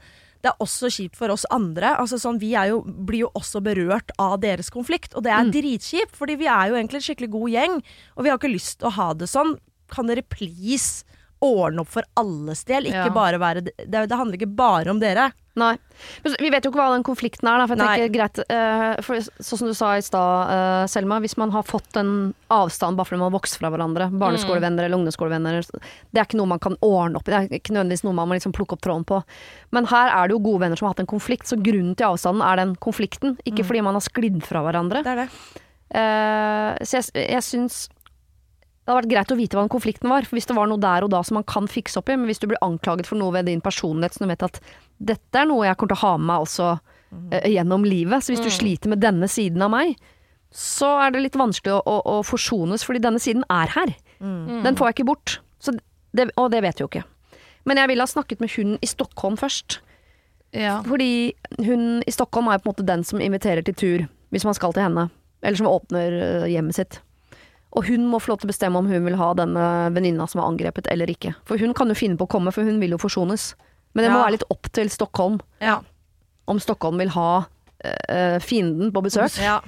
det 0.46 0.52
er 0.52 0.62
også 0.62 0.90
kjipt 0.94 1.18
for 1.18 1.34
oss 1.34 1.46
andre. 1.50 1.96
Altså 1.98 2.20
sånn, 2.22 2.38
vi 2.38 2.52
er 2.54 2.70
jo, 2.70 2.82
blir 2.86 3.24
jo 3.24 3.32
også 3.38 3.62
berørt 3.64 4.12
av 4.22 4.38
deres 4.44 4.70
konflikt, 4.70 5.16
og 5.18 5.26
det 5.26 5.34
er 5.34 5.50
dritkjipt, 5.50 6.14
fordi 6.14 6.38
vi 6.38 6.46
er 6.46 6.70
jo 6.70 6.78
egentlig 6.78 7.02
en 7.02 7.06
skikkelig 7.08 7.32
god 7.34 7.54
gjeng, 7.56 7.76
og 8.14 8.22
vi 8.22 8.30
har 8.30 8.38
ikke 8.38 8.52
lyst 8.54 8.78
til 8.78 8.90
å 8.90 8.96
ha 9.00 9.08
det 9.18 9.30
sånn. 9.32 9.56
Kan 9.90 10.10
dere 10.10 10.22
please 10.22 11.06
ordne 11.44 11.80
opp 11.84 11.88
for 11.92 12.02
alles 12.16 12.64
del, 12.64 12.86
ikke 12.88 13.06
Ja. 13.08 13.14
bare 13.14 13.38
være 13.38 13.64
det, 13.64 13.74
det 13.86 14.10
handler 14.12 14.38
ikke 14.38 14.54
bare 14.56 14.90
om 14.90 14.98
dere. 15.00 15.32
Nei. 15.56 15.78
Men 16.22 16.34
vi 16.38 16.50
vet 16.52 16.64
jo 16.66 16.70
ikke 16.70 16.82
hva 16.82 16.92
den 16.92 17.02
konflikten 17.02 17.48
er, 17.48 17.56
da. 17.62 17.66
For 17.66 17.76
jeg 17.76 17.86
Nei. 17.86 17.96
tenker, 17.96 18.12
greit, 18.12 18.38
eh, 18.52 19.00
for 19.00 19.16
sånn 19.16 19.58
som 19.62 19.68
du 19.68 19.72
sa 19.72 19.94
i 19.96 20.02
stad, 20.04 20.50
eh, 20.52 20.86
Selma. 20.86 21.16
Hvis 21.24 21.38
man 21.40 21.50
har 21.50 21.62
fått 21.64 21.96
en 21.96 22.34
avstand 22.50 22.98
bare 22.98 23.06
fordi 23.08 23.18
man 23.22 23.32
har 23.32 23.38
vokst 23.40 23.56
fra 23.56 23.70
hverandre, 23.72 24.10
barneskolevenner 24.12 24.84
eller 24.84 24.98
ungdomsskolevenner, 24.98 25.64
det 26.12 26.20
er 26.20 26.26
ikke 26.28 26.36
noe 26.36 26.46
man 26.52 26.58
kan 26.60 26.76
ordne 26.84 27.16
opp 27.16 27.26
i. 27.28 27.32
Det 27.32 27.40
er 27.40 27.58
ikke 27.60 27.72
nødvendigvis 27.72 28.04
noe 28.04 28.12
man 28.12 28.28
må 28.28 28.36
liksom 28.36 28.52
plukke 28.52 28.76
opp 28.76 28.82
tråden 28.84 29.06
på. 29.08 29.22
Men 29.72 29.86
her 29.86 30.12
er 30.12 30.28
det 30.28 30.36
jo 30.36 30.44
gode 30.44 30.60
venner 30.60 30.76
som 30.76 30.88
har 30.88 30.92
hatt 30.94 31.00
en 31.00 31.06
konflikt, 31.16 31.48
så 31.48 31.56
grunnen 31.56 31.96
til 31.96 32.04
avstanden 32.12 32.44
er 32.44 32.56
den 32.56 32.76
konflikten. 32.76 33.38
Ikke 33.46 33.64
fordi 33.64 33.82
man 33.82 33.94
har 33.94 34.04
sklidd 34.04 34.42
fra 34.44 34.60
hverandre. 34.60 35.02
Det 35.02 35.12
er 35.16 35.22
det. 35.24 35.30
Eh, 35.96 36.84
så 36.84 37.00
jeg, 37.00 37.30
jeg 37.30 37.42
syns 37.46 37.88
det 38.86 38.92
hadde 38.92 39.00
vært 39.00 39.10
greit 39.10 39.32
å 39.34 39.36
vite 39.40 39.56
hva 39.58 39.62
den 39.64 39.72
konflikten 39.72 40.10
var, 40.12 40.22
for 40.22 40.38
hvis 40.38 40.46
det 40.46 40.54
var 40.54 40.68
noe 40.70 40.78
der 40.78 41.02
og 41.02 41.10
da 41.10 41.18
som 41.26 41.40
man 41.40 41.46
kan 41.50 41.66
fikse 41.66 41.98
opp 41.98 42.10
i, 42.12 42.14
men 42.14 42.30
hvis 42.30 42.38
du 42.38 42.46
blir 42.46 42.60
anklaget 42.62 43.08
for 43.08 43.18
noe 43.18 43.34
ved 43.34 43.48
din 43.50 43.62
personlighet, 43.64 44.14
så 44.14 44.22
du 44.22 44.30
vet 44.30 44.44
at 44.46 44.60
dette 45.10 45.40
er 45.40 45.48
noe 45.50 45.66
jeg 45.66 45.74
kommer 45.80 45.90
til 45.90 45.98
å 45.98 46.04
ha 46.04 46.12
med 46.20 46.28
meg 46.28 46.44
altså 46.44 46.68
eh, 47.34 47.48
gjennom 47.50 47.86
livet, 47.86 48.22
så 48.22 48.30
hvis 48.30 48.44
du 48.44 48.52
sliter 48.54 48.92
med 48.92 49.02
denne 49.02 49.26
siden 49.26 49.64
av 49.66 49.72
meg, 49.74 49.96
så 50.54 50.92
er 51.02 51.10
det 51.16 51.24
litt 51.24 51.38
vanskelig 51.40 51.74
å, 51.74 51.80
å, 51.82 51.96
å 52.14 52.22
forsones, 52.24 52.86
fordi 52.86 53.02
denne 53.02 53.18
siden 53.20 53.42
er 53.50 53.74
her. 53.74 53.96
Den 54.62 54.78
får 54.78 54.88
jeg 54.88 54.96
ikke 54.96 55.08
bort. 55.10 55.34
Så 55.58 55.74
det, 56.16 56.30
og 56.38 56.52
det 56.54 56.62
vet 56.64 56.78
vi 56.78 56.86
jo 56.86 56.88
ikke. 56.88 57.02
Men 57.66 57.82
jeg 57.82 57.90
ville 57.90 58.06
ha 58.06 58.08
snakket 58.08 58.40
med 58.40 58.54
hun 58.54 58.76
i 58.78 58.88
Stockholm 58.88 59.36
først. 59.40 59.80
Ja. 60.54 60.78
Fordi 60.86 61.34
hun 61.66 62.04
i 62.06 62.14
Stockholm 62.14 62.48
er 62.48 62.62
på 62.62 62.70
en 62.70 62.76
måte 62.76 62.86
den 62.86 63.02
som 63.04 63.20
inviterer 63.20 63.66
til 63.66 63.76
tur, 63.76 64.06
hvis 64.30 64.46
man 64.46 64.56
skal 64.56 64.72
til 64.76 64.86
henne. 64.86 65.08
Eller 65.42 65.58
som 65.58 65.68
åpner 65.68 66.14
øh, 66.14 66.46
hjemmet 66.48 66.78
sitt. 66.78 67.00
Og 67.76 67.84
hun 67.90 68.06
må 68.08 68.18
få 68.22 68.32
lov 68.32 68.38
til 68.40 68.48
å 68.48 68.52
bestemme 68.54 68.78
om 68.80 68.86
hun 68.88 69.04
vil 69.04 69.16
ha 69.20 69.34
denne 69.36 69.64
venninna 69.92 70.24
som 70.28 70.40
er 70.40 70.46
angrepet, 70.48 70.86
eller 70.90 71.06
ikke. 71.12 71.34
For 71.44 71.58
hun 71.60 71.74
kan 71.76 71.88
jo 71.92 71.94
finne 71.98 72.16
på 72.16 72.24
å 72.24 72.30
komme, 72.32 72.52
for 72.54 72.64
hun 72.64 72.80
vil 72.80 72.94
jo 72.96 72.98
forsones. 73.02 73.54
Men 73.94 74.04
det 74.06 74.12
må 74.12 74.18
Ja. 74.18 74.24
være 74.24 74.32
litt 74.38 74.44
opp 74.50 74.70
til 74.72 74.88
Stockholm 74.88 75.40
Ja. 75.60 75.80
om 76.48 76.58
Stockholm 76.58 76.98
vil 76.98 77.08
ha 77.10 77.46
øh, 77.84 78.38
fienden 78.40 78.90
på 78.92 79.02
besøk. 79.04 79.36
ja. 79.42 79.60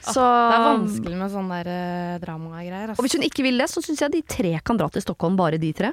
Så, 0.00 0.20
Det 0.24 0.56
er 0.56 0.64
vanskelig 0.64 1.16
med 1.18 1.30
sånne 1.30 1.58
der, 1.62 1.68
eh, 1.70 2.18
dramagreier. 2.22 2.90
Og 2.96 3.04
hvis 3.04 3.12
hun 3.12 3.22
ikke 3.22 3.42
vil 3.44 3.58
det, 3.58 3.68
så 3.68 3.82
syns 3.84 4.00
jeg 4.00 4.10
de 4.12 4.22
tre 4.22 4.60
kan 4.64 4.76
dra 4.80 4.88
til 4.88 5.02
Stockholm, 5.02 5.36
bare 5.36 5.58
de 5.60 5.72
tre. 5.76 5.92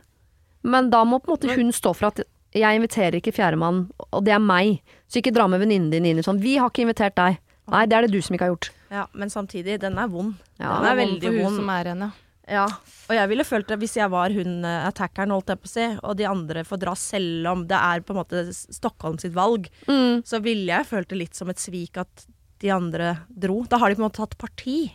Men 0.64 0.90
da 0.90 1.04
må 1.04 1.20
på 1.22 1.28
en 1.30 1.36
måte 1.38 1.56
hun 1.56 1.72
stå 1.72 1.94
for 1.96 2.08
at 2.08 2.22
jeg 2.56 2.80
inviterer 2.80 3.20
ikke 3.20 3.34
fjerdemann, 3.36 3.90
og 4.14 4.24
det 4.24 4.34
er 4.34 4.40
meg. 4.40 4.80
Så 5.12 5.20
ikke 5.22 5.34
dra 5.36 5.48
med 5.48 5.60
venninnen 5.62 5.92
din 5.92 6.06
inn 6.06 6.18
i 6.18 6.22
sånn 6.26 6.40
Vi 6.42 6.56
har 6.58 6.70
ikke 6.70 6.88
invitert 6.88 7.16
deg. 7.16 7.38
Nei, 7.70 7.86
det 7.86 7.98
er 7.98 8.02
det 8.08 8.12
du 8.12 8.22
som 8.22 8.34
ikke 8.36 8.48
har 8.48 8.56
gjort. 8.56 8.70
Ja. 8.92 9.08
Men 9.14 9.30
samtidig, 9.30 9.80
den 9.82 9.98
er 9.98 10.08
vond. 10.08 10.36
Ja, 10.60 10.78
den 10.80 10.86
er 10.92 10.96
veldig 11.06 11.32
hun 11.34 11.44
vond. 11.44 11.56
som 11.62 11.70
er 11.70 11.92
henne. 11.94 12.12
ja. 12.48 12.66
Og 13.10 13.16
jeg 13.16 13.30
ville 13.30 13.44
følt 13.48 13.68
det 13.72 13.78
hvis 13.80 13.96
jeg 13.96 14.10
var 14.12 14.30
hun 14.36 14.66
eh, 14.68 14.88
attackeren, 14.90 15.32
holdt 15.32 15.48
jeg 15.54 15.60
på 15.64 15.68
å 15.70 15.74
si, 15.74 15.86
og 16.04 16.18
de 16.20 16.26
andre 16.28 16.64
får 16.68 16.80
dra 16.82 16.94
selv 16.96 17.48
om 17.54 17.66
det 17.68 17.78
er 17.80 18.02
på 18.04 18.12
en 18.16 18.20
måte 18.22 18.46
Stockholm 18.54 19.18
sitt 19.20 19.34
valg, 19.36 19.70
Mm. 19.88 20.24
så 20.28 20.42
ville 20.44 20.68
jeg 20.74 20.86
følt 20.90 21.08
det 21.10 21.18
litt 21.22 21.36
som 21.36 21.50
et 21.50 21.58
svik 21.60 21.98
at 21.98 22.26
de 22.60 22.70
andre 22.74 23.18
dro. 23.30 23.64
Da 23.70 23.78
har 23.78 23.90
de 23.90 23.96
på 23.96 24.02
en 24.04 24.10
måte 24.10 24.20
tatt 24.24 24.38
parti. 24.38 24.92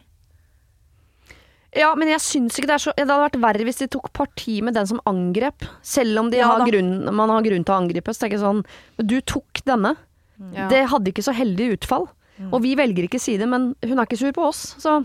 Ja, 1.72 1.94
men 1.96 2.10
jeg 2.10 2.20
syns 2.20 2.58
ikke 2.58 2.68
det 2.68 2.74
er 2.76 2.82
så 2.84 2.92
Det 2.92 3.06
hadde 3.08 3.22
vært 3.22 3.38
verre 3.40 3.64
hvis 3.64 3.78
de 3.80 3.86
tok 3.94 4.10
parti 4.12 4.58
med 4.64 4.74
den 4.76 4.88
som 4.90 5.00
angrep. 5.08 5.64
Selv 5.80 6.18
om 6.20 6.28
de 6.32 6.36
Ja 6.42 6.50
har 6.50 6.66
grunn, 6.68 7.06
man 7.16 7.30
har 7.32 7.40
grunn 7.46 7.64
til 7.64 7.72
å 7.72 7.78
angripe. 7.80 8.12
Så 8.12 8.26
tenker 8.26 8.36
jeg 8.36 8.44
sånn 8.44 8.64
du 9.00 9.20
tok 9.24 9.62
denne. 9.64 9.94
Ja. 10.52 10.66
Det 10.68 10.82
hadde 10.90 11.08
ikke 11.14 11.24
så 11.24 11.32
heldig 11.32 11.70
utfall. 11.78 12.08
Og 12.50 12.62
vi 12.64 12.74
velger 12.78 13.06
ikke 13.06 13.20
side, 13.20 13.46
men 13.48 13.72
hun 13.84 13.98
er 13.98 14.06
ikke 14.06 14.20
sur 14.20 14.32
på 14.34 14.46
oss, 14.48 14.62
så 14.82 15.02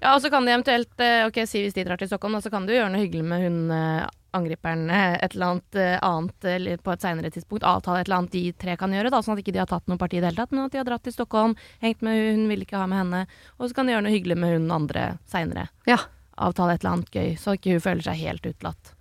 Ja, 0.00 0.14
og 0.14 0.22
så 0.22 0.30
kan 0.32 0.46
de 0.46 0.52
eventuelt 0.54 1.00
eh, 1.02 1.26
Ok, 1.26 1.42
si 1.48 1.60
hvis 1.64 1.74
de 1.76 1.84
drar 1.84 2.00
til 2.00 2.08
Stockholm, 2.08 2.38
så 2.40 2.52
kan 2.52 2.66
du 2.66 2.72
gjøre 2.72 2.90
noe 2.92 3.02
hyggelig 3.02 3.24
med 3.28 3.42
hun 3.44 3.58
eh, 3.74 4.06
angriperen 4.32 4.86
eh, 4.90 5.18
et 5.18 5.34
eller 5.34 5.50
annet 5.50 5.80
annet 6.00 6.48
eller 6.54 6.80
på 6.80 6.94
et 6.94 7.04
seinere 7.04 7.32
tidspunkt. 7.34 7.66
Avtale 7.68 8.00
et 8.00 8.08
eller 8.08 8.22
annet 8.22 8.36
de 8.36 8.44
tre 8.64 8.78
kan 8.80 8.94
gjøre, 8.94 9.12
da, 9.12 9.20
sånn 9.24 9.36
at 9.36 9.44
ikke 9.44 9.56
de 9.56 9.60
har 9.64 9.68
tatt 9.68 9.90
noe 9.90 10.00
parti 10.00 10.16
i 10.16 10.22
det 10.22 10.30
hele 10.30 10.40
tatt. 10.40 10.54
Men 10.54 10.64
at 10.64 10.72
de 10.72 10.80
har 10.80 10.88
dratt 10.88 11.04
til 11.04 11.16
Stockholm, 11.16 11.56
hengt 11.84 12.00
med 12.04 12.16
hun, 12.16 12.42
hun 12.42 12.48
vil 12.54 12.64
ikke 12.64 12.80
ha 12.80 12.88
med 12.88 13.02
henne. 13.02 13.22
Og 13.58 13.68
så 13.68 13.76
kan 13.76 13.88
de 13.88 13.96
gjøre 13.96 14.06
noe 14.08 14.16
hyggelig 14.16 14.38
med 14.40 14.56
hun 14.56 14.74
andre 14.80 15.06
seinere. 15.28 15.68
ja. 15.88 16.00
Avtale 16.42 16.74
et 16.74 16.80
eller 16.80 16.94
annet 16.96 17.10
gøy, 17.12 17.34
så 17.36 17.52
ikke 17.54 17.74
hun 17.76 17.82
føler 17.84 18.06
seg 18.06 18.16
helt 18.22 18.46
utelatt. 18.48 18.91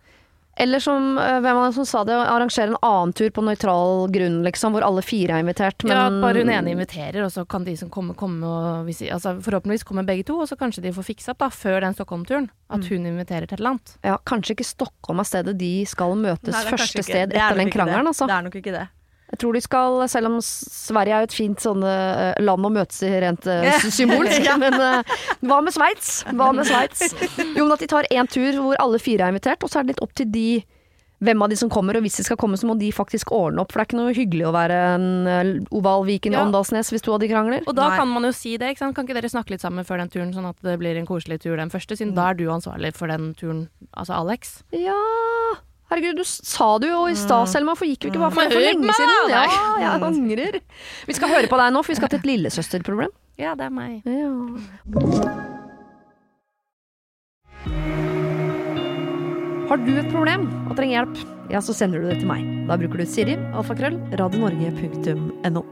Eller 0.62 0.80
som, 0.84 1.16
øh, 1.18 1.40
hvem 1.42 1.58
var 1.58 1.72
det 1.72 1.76
som 1.80 1.88
sa 1.90 2.04
det, 2.06 2.14
arrangere 2.14 2.70
en 2.70 2.78
annen 2.86 3.14
tur 3.18 3.32
på 3.34 3.42
nøytral 3.42 4.12
grunn, 4.14 4.42
liksom, 4.46 4.76
hvor 4.76 4.86
alle 4.86 5.02
fire 5.02 5.40
er 5.40 5.42
invitert. 5.42 5.82
Men 5.88 5.96
Ja, 5.98 6.04
bare 6.22 6.44
hun 6.44 6.52
ene 6.54 6.76
inviterer, 6.76 7.24
og 7.26 7.32
så 7.34 7.48
kan 7.50 7.66
de 7.66 7.74
som 7.80 7.90
kommer, 7.90 8.14
komme 8.14 8.46
og 8.46 8.86
hvis, 8.86 9.02
altså, 9.10 9.34
Forhåpentligvis 9.42 9.88
kommer 9.88 10.06
begge 10.06 10.28
to, 10.30 10.38
og 10.38 10.48
så 10.52 10.60
kanskje 10.60 10.84
de 10.86 10.94
får 10.94 11.08
fiksa 11.10 11.34
opp 11.34 11.42
da, 11.42 11.50
før 11.50 11.82
den 11.82 11.98
Stockholm-turen. 11.98 12.52
At 12.70 12.86
hun 12.88 13.10
inviterer 13.10 13.50
til 13.50 13.58
et 13.58 13.60
eller 13.60 13.74
annet. 13.74 13.98
Ja, 14.06 14.18
kanskje 14.22 14.54
ikke 14.54 14.70
Stockholm 14.70 15.20
er 15.20 15.28
stedet 15.28 15.58
de 15.58 15.74
skal 15.90 16.14
møtes 16.16 16.54
Nei, 16.54 16.62
er 16.62 16.78
første 16.78 17.04
sted 17.04 17.34
er 17.34 17.40
etter 17.42 17.58
den 17.58 17.68
ikke 17.68 17.80
krangelen, 17.82 18.14
altså. 18.14 18.30
Det 18.30 18.38
er 18.38 18.46
nok 18.46 18.56
ikke 18.62 18.76
det. 18.78 18.88
Jeg 19.32 19.40
tror 19.40 19.56
de 19.56 19.62
skal, 19.64 20.02
selv 20.12 20.28
om 20.28 20.40
Sverige 20.44 21.16
er 21.16 21.24
jo 21.24 21.30
et 21.30 21.36
fint 21.38 21.64
sånn 21.64 21.84
eh, 21.88 22.34
land 22.44 22.68
å 22.68 22.72
møtes 22.76 23.00
i 23.08 23.12
rent 23.24 23.46
eh, 23.48 23.70
sy- 23.80 23.94
symbolsk, 24.02 24.44
men 24.64 24.76
eh, 24.76 25.16
hva 25.48 25.62
med 25.64 25.72
Sveits? 25.76 26.12
Hva 26.36 26.50
med 26.56 26.68
Sveits? 26.68 27.14
Jo, 27.56 27.64
men 27.64 27.72
at 27.78 27.80
de 27.86 27.88
tar 27.94 28.10
én 28.12 28.28
tur 28.28 28.60
hvor 28.60 28.76
alle 28.84 29.00
fire 29.00 29.24
er 29.30 29.32
invitert, 29.36 29.64
og 29.64 29.72
så 29.72 29.80
er 29.80 29.88
det 29.88 29.96
litt 29.96 30.04
opp 30.04 30.14
til 30.20 30.28
de 30.36 30.46
hvem 31.22 31.38
av 31.46 31.52
de 31.52 31.56
som 31.60 31.70
kommer, 31.70 31.94
og 32.00 32.02
hvis 32.02 32.16
de 32.18 32.24
skal 32.26 32.38
komme, 32.42 32.58
så 32.58 32.66
må 32.66 32.74
de 32.82 32.88
faktisk 32.90 33.30
ordne 33.38 33.62
opp. 33.62 33.70
For 33.70 33.78
det 33.78 33.84
er 33.84 33.90
ikke 33.92 33.98
noe 34.00 34.14
hyggelig 34.18 34.46
å 34.50 34.54
være 34.56 34.78
en 34.96 35.52
oval 35.70 36.02
Viken 36.08 36.34
i 36.34 36.40
Ja. 36.40 36.42
Åndalsnes 36.48 36.90
hvis 36.90 37.04
to 37.06 37.14
av 37.14 37.20
de 37.22 37.30
krangler. 37.30 37.62
Og 37.70 37.76
da 37.78 37.92
Nei. 37.92 37.98
kan 38.02 38.10
man 38.10 38.26
jo 38.26 38.32
si 38.34 38.56
det, 38.58 38.72
ikke 38.74 38.82
sant. 38.88 38.96
Kan 38.98 39.06
ikke 39.06 39.20
dere 39.20 39.30
snakke 39.30 39.54
litt 39.54 39.62
sammen 39.62 39.86
før 39.86 40.02
den 40.02 40.10
turen, 40.10 40.32
sånn 40.34 40.50
at 40.50 40.58
det 40.66 40.80
blir 40.82 40.98
en 40.98 41.06
koselig 41.06 41.38
tur 41.46 41.62
den 41.62 41.70
første, 41.70 41.94
siden 42.00 42.16
da 42.18 42.32
er 42.34 42.40
du 42.42 42.48
ansvarlig 42.50 42.96
for 42.98 43.14
den 43.14 43.36
turen, 43.38 43.68
altså 43.94 44.18
Alex. 44.18 44.64
Ja 44.74 44.98
Herregud, 45.92 46.22
du 46.22 46.24
sa 46.24 46.68
det 46.80 46.88
jo 46.88 47.02
i 47.12 47.16
stad, 47.20 47.50
Selma. 47.52 47.74
For 47.76 47.84
gikk 47.90 48.06
vi 48.06 48.12
ikke 48.14 48.22
bare 48.22 48.32
for 48.32 48.48
det 48.48 48.56
for 48.56 48.64
lenge 48.64 48.94
siden? 48.96 49.34
Ja, 49.34 49.42
jeg 49.82 50.06
angrer. 50.08 50.62
Vi 51.10 51.16
skal 51.18 51.34
høre 51.34 51.50
på 51.52 51.60
deg 51.60 51.74
nå, 51.76 51.82
for 51.84 51.92
vi 51.92 52.00
skal 52.00 52.14
til 52.14 52.22
et 52.22 52.30
lillesøsterproblem. 52.30 53.12
Ja, 53.42 53.58
det 53.60 53.68
er 53.68 53.74
meg. 53.76 54.00
Ja. 54.08 54.30
Har 59.72 59.80
du 59.84 59.92
et 59.96 60.10
problem 60.12 60.48
og 60.70 60.74
trenger 60.80 60.98
hjelp, 60.98 61.20
ja, 61.52 61.60
så 61.64 61.76
sender 61.76 62.04
du 62.04 62.08
det 62.12 62.18
til 62.24 62.28
meg. 62.32 62.48
Da 62.68 62.80
bruker 62.80 63.04
du 63.04 63.06
Siri, 63.08 63.36
alfakrøll, 63.56 64.00
radionorge.no. 64.20 65.64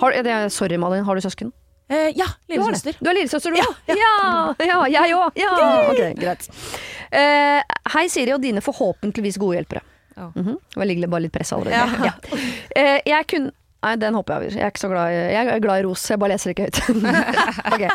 Det, 0.00 0.36
sorry, 0.54 0.78
Malin, 0.82 1.06
har 1.06 1.14
du 1.18 1.22
søsken? 1.22 1.50
Eh, 1.90 2.10
ja, 2.14 2.26
lillesøster. 2.48 2.94
Du 3.00 3.08
har 3.10 3.16
lillesøster, 3.18 3.50
du 3.50 3.58
òg? 3.58 3.94
Ja, 3.98 4.54
ja, 4.62 4.80
jeg 4.94 5.14
òg. 5.18 5.38
Ja. 5.38 5.54
Okay, 5.90 6.12
greit. 6.18 6.46
Eh, 7.10 7.78
hei, 7.96 8.04
Siri 8.12 8.34
og 8.36 8.42
dine 8.44 8.62
forhåpentligvis 8.62 9.40
gode 9.42 9.58
hjelpere. 9.58 9.82
Oh. 10.16 10.30
Mm 10.36 10.46
-hmm. 10.46 10.56
Det 10.74 10.86
ligger 10.86 11.08
bare 11.08 11.20
litt 11.20 11.32
press 11.32 11.52
allerede. 11.52 11.90
Ja. 12.04 12.12
Eh, 12.76 13.00
jeg 13.06 13.26
kunne 13.26 13.50
Nei, 13.82 13.96
den 13.96 14.14
hopper 14.14 14.34
jeg 14.34 14.40
over. 14.40 14.56
Jeg 14.56 14.64
er 14.64 14.66
ikke 14.66 14.80
så 14.80 14.88
glad 14.88 15.10
i, 15.10 15.14
jeg 15.32 15.46
er 15.46 15.58
glad 15.58 15.80
i 15.80 15.84
ros, 15.86 16.10
jeg 16.10 16.18
bare 16.18 16.34
leser 16.34 16.50
ikke 16.50 16.62
høyt. 16.62 16.80
okay. 17.72 17.88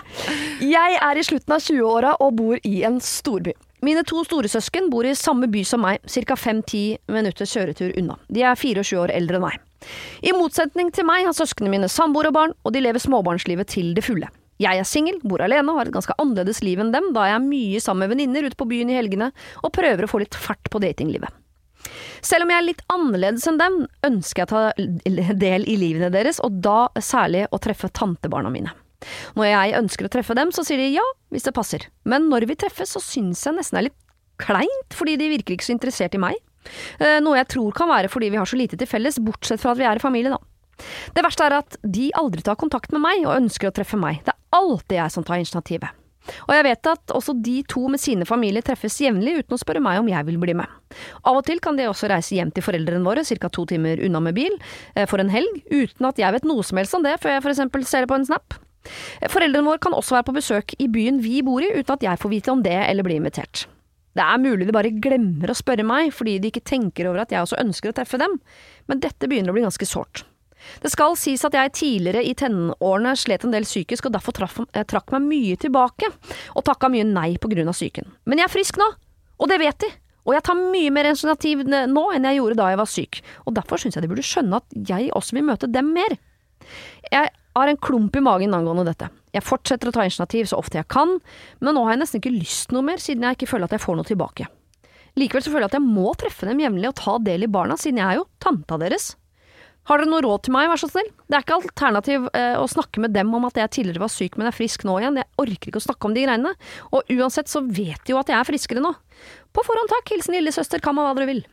Jeg 0.61 0.97
er 1.01 1.17
i 1.17 1.23
slutten 1.23 1.53
av 1.53 1.61
20-åra 1.61 2.15
og 2.19 2.35
bor 2.35 2.57
i 2.63 2.83
en 2.83 2.97
storby. 2.99 3.53
Mine 3.85 4.01
to 4.03 4.23
storesøsken 4.23 4.89
bor 4.89 5.05
i 5.05 5.13
samme 5.13 5.47
by 5.47 5.61
som 5.63 5.83
meg, 5.85 5.99
ca. 6.09 6.33
5-10 6.33 6.97
minutter 7.07 7.45
kjøretur 7.45 7.93
unna. 7.99 8.17
De 8.33 8.41
er 8.41 8.55
24 8.55 8.97
år 9.03 9.13
eldre 9.13 9.37
enn 9.37 9.45
meg. 9.45 9.59
I 10.25 10.33
motsetning 10.35 10.91
til 10.95 11.07
meg 11.07 11.27
har 11.27 11.35
søsknene 11.37 11.73
mine 11.73 11.91
samboer 11.91 12.31
og 12.31 12.35
barn, 12.37 12.57
og 12.63 12.75
de 12.75 12.83
lever 12.83 13.03
småbarnslivet 13.03 13.71
til 13.75 13.93
det 13.97 14.05
fulle. 14.05 14.31
Jeg 14.61 14.79
er 14.79 14.87
singel, 14.87 15.17
bor 15.27 15.43
alene 15.43 15.67
og 15.71 15.81
har 15.81 15.89
et 15.89 15.95
ganske 15.95 16.15
annerledes 16.21 16.61
liv 16.63 16.79
enn 16.79 16.93
dem, 16.93 17.09
da 17.15 17.25
jeg 17.27 17.35
er 17.35 17.43
mye 17.43 17.81
sammen 17.83 18.05
med 18.05 18.15
venninner 18.15 18.47
ute 18.47 18.59
på 18.59 18.67
byen 18.69 18.93
i 18.93 18.95
helgene 18.95 19.33
og 19.61 19.73
prøver 19.75 20.05
å 20.05 20.11
få 20.11 20.21
litt 20.23 20.37
fart 20.39 20.71
på 20.71 20.79
datinglivet. 20.83 21.41
Selv 22.25 22.45
om 22.45 22.53
jeg 22.53 22.61
er 22.61 22.67
litt 22.69 22.85
annerledes 22.89 23.45
enn 23.49 23.59
dem, 23.59 23.75
ønsker 24.07 24.41
jeg 24.41 24.47
å 24.47 24.53
ta 24.53 25.33
del 25.43 25.67
i 25.69 25.75
livene 25.77 26.09
deres, 26.13 26.39
og 26.41 26.61
da 26.63 26.87
særlig 27.03 27.45
å 27.51 27.59
treffe 27.61 27.91
tantebarna 27.93 28.49
mine. 28.53 28.71
Når 29.37 29.51
jeg 29.51 29.75
ønsker 29.81 30.07
å 30.07 30.13
treffe 30.15 30.37
dem, 30.37 30.53
så 30.55 30.63
sier 30.65 30.81
de 30.81 30.95
ja, 30.95 31.05
hvis 31.33 31.45
det 31.45 31.53
passer. 31.55 31.85
Men 32.09 32.29
når 32.31 32.47
vi 32.49 32.57
treffes, 32.63 32.95
så 32.95 33.03
syns 33.03 33.43
jeg 33.45 33.57
nesten 33.57 33.77
det 33.77 33.83
er 33.83 33.89
litt 33.89 34.01
kleint, 34.41 34.95
fordi 34.95 35.17
de 35.19 35.31
virker 35.35 35.55
ikke 35.55 35.67
så 35.67 35.75
interessert 35.75 36.15
i 36.17 36.21
meg. 36.21 36.39
Eh, 36.99 37.19
Noe 37.23 37.39
jeg 37.39 37.49
tror 37.55 37.75
kan 37.75 37.91
være 37.91 38.11
fordi 38.11 38.31
vi 38.33 38.41
har 38.41 38.49
så 38.49 38.59
lite 38.59 38.79
til 38.79 38.89
felles, 38.89 39.19
bortsett 39.23 39.61
fra 39.61 39.75
at 39.75 39.81
vi 39.81 39.87
er 39.89 39.99
i 39.99 40.03
familie, 40.03 40.33
da. 40.35 40.39
Det 41.15 41.23
verste 41.23 41.45
er 41.45 41.59
at 41.61 41.77
de 41.87 42.09
aldri 42.19 42.43
tar 42.43 42.57
kontakt 42.59 42.91
med 42.91 43.03
meg 43.05 43.21
og 43.23 43.37
ønsker 43.37 43.69
å 43.69 43.75
treffe 43.75 43.99
meg. 43.99 44.23
Det 44.25 44.33
er 44.33 44.57
alltid 44.59 44.97
jeg 44.99 45.13
som 45.13 45.23
tar 45.23 45.39
initiativet. 45.39 46.01
Og 46.47 46.53
jeg 46.55 46.65
vet 46.65 46.89
at 46.89 47.13
også 47.13 47.35
de 47.45 47.59
to 47.69 47.85
med 47.91 48.01
sine 48.01 48.25
familier 48.25 48.65
treffes 48.65 48.97
jevnlig 49.03 49.37
uten 49.43 49.57
å 49.57 49.61
spørre 49.61 49.83
meg 49.83 49.99
om 50.01 50.09
jeg 50.09 50.25
vil 50.27 50.39
bli 50.41 50.55
med. 50.57 50.69
Av 51.21 51.37
og 51.37 51.45
til 51.47 51.61
kan 51.63 51.77
de 51.77 51.87
også 51.89 52.09
reise 52.11 52.37
hjem 52.37 52.53
til 52.55 52.65
foreldrene 52.65 53.05
våre, 53.05 53.25
ca. 53.25 53.49
to 53.49 53.65
timer 53.69 54.01
unna 54.05 54.21
med 54.23 54.37
bil, 54.37 54.57
eh, 54.95 55.05
for 55.05 55.21
en 55.21 55.29
helg, 55.29 55.61
uten 55.69 56.09
at 56.09 56.21
jeg 56.21 56.33
vet 56.33 56.47
noe 56.49 56.65
som 56.65 56.81
helst 56.81 56.97
om 56.97 57.05
det 57.05 57.19
før 57.21 57.35
jeg 57.35 57.45
eksempel 57.45 57.85
ser 57.85 58.05
det 58.05 58.11
på 58.11 58.17
en 58.17 58.25
snap. 58.25 58.57
Eh, 59.21 59.29
Foreldrene 59.29 59.69
våre 59.69 59.81
kan 59.81 59.93
også 59.93 60.17
være 60.17 60.29
på 60.29 60.37
besøk 60.39 60.75
i 60.79 60.87
byen 60.87 61.21
vi 61.21 61.41
bor 61.45 61.61
i, 61.61 61.71
uten 61.77 61.93
at 61.93 62.01
jeg 62.09 62.21
får 62.21 62.33
vite 62.33 62.51
om 62.51 62.63
det 62.65 62.77
eller 62.89 63.03
blir 63.05 63.21
invitert. 63.21 63.67
Det 64.15 64.23
er 64.23 64.39
mulig 64.39 64.67
de 64.67 64.75
bare 64.75 64.93
glemmer 65.03 65.51
å 65.51 65.57
spørre 65.57 65.83
meg, 65.87 66.13
fordi 66.15 66.37
de 66.39 66.51
ikke 66.51 66.63
tenker 66.63 67.09
over 67.09 67.25
at 67.25 67.33
jeg 67.35 67.43
også 67.43 67.59
ønsker 67.59 67.91
å 67.91 67.97
treffe 67.97 68.19
dem, 68.21 68.37
men 68.87 69.03
dette 69.03 69.27
begynner 69.27 69.51
å 69.51 69.57
bli 69.57 69.65
ganske 69.65 69.87
sårt. 69.89 70.23
Det 70.81 70.89
skal 70.89 71.17
sies 71.19 71.43
at 71.45 71.53
jeg 71.53 71.73
tidligere 71.77 72.23
i 72.25 72.33
tenårene 72.37 73.13
slet 73.19 73.43
en 73.45 73.53
del 73.53 73.67
psykisk, 73.67 74.07
og 74.07 74.15
derfor 74.15 74.35
traf, 74.37 74.57
eh, 74.73 74.87
trakk 74.87 75.11
meg 75.13 75.27
mye 75.27 75.59
tilbake, 75.61 76.09
og 76.55 76.65
takka 76.65 76.89
mye 76.89 77.05
nei 77.05 77.35
på 77.37 77.51
grunn 77.51 77.69
av 77.69 77.77
psyken. 77.77 78.07
Men 78.25 78.39
jeg 78.39 78.49
er 78.49 78.55
frisk 78.55 78.79
nå, 78.81 78.87
og 79.39 79.51
det 79.51 79.59
vet 79.59 79.79
de. 79.83 79.91
Og 80.25 80.33
jeg 80.33 80.45
tar 80.47 80.57
mye 80.57 80.89
mer 80.89 81.05
initiativ 81.11 81.67
nå 81.69 82.03
enn 82.15 82.25
jeg 82.25 82.39
gjorde 82.39 82.57
da 82.57 82.69
jeg 82.71 82.79
var 82.81 82.89
syk, 82.89 83.21
og 83.45 83.53
derfor 83.59 83.77
syns 83.77 83.97
jeg 83.97 84.05
de 84.05 84.09
burde 84.09 84.25
skjønne 84.25 84.57
at 84.57 84.79
jeg 84.89 85.11
også 85.13 85.37
vil 85.37 85.45
møte 85.45 85.69
dem 85.69 85.91
mer. 85.93 86.17
Jeg 87.11 87.29
har 87.29 87.69
en 87.69 87.77
klump 87.77 88.15
i 88.17 88.23
magen 88.25 88.55
angående 88.57 88.87
dette. 88.89 89.11
Jeg 89.35 89.43
fortsetter 89.45 89.91
å 89.91 89.95
ta 89.95 90.05
initiativ 90.07 90.47
så 90.49 90.59
ofte 90.61 90.79
jeg 90.79 90.87
kan, 90.91 91.17
men 91.59 91.75
nå 91.75 91.83
har 91.85 91.95
jeg 91.95 92.03
nesten 92.05 92.21
ikke 92.21 92.35
lyst 92.37 92.71
noe 92.75 92.85
mer, 92.87 93.01
siden 93.03 93.27
jeg 93.27 93.39
ikke 93.39 93.51
føler 93.51 93.67
at 93.67 93.75
jeg 93.75 93.83
får 93.83 93.99
noe 93.99 94.07
tilbake. 94.07 94.47
Likevel 95.19 95.43
så 95.43 95.51
føler 95.51 95.67
jeg 95.67 95.73
at 95.73 95.77
jeg 95.77 95.87
må 95.99 96.15
treffe 96.19 96.47
dem 96.47 96.63
jevnlig 96.63 96.89
og 96.91 96.97
ta 96.99 97.19
del 97.23 97.45
i 97.45 97.51
barna, 97.51 97.77
siden 97.79 98.01
jeg 98.01 98.07
er 98.07 98.19
jo 98.21 98.27
tanta 98.43 98.79
deres. 98.81 99.13
Har 99.85 100.01
dere 100.01 100.09
noe 100.09 100.23
råd 100.25 100.47
til 100.47 100.55
meg, 100.55 100.65
vær 100.71 100.81
så 100.81 100.87
snill? 100.89 101.11
Det 101.29 101.37
er 101.37 101.43
ikke 101.43 101.57
alternativ 101.59 102.23
eh, 102.33 102.55
å 102.57 102.65
snakke 102.69 103.03
med 103.03 103.13
dem 103.13 103.29
om 103.37 103.43
at 103.45 103.59
jeg 103.59 103.71
tidligere 103.75 104.01
var 104.01 104.09
syk, 104.09 104.37
men 104.39 104.49
er 104.49 104.55
frisk 104.55 104.81
nå 104.87 104.95
igjen. 104.97 105.19
Jeg 105.21 105.29
orker 105.43 105.69
ikke 105.69 105.81
å 105.81 105.85
snakke 105.85 106.09
om 106.09 106.15
de 106.15 106.23
greiene. 106.25 106.53
Og 106.89 107.11
uansett 107.13 107.51
så 107.51 107.61
vet 107.61 108.01
de 108.01 108.15
jo 108.15 108.17
at 108.17 108.31
jeg 108.31 108.39
er 108.39 108.47
friskere 108.49 108.81
nå. 108.81 108.95
På 109.53 109.61
forhånd 109.67 109.93
takk. 109.93 110.09
Hilsen 110.09 110.39
lillesøster. 110.39 110.81
Kan 110.81 110.97
man 110.97 111.05
hva 111.05 111.13
dere 111.19 111.29
vil. 111.29 111.43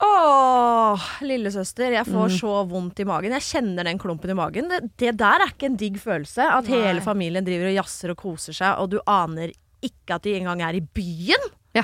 Åh, 0.00 1.06
lillesøster, 1.26 1.90
jeg 1.96 2.06
får 2.06 2.28
Mm. 2.30 2.36
så 2.38 2.52
vondt 2.70 3.00
i 3.00 3.04
magen. 3.04 3.32
Jeg 3.34 3.42
kjenner 3.42 3.84
den 3.84 3.98
klumpen 3.98 4.30
i 4.30 4.34
magen. 4.34 4.68
Det, 4.68 4.96
det 4.96 5.16
der 5.18 5.40
er 5.42 5.48
ikke 5.50 5.66
en 5.66 5.76
digg 5.76 5.96
følelse. 5.98 6.38
At 6.46 6.68
Nei. 6.68 6.78
hele 6.86 7.00
familien 7.02 7.44
driver 7.44 7.66
og 7.72 7.74
jazzer 7.84 8.10
og 8.14 8.16
koser 8.16 8.52
seg, 8.54 8.78
og 8.78 8.90
du 8.90 9.00
aner 9.06 9.50
ikke 9.82 10.14
at 10.14 10.22
de 10.22 10.36
engang 10.38 10.62
er 10.62 10.74
i 10.78 10.80
byen. 10.80 11.48
Ja. 11.74 11.82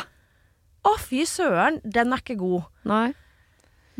Å, 0.84 0.96
fy 0.98 1.24
søren, 1.26 1.80
den 1.84 2.12
er 2.12 2.22
ikke 2.22 2.38
god. 2.38 2.64
Nei. 2.84 3.14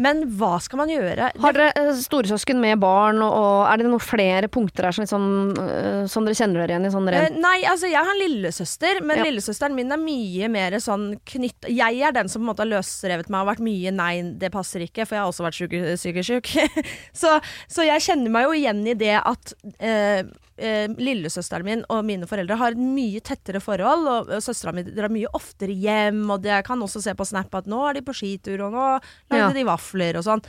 Men 0.00 0.24
hva 0.38 0.56
skal 0.62 0.80
man 0.80 0.90
gjøre? 0.90 1.28
Har 1.38 1.54
dere 1.54 1.70
eh, 1.78 1.90
storesøsken 2.02 2.58
med 2.62 2.80
barn, 2.82 3.20
og, 3.22 3.66
er 3.70 3.78
det 3.78 3.86
noen 3.86 4.02
flere 4.02 4.48
punkter 4.50 4.88
her 4.88 4.96
som, 4.96 5.04
liksom, 5.04 5.26
eh, 5.62 6.00
som 6.10 6.26
dere 6.26 6.38
kjenner 6.38 6.62
dere 6.62 6.74
igjen 6.74 6.88
i? 6.88 6.92
Sånn 6.94 7.10
Eh, 7.12 7.14
rent 7.14 7.38
nei, 7.38 7.58
altså 7.70 7.90
jeg 7.90 8.00
har 8.00 8.10
en 8.10 8.22
lillesøster, 8.22 9.02
men 9.04 9.20
Ja. 9.20 9.26
lillesøsteren 9.28 9.76
min 9.76 9.92
er 9.92 10.00
mye 10.02 10.50
mer 10.50 10.78
sånn 10.82 11.20
knytt... 11.30 11.68
Jeg 11.70 12.00
er 12.02 12.16
den 12.16 12.28
som 12.28 12.42
på 12.42 12.44
en 12.44 12.50
måte 12.50 12.64
har 12.64 12.72
løsrevet 12.72 13.30
meg 13.30 13.44
og 13.44 13.52
vært 13.52 13.62
mye 13.62 13.92
nei, 13.94 14.14
det 14.40 14.50
passer 14.54 14.82
ikke, 14.82 15.06
for 15.06 15.14
jeg 15.14 15.22
har 15.22 15.30
også 15.30 15.46
vært 15.46 15.60
psykisk 16.00 16.26
syk. 16.32 16.50
så, 17.22 17.38
så 17.68 17.86
jeg 17.86 18.02
kjenner 18.02 18.34
meg 18.34 18.48
jo 18.48 18.56
igjen 18.58 18.82
i 18.88 18.96
det 18.98 19.14
at 19.20 19.54
eh, 19.78 20.24
eh, 20.58 20.86
lillesøsteren 20.98 21.64
min 21.66 21.82
og 21.90 22.04
mine 22.06 22.26
foreldre 22.30 22.56
har 22.60 22.74
et 22.76 22.80
mye 22.80 23.20
tettere 23.24 23.60
forhold, 23.64 24.06
og, 24.10 24.30
og 24.36 24.42
søstera 24.44 24.72
mi 24.76 24.82
drar 24.86 25.12
mye 25.12 25.30
oftere 25.34 25.72
hjem, 25.74 26.22
og 26.30 26.42
det, 26.44 26.52
jeg 26.54 26.64
kan 26.68 26.82
også 26.86 27.02
se 27.04 27.14
på 27.18 27.26
Snap 27.28 27.54
at 27.58 27.66
nå 27.70 27.82
er 27.88 27.98
de 27.98 28.02
på 28.06 28.14
skitur, 28.16 28.66
og 28.68 28.72
nå 28.76 28.86
lagde 28.94 29.42
Ja. 29.42 29.52
de 29.56 29.64
vafler 29.68 30.16
og 30.20 30.26
sånn. 30.26 30.42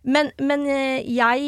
Men, 0.00 0.30
men 0.40 0.62
eh, 0.64 1.02
jeg, 1.12 1.42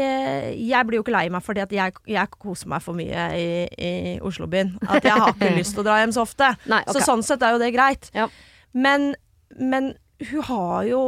eh, 0.00 0.46
jeg 0.64 0.86
blir 0.88 0.96
jo 0.96 1.02
ikke 1.04 1.12
lei 1.12 1.26
meg 1.28 1.42
fordi 1.44 1.60
at 1.60 1.72
jeg, 1.76 1.92
jeg 2.08 2.30
koser 2.40 2.70
meg 2.72 2.80
for 2.80 2.96
mye 2.96 3.24
i, 3.36 3.48
i 3.76 3.90
Oslobyen. 4.24 4.70
At 4.88 5.04
jeg 5.04 5.12
har 5.12 5.34
ikke 5.34 5.50
lyst 5.60 5.74
til 5.76 5.82
å 5.82 5.88
dra 5.90 5.98
hjem 6.00 6.14
så 6.16 6.22
ofte. 6.24 6.48
Nei, 6.72 6.78
okay. 6.86 6.96
Så 6.96 7.04
sånn 7.04 7.24
sett 7.26 7.44
er 7.44 7.52
jo 7.52 7.60
det 7.60 7.68
greit. 7.76 8.08
Ja. 8.16 8.30
Men, 8.72 9.10
men 9.60 9.92
hun 10.30 10.42
har 10.48 10.84
jo 10.88 11.02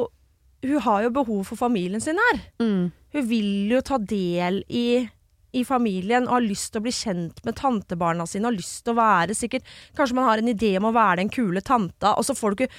Hun 0.60 0.80
har 0.84 1.02
jo 1.06 1.10
behov 1.16 1.46
for 1.48 1.56
familien 1.56 2.02
sin 2.04 2.18
her. 2.20 2.40
mm. 2.60 2.90
Hun 3.16 3.24
vil 3.26 3.70
jo 3.72 3.80
ta 3.80 3.96
del 3.98 4.60
i, 4.68 5.08
i 5.52 5.64
familien 5.64 6.28
og 6.28 6.36
har 6.38 6.46
lyst 6.46 6.72
til 6.72 6.80
å 6.80 6.86
bli 6.86 6.92
kjent 6.94 7.44
med 7.44 7.56
tantebarna 7.56 8.26
sine. 8.26 8.46
Og 8.46 8.52
har 8.52 8.58
lyst 8.60 8.84
til 8.84 8.94
å 8.94 9.00
være 9.00 9.34
sikkert 9.34 9.62
Kanskje 9.96 10.14
man 10.14 10.28
har 10.28 10.38
en 10.38 10.48
idé 10.54 10.76
om 10.78 10.84
å 10.90 10.92
være 10.94 11.16
den 11.24 11.28
kule 11.30 11.60
tanta, 11.60 12.14
og 12.16 12.24
så 12.24 12.34
får 12.38 12.54
du 12.54 12.64
ikke 12.64 12.74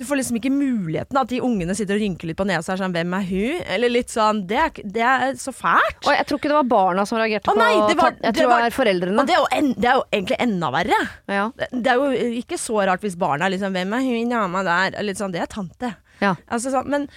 du 0.00 0.06
får 0.08 0.16
liksom 0.16 0.36
ikke 0.38 0.50
muligheten 0.50 1.18
at 1.20 1.28
de 1.28 1.38
ungene 1.44 1.74
sitter 1.76 1.94
og 1.94 2.00
rynker 2.00 2.26
litt 2.26 2.36
på 2.38 2.46
nesa. 2.48 2.72
og 2.72 2.78
Sånn, 2.80 2.94
'Hvem 2.96 3.12
er 3.14 3.26
hun?' 3.28 3.62
Eller 3.74 3.88
litt 3.92 4.08
sånn. 4.08 4.46
Det 4.48 4.56
er, 4.56 4.70
det 4.82 5.02
er 5.04 5.34
så 5.36 5.52
fælt. 5.52 6.00
Og 6.08 6.16
jeg 6.16 6.26
tror 6.26 6.38
ikke 6.40 6.48
det 6.48 6.56
var 6.56 6.64
barna 6.64 7.04
som 7.06 7.18
reagerte 7.18 7.52
Å, 7.52 7.54
nei, 7.54 7.74
på 7.76 7.88
det 7.88 7.96
var- 7.98 8.10
Jeg 8.22 8.32
det 8.34 8.34
tror 8.40 8.48
var- 8.48 8.62
det 8.62 8.72
er 8.72 8.76
foreldrene. 8.82 9.26
Det 9.26 9.34
er, 9.36 9.46
en, 9.58 9.72
det 9.74 9.84
er 9.84 9.94
jo 9.94 10.04
egentlig 10.10 10.36
enda 10.40 10.70
verre. 10.72 11.08
Ja. 11.28 11.52
Det, 11.56 11.68
det 11.82 11.86
er 11.92 11.94
jo 12.00 12.10
ikke 12.40 12.58
så 12.58 12.86
rart 12.88 13.00
hvis 13.02 13.14
barna 13.16 13.44
er 13.44 13.50
liksom 13.50 13.72
'Hvem 13.76 13.92
er 13.94 14.00
hun 14.00 14.28
dama 14.30 14.62
der?' 14.64 15.02
Litt 15.04 15.18
sånn, 15.18 15.30
det 15.32 15.42
er 15.42 15.46
tante. 15.46 15.94
Ja. 16.20 16.34
Altså, 16.50 16.70
sånn, 16.72 16.86
men 16.88 17.08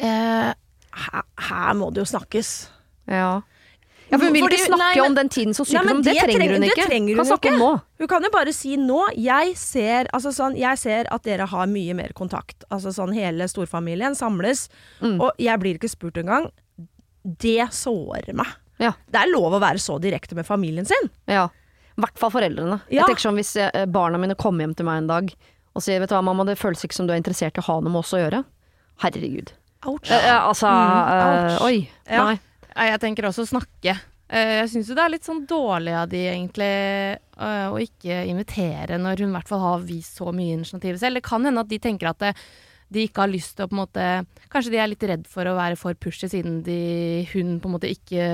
eh, 0.00 0.52
her, 0.92 1.22
her 1.38 1.74
må 1.74 1.92
det 1.94 2.02
jo 2.04 2.10
snakkes. 2.18 2.68
Ja. 3.08 3.40
Ja, 4.10 4.18
for 4.18 4.24
hun 4.26 4.32
vil 4.36 4.44
ikke 4.46 4.58
snakke 4.66 4.78
nei, 4.78 4.94
men- 4.96 5.04
om 5.10 5.14
den 5.18 5.28
tiden 5.28 5.54
som 5.54 5.66
Nei, 5.66 5.72
sykdom. 5.82 6.02
Det, 6.04 6.12
det 6.14 6.22
trenger 6.28 6.52
hun 6.52 6.60
det 6.60 6.70
ikke. 6.70 6.86
trenger 6.86 7.16
kan 7.16 7.24
hun 7.24 7.30
snakke 7.32 7.52
om 7.52 7.58
nå. 7.58 7.70
Hun 7.98 8.08
kan 8.08 8.22
jo 8.22 8.30
bare 8.30 8.52
si 8.54 8.76
nå 8.76 9.00
Jeg 9.16 9.56
ser, 9.56 10.06
altså 10.14 10.30
sånn, 10.36 10.56
jeg 10.56 10.78
ser 10.78 11.06
at 11.10 11.22
dere 11.22 11.46
har 11.46 11.66
mye 11.66 11.94
mer 11.94 12.12
kontakt. 12.14 12.64
Altså 12.70 12.92
sånn 12.94 13.12
Hele 13.14 13.44
storfamilien 13.48 14.14
samles, 14.14 14.68
Mm. 15.02 15.20
og 15.20 15.32
jeg 15.38 15.58
blir 15.60 15.74
ikke 15.78 15.90
spurt 15.90 16.14
engang. 16.22 16.50
Det 17.24 17.68
sårer 17.74 18.32
meg. 18.34 18.46
Ja. 18.78 18.92
Det 19.10 19.20
er 19.22 19.32
lov 19.32 19.52
å 19.56 19.60
være 19.60 19.80
så 19.80 19.98
direkte 20.00 20.34
med 20.36 20.46
familien 20.46 20.86
sin. 20.86 21.10
Ja. 21.26 21.48
I 21.96 22.00
hvert 22.02 22.18
fall 22.18 22.30
foreldrene. 22.30 22.80
Ja. 22.90 23.02
Jeg 23.06 23.16
tenker 23.16 23.24
sånn 23.30 23.38
Hvis 23.40 23.56
eh, 23.56 23.86
barna 23.86 24.18
mine 24.18 24.34
kommer 24.36 24.60
hjem 24.66 24.76
til 24.76 24.84
meg 24.86 24.98
en 24.98 25.06
dag 25.08 25.34
og 25.74 25.82
sier 25.82 25.98
vet 26.00 26.08
du 26.08 26.14
hva, 26.14 26.22
mamma, 26.24 26.44
det 26.46 26.58
føles 26.58 26.84
ikke 26.84 26.94
som 26.94 27.06
du 27.06 27.12
er 27.12 27.18
interessert 27.20 27.56
i 27.56 27.60
å 27.60 27.64
ha 27.64 27.80
noe 27.80 27.90
med 27.92 27.98
oss 28.00 28.12
å 28.16 28.20
gjøre. 28.20 28.44
Herregud. 29.02 29.50
Ouch. 29.86 30.10
Eh, 30.10 30.16
eh, 30.28 30.40
altså 30.40 30.68
mm, 30.70 31.56
ouch. 31.56 31.62
Oi. 31.66 31.88
Ja. 32.08 32.24
Nei. 32.30 32.38
Jeg 32.76 33.00
tenker 33.00 33.24
også 33.30 33.46
snakke. 33.48 33.96
Eh, 34.28 34.60
Jeg 34.62 34.68
syns 34.72 34.88
jo 34.90 34.94
det 34.98 35.04
er 35.04 35.12
litt 35.14 35.24
sånn 35.26 35.44
dårlig 35.48 35.94
av 35.96 36.08
de 36.12 36.22
egentlig 36.28 36.70
eh, 37.16 37.66
å 37.70 37.76
ikke 37.80 38.24
invitere 38.28 38.98
når 38.98 39.22
hun 39.22 39.30
i 39.32 39.36
hvert 39.38 39.48
fall 39.48 39.62
har 39.64 39.84
vist 39.86 40.18
så 40.18 40.32
mye 40.34 40.56
initiativ 40.58 40.98
selv. 41.00 41.20
Det 41.20 41.24
kan 41.28 41.44
hende 41.46 41.62
at 41.62 41.70
de 41.70 41.78
tenker 41.78 42.10
at 42.10 42.18
det, 42.18 42.32
de 42.92 43.02
ikke 43.08 43.24
har 43.24 43.30
lyst 43.32 43.56
til 43.58 43.64
å 43.64 43.70
på 43.70 43.74
en 43.74 43.80
måte 43.80 44.02
Kanskje 44.52 44.70
de 44.70 44.78
er 44.78 44.86
litt 44.92 45.02
redd 45.02 45.24
for 45.26 45.48
å 45.50 45.56
være 45.56 45.74
for 45.76 45.96
pushy 45.98 46.28
siden 46.30 46.60
de, 46.62 46.76
hun 47.32 47.56
på 47.60 47.66
en 47.66 47.72
måte 47.74 47.88
ikke 47.90 48.28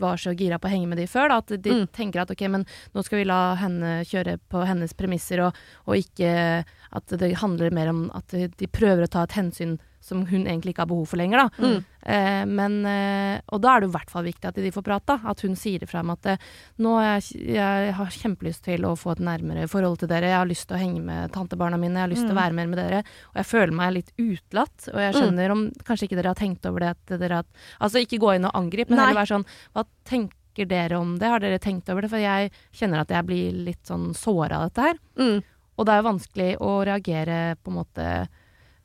var 0.00 0.16
så 0.16 0.32
gira 0.32 0.56
på 0.58 0.70
å 0.70 0.72
henge 0.72 0.88
med 0.88 0.98
de 0.98 1.04
før. 1.10 1.28
Da. 1.28 1.36
At 1.42 1.52
de 1.62 1.70
Mm. 1.82 1.86
tenker 1.92 2.22
at 2.22 2.30
ok, 2.32 2.46
men 2.48 2.64
nå 2.94 3.04
skal 3.04 3.18
vi 3.20 3.24
la 3.28 3.54
henne 3.60 4.00
kjøre 4.08 4.38
på 4.50 4.64
hennes 4.66 4.94
premisser, 4.96 5.40
og, 5.44 5.54
og 5.86 5.96
ikke 6.00 6.64
at 6.92 7.06
det 7.20 7.34
handler 7.42 7.70
mer 7.76 7.88
om 7.92 8.10
at 8.16 8.28
de 8.32 8.66
prøver 8.72 9.04
å 9.04 9.10
ta 9.12 9.22
et 9.28 9.36
hensyn 9.36 9.76
som 10.00 10.24
hun 10.26 10.46
egentlig 10.46 10.72
ikke 10.74 10.86
har 10.86 10.90
behov 10.90 11.10
for 11.10 11.20
lenger. 11.20 11.44
Da. 11.44 11.66
Mm. 11.66 11.84
Eh, 12.00 12.44
men, 12.48 12.76
eh, 12.88 13.40
og 13.52 13.60
da 13.60 13.74
er 13.74 13.82
det 13.82 13.90
i 13.90 13.92
hvert 13.92 14.12
fall 14.12 14.24
viktig 14.24 14.48
at 14.48 14.56
de 14.56 14.72
får 14.72 14.84
prate. 14.86 15.16
At 15.28 15.44
hun 15.44 15.56
sier 15.60 15.84
ifra 15.84 16.00
om 16.00 16.14
at 16.14 16.30
eh, 16.32 16.46
nå 16.80 16.94
jeg, 17.04 17.42
jeg 17.58 17.92
har 17.98 18.16
kjempelyst 18.16 18.64
til 18.64 18.88
å 18.88 18.94
få 18.98 19.14
et 19.14 19.22
nærmere 19.28 19.68
forhold 19.70 20.00
til 20.00 20.10
dere. 20.10 20.32
Jeg 20.32 20.40
har 20.40 20.48
lyst 20.48 20.68
til 20.70 20.78
å 20.78 20.80
henge 20.80 21.04
med 21.04 21.34
tantebarna 21.36 21.78
mine. 21.80 21.98
Jeg 22.00 22.06
har 22.06 22.14
lyst 22.14 22.26
til 22.26 22.34
å 22.34 22.40
være 22.40 22.56
mer 22.56 22.72
med 22.72 22.80
dere. 22.80 23.04
Og 23.34 23.42
jeg 23.42 23.50
føler 23.52 23.76
meg 23.82 23.94
litt 23.98 24.12
utelatt. 24.16 24.90
Og 24.94 25.00
jeg 25.04 25.16
skjønner 25.18 25.56
om 25.56 25.68
kanskje 25.84 26.08
ikke 26.08 26.20
dere 26.22 26.34
har 26.34 26.40
tenkt 26.40 26.68
over 26.72 26.86
det. 26.86 26.96
At 26.96 27.16
dere 27.20 27.42
har, 27.42 27.64
altså 27.84 28.04
ikke 28.04 28.22
gå 28.24 28.34
inn 28.38 28.48
og 28.48 28.56
angripe, 28.56 28.88
men 28.90 29.02
Nei. 29.02 29.10
heller 29.10 29.22
være 29.22 29.34
sånn 29.36 29.48
Hva 29.76 29.88
tenker 30.08 30.68
dere 30.70 30.98
om 30.98 31.14
det? 31.20 31.28
Har 31.28 31.44
dere 31.44 31.60
tenkt 31.62 31.92
over 31.92 32.04
det? 32.04 32.12
For 32.12 32.24
jeg 32.24 32.50
kjenner 32.72 33.04
at 33.04 33.12
jeg 33.12 33.28
blir 33.28 33.64
litt 33.68 33.84
sånn 33.88 34.10
såra 34.16 34.62
av 34.62 34.70
dette 34.70 34.88
her. 34.88 35.02
Mm. 35.20 35.40
Og 35.80 35.86
det 35.86 35.92
er 35.92 36.00
jo 36.00 36.10
vanskelig 36.10 36.52
å 36.60 36.70
reagere 36.84 37.40
på 37.60 37.72
en 37.72 37.78
måte 37.78 38.06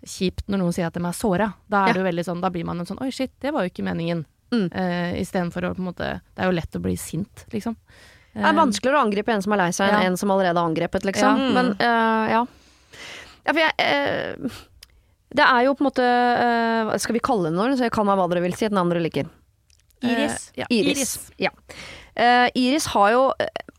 kjipt 0.06 0.48
når 0.48 0.62
noen 0.62 0.76
sier 0.76 0.88
at 0.88 0.98
de 0.98 1.04
er 1.04 1.18
såra. 1.18 1.52
Da 1.70 1.86
er 1.86 1.96
Ja. 1.98 2.04
det 2.04 2.16
jo 2.16 2.34
sånn, 2.34 2.42
da 2.42 2.50
blir 2.50 2.66
man 2.66 2.80
en 2.80 2.86
sånn 2.86 3.02
Oi, 3.02 3.10
shit, 3.12 3.32
det 3.42 3.52
var 3.54 3.66
jo 3.66 3.70
ikke 3.74 3.86
meningen. 3.86 4.26
Mm. 4.52 4.70
Uh, 4.72 5.20
Istedenfor 5.20 5.66
å 5.66 5.74
på 5.74 5.82
en 5.82 5.90
måte 5.90 6.22
Det 6.22 6.44
er 6.44 6.46
jo 6.46 6.54
lett 6.56 6.76
å 6.78 6.80
bli 6.80 6.96
sint, 6.96 7.46
liksom. 7.52 7.76
Det 8.36 8.44
er 8.44 8.54
vanskeligere 8.54 9.00
å 9.00 9.06
angripe 9.08 9.32
en 9.32 9.42
som 9.42 9.54
er 9.54 9.58
lei 9.58 9.72
seg, 9.72 9.90
enn 9.90 10.02
Ja. 10.04 10.08
en 10.08 10.18
som 10.18 10.30
allerede 10.30 10.60
har 10.60 10.70
angrepet, 10.70 11.04
liksom. 11.04 11.40
Ja. 11.40 11.52
Men 11.56 11.72
uh, 11.80 12.26
ja. 12.30 12.46
ja 13.46 13.52
for 13.52 13.60
jeg, 13.60 13.74
uh, 13.80 14.50
det 15.36 15.44
er 15.44 15.66
jo 15.68 15.74
på 15.76 15.84
en 15.84 15.90
måte 15.90 16.06
eh, 16.06 16.94
Skal 17.02 17.18
vi 17.18 17.24
kalle 17.24 17.50
det 17.50 17.58
noe, 17.58 17.76
så 17.76 17.88
jeg 17.88 17.96
kan 17.96 18.08
ha 18.08 18.16
hva 18.18 18.28
dere 18.32 18.44
vil 18.46 18.56
si, 18.56 18.70
den 18.72 18.80
andre 18.80 19.02
liker. 19.04 19.28
Iris. 20.06 20.50
Eh, 20.54 20.62
ja, 20.62 20.68
Iris. 20.72 21.16
Ja. 21.42 21.52
Eh, 22.16 22.48
Iris 22.56 22.86
har 22.94 23.12
jo, 23.12 23.24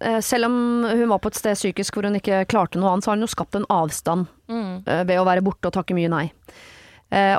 uh, 0.05 0.20
selv 0.20 0.44
om 0.51 0.57
hun 0.85 1.09
var 1.09 1.18
på 1.25 1.29
et 1.33 1.38
sted 1.38 1.57
psykisk 1.57 1.94
hvor 1.96 2.05
hun 2.05 2.18
ikke 2.18 2.42
klarte 2.51 2.77
noe 2.79 2.90
annet, 2.92 3.05
så 3.07 3.11
har 3.12 3.16
hun 3.16 3.25
jo 3.27 3.33
skapt 3.33 3.57
en 3.57 3.64
avstand 3.72 4.27
Mm. 4.46 4.85
uh, 4.87 5.03
ved 5.09 5.16
å 5.18 5.25
være 5.27 5.42
borte 5.42 5.66
og 5.66 5.72
takke 5.75 5.94
mye 5.96 6.09
nei. 6.12 6.27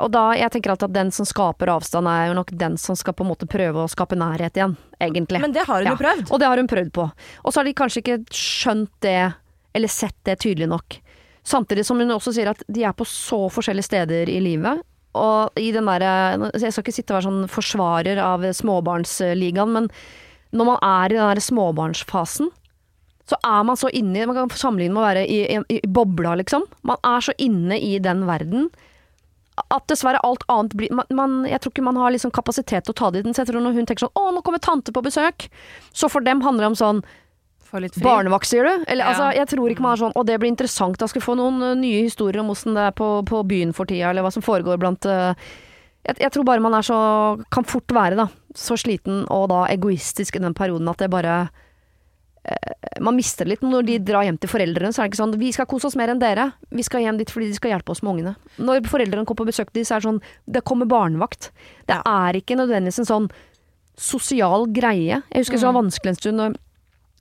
Og 0.00 0.06
da, 0.10 0.30
jeg 0.32 0.48
tenker 0.50 0.70
alltid 0.72 0.88
at 0.88 0.94
den 0.96 1.10
som 1.12 1.26
skaper 1.28 1.68
avstand, 1.68 2.08
er 2.08 2.30
jo 2.30 2.36
nok 2.38 2.50
den 2.56 2.78
som 2.80 2.96
skal 2.96 3.12
på 3.12 3.20
en 3.20 3.28
måte 3.28 3.44
prøve 3.46 3.82
å 3.84 3.88
skape 3.92 4.16
nærhet 4.16 4.56
igjen, 4.56 4.72
egentlig. 4.98 5.42
Men 5.44 5.52
det 5.52 5.66
har 5.68 5.82
hun 5.82 5.84
Ja. 5.84 5.92
jo 5.92 6.00
prøvd. 6.00 6.30
Og 6.32 6.40
det 6.40 6.46
har 6.48 6.56
hun 6.56 6.66
prøvd 6.66 6.90
på. 6.96 7.04
Og 7.44 7.52
så 7.52 7.60
har 7.60 7.64
de 7.68 7.74
kanskje 7.76 8.00
ikke 8.00 8.16
skjønt 8.32 8.88
det, 9.04 9.34
eller 9.74 9.88
sett 9.92 10.16
det 10.24 10.38
tydelig 10.40 10.68
nok. 10.72 10.96
Samtidig 11.44 11.84
som 11.84 11.98
hun 12.00 12.08
også 12.08 12.32
sier 12.32 12.48
at 12.48 12.62
de 12.66 12.82
er 12.82 12.92
på 12.96 13.04
så 13.04 13.42
forskjellige 13.52 13.84
steder 13.90 14.28
i 14.32 14.40
livet. 14.40 14.80
Og 15.14 15.50
i 15.60 15.70
den 15.70 15.84
derre 15.84 16.50
Jeg 16.54 16.72
skal 16.72 16.82
ikke 16.84 16.96
sitte 16.96 17.12
og 17.12 17.20
være 17.20 17.28
sånn 17.28 17.48
forsvarer 17.52 18.18
av 18.24 18.40
småbarnsligaen, 18.40 19.68
men 19.72 19.90
når 20.52 20.68
man 20.72 20.78
er 20.82 21.12
i 21.12 21.18
den 21.18 21.28
der 21.28 21.42
småbarnsfasen, 21.44 22.50
så 23.28 23.36
er 23.44 23.64
man 23.68 23.76
så 23.76 23.90
inne 23.92 24.22
i 24.22 24.26
Man 24.26 24.36
kan 24.38 24.52
sammenligne 24.56 24.94
med 24.96 25.02
å 25.02 25.08
være 25.08 25.24
i, 25.28 25.40
i, 25.52 25.58
i 25.76 25.80
bobla, 25.84 26.32
liksom. 26.40 26.64
Man 26.88 26.96
er 27.04 27.20
så 27.26 27.34
inne 27.36 27.76
i 27.76 27.98
den 28.00 28.24
verden 28.28 28.70
at 29.74 29.88
dessverre 29.90 30.20
alt 30.22 30.44
annet 30.48 30.74
blir 30.78 30.92
man, 30.94 31.08
man, 31.10 31.32
Jeg 31.50 31.60
tror 31.60 31.72
ikke 31.74 31.84
man 31.84 31.98
har 31.98 32.12
liksom 32.14 32.30
kapasitet 32.34 32.86
til 32.86 32.94
å 32.94 32.98
ta 32.98 33.10
det 33.10 33.20
i 33.20 33.26
den. 33.26 33.34
Så 33.34 33.42
jeg 33.42 33.50
tror 33.50 33.64
når 33.64 33.74
hun 33.76 33.88
tenker 33.88 34.06
sånn 34.06 34.18
Å, 34.18 34.28
nå 34.32 34.42
kommer 34.46 34.62
tante 34.62 34.94
på 34.94 35.02
besøk. 35.04 35.48
Så 35.92 36.08
for 36.12 36.24
dem 36.24 36.40
handler 36.46 36.68
det 36.68 36.72
om 36.72 36.78
sånn. 36.78 37.02
Barnevakt, 38.00 38.48
sier 38.48 38.64
du? 38.64 38.84
Eller, 38.88 39.04
Ja. 39.04 39.10
altså, 39.12 39.28
jeg 39.36 39.48
tror 39.50 39.68
ikke 39.68 39.84
man 39.84 39.92
er 39.92 40.00
sånn 40.00 40.14
Å, 40.16 40.24
det 40.24 40.38
blir 40.40 40.48
interessant. 40.48 40.96
Da 40.96 41.08
skal 41.10 41.20
vi 41.20 41.26
få 41.26 41.36
noen 41.36 41.60
uh, 41.60 41.74
nye 41.76 42.06
historier 42.06 42.40
om 42.40 42.54
åssen 42.54 42.78
det 42.78 42.86
er 42.88 42.94
på, 42.96 43.08
på 43.28 43.42
byen 43.44 43.74
for 43.76 43.84
tida, 43.90 44.08
eller 44.08 44.24
hva 44.24 44.32
som 44.32 44.44
foregår 44.46 44.80
blant 44.80 45.04
uh, 45.04 45.34
jeg, 46.06 46.16
jeg 46.22 46.32
tror 46.32 46.46
bare 46.48 46.64
man 46.64 46.78
er 46.78 46.86
så 46.86 46.96
Kan 47.52 47.66
fort 47.68 47.92
være, 47.92 48.16
da. 48.16 48.28
Så 48.56 48.78
sliten 48.80 49.24
og 49.28 49.48
da 49.52 49.66
egoistisk 49.68 50.36
i 50.36 50.42
den 50.42 50.56
perioden 50.56 50.88
at 50.88 51.02
det 51.02 51.10
bare 51.12 51.50
eh, 52.44 53.00
man 53.04 53.16
mister 53.18 53.44
det 53.44 53.56
litt 53.56 53.66
når 53.66 53.88
de 53.88 53.98
drar 54.08 54.24
hjem 54.24 54.38
til 54.40 54.50
foreldrene. 54.50 54.92
Så 54.92 55.02
er 55.02 55.08
det 55.08 55.12
ikke 55.12 55.22
sånn 55.22 55.36
'Vi 55.38 55.52
skal 55.52 55.68
kose 55.68 55.88
oss 55.90 55.96
mer 55.96 56.08
enn 56.08 56.22
dere. 56.22 56.52
Vi 56.70 56.82
skal 56.82 57.04
hjem 57.04 57.18
dit 57.18 57.30
fordi 57.30 57.48
de 57.48 57.58
skal 57.58 57.76
hjelpe 57.76 57.90
oss 57.90 58.02
med 58.02 58.16
ungene'. 58.16 58.36
Når 58.58 58.88
foreldrene 58.88 59.26
kommer 59.26 59.44
på 59.44 59.50
besøk 59.52 59.72
til 59.72 59.82
dem, 59.82 59.84
så 59.84 59.96
er 59.96 60.00
det 60.00 60.08
sånn 60.08 60.22
Det 60.48 60.64
kommer 60.64 60.86
barnevakt. 60.86 61.50
Det 61.86 62.00
er 62.04 62.32
ikke 62.40 62.56
nødvendigvis 62.56 63.00
en 63.04 63.12
sånn 63.12 63.30
sosial 63.98 64.66
greie. 64.70 65.22
Jeg 65.30 65.42
husker 65.42 65.58
det 65.58 65.66
var 65.66 65.82
vanskelig 65.82 66.14
en 66.14 66.22
stund 66.22 66.58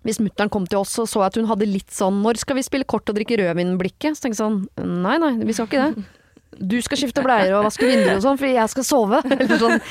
hvis 0.07 0.21
mutter'n 0.23 0.51
kom 0.53 0.63
til 0.69 0.79
oss 0.79 0.93
og 1.01 1.07
så 1.09 1.25
at 1.25 1.35
hun 1.35 1.49
hadde 1.49 1.67
litt 1.67 1.91
sånn 1.91 2.21
'Når 2.23 2.37
skal 2.37 2.55
vi 2.55 2.63
spille 2.63 2.87
kort 2.87 3.09
og 3.09 3.15
drikke 3.17 3.37
rødvin?'-blikket. 3.41 4.15
Så 4.15 4.23
tenkte 4.23 4.39
jeg 4.39 4.45
sånn 4.45 4.67
Nei, 5.03 5.17
nei, 5.17 5.33
vi 5.43 5.53
skal 5.53 5.67
ikke 5.67 5.83
det. 5.83 6.05
Du 6.57 6.81
skal 6.81 6.97
skifte 6.97 7.21
bleier 7.21 7.53
og 7.57 7.65
vaske 7.67 7.85
vinduer 7.85 8.15
og 8.17 8.23
sånn, 8.23 8.37
fordi 8.39 8.53
jeg 8.55 8.69
skal 8.69 8.83
sove. 8.87 9.19
Eller 9.31 9.59
sånn. 9.61 9.81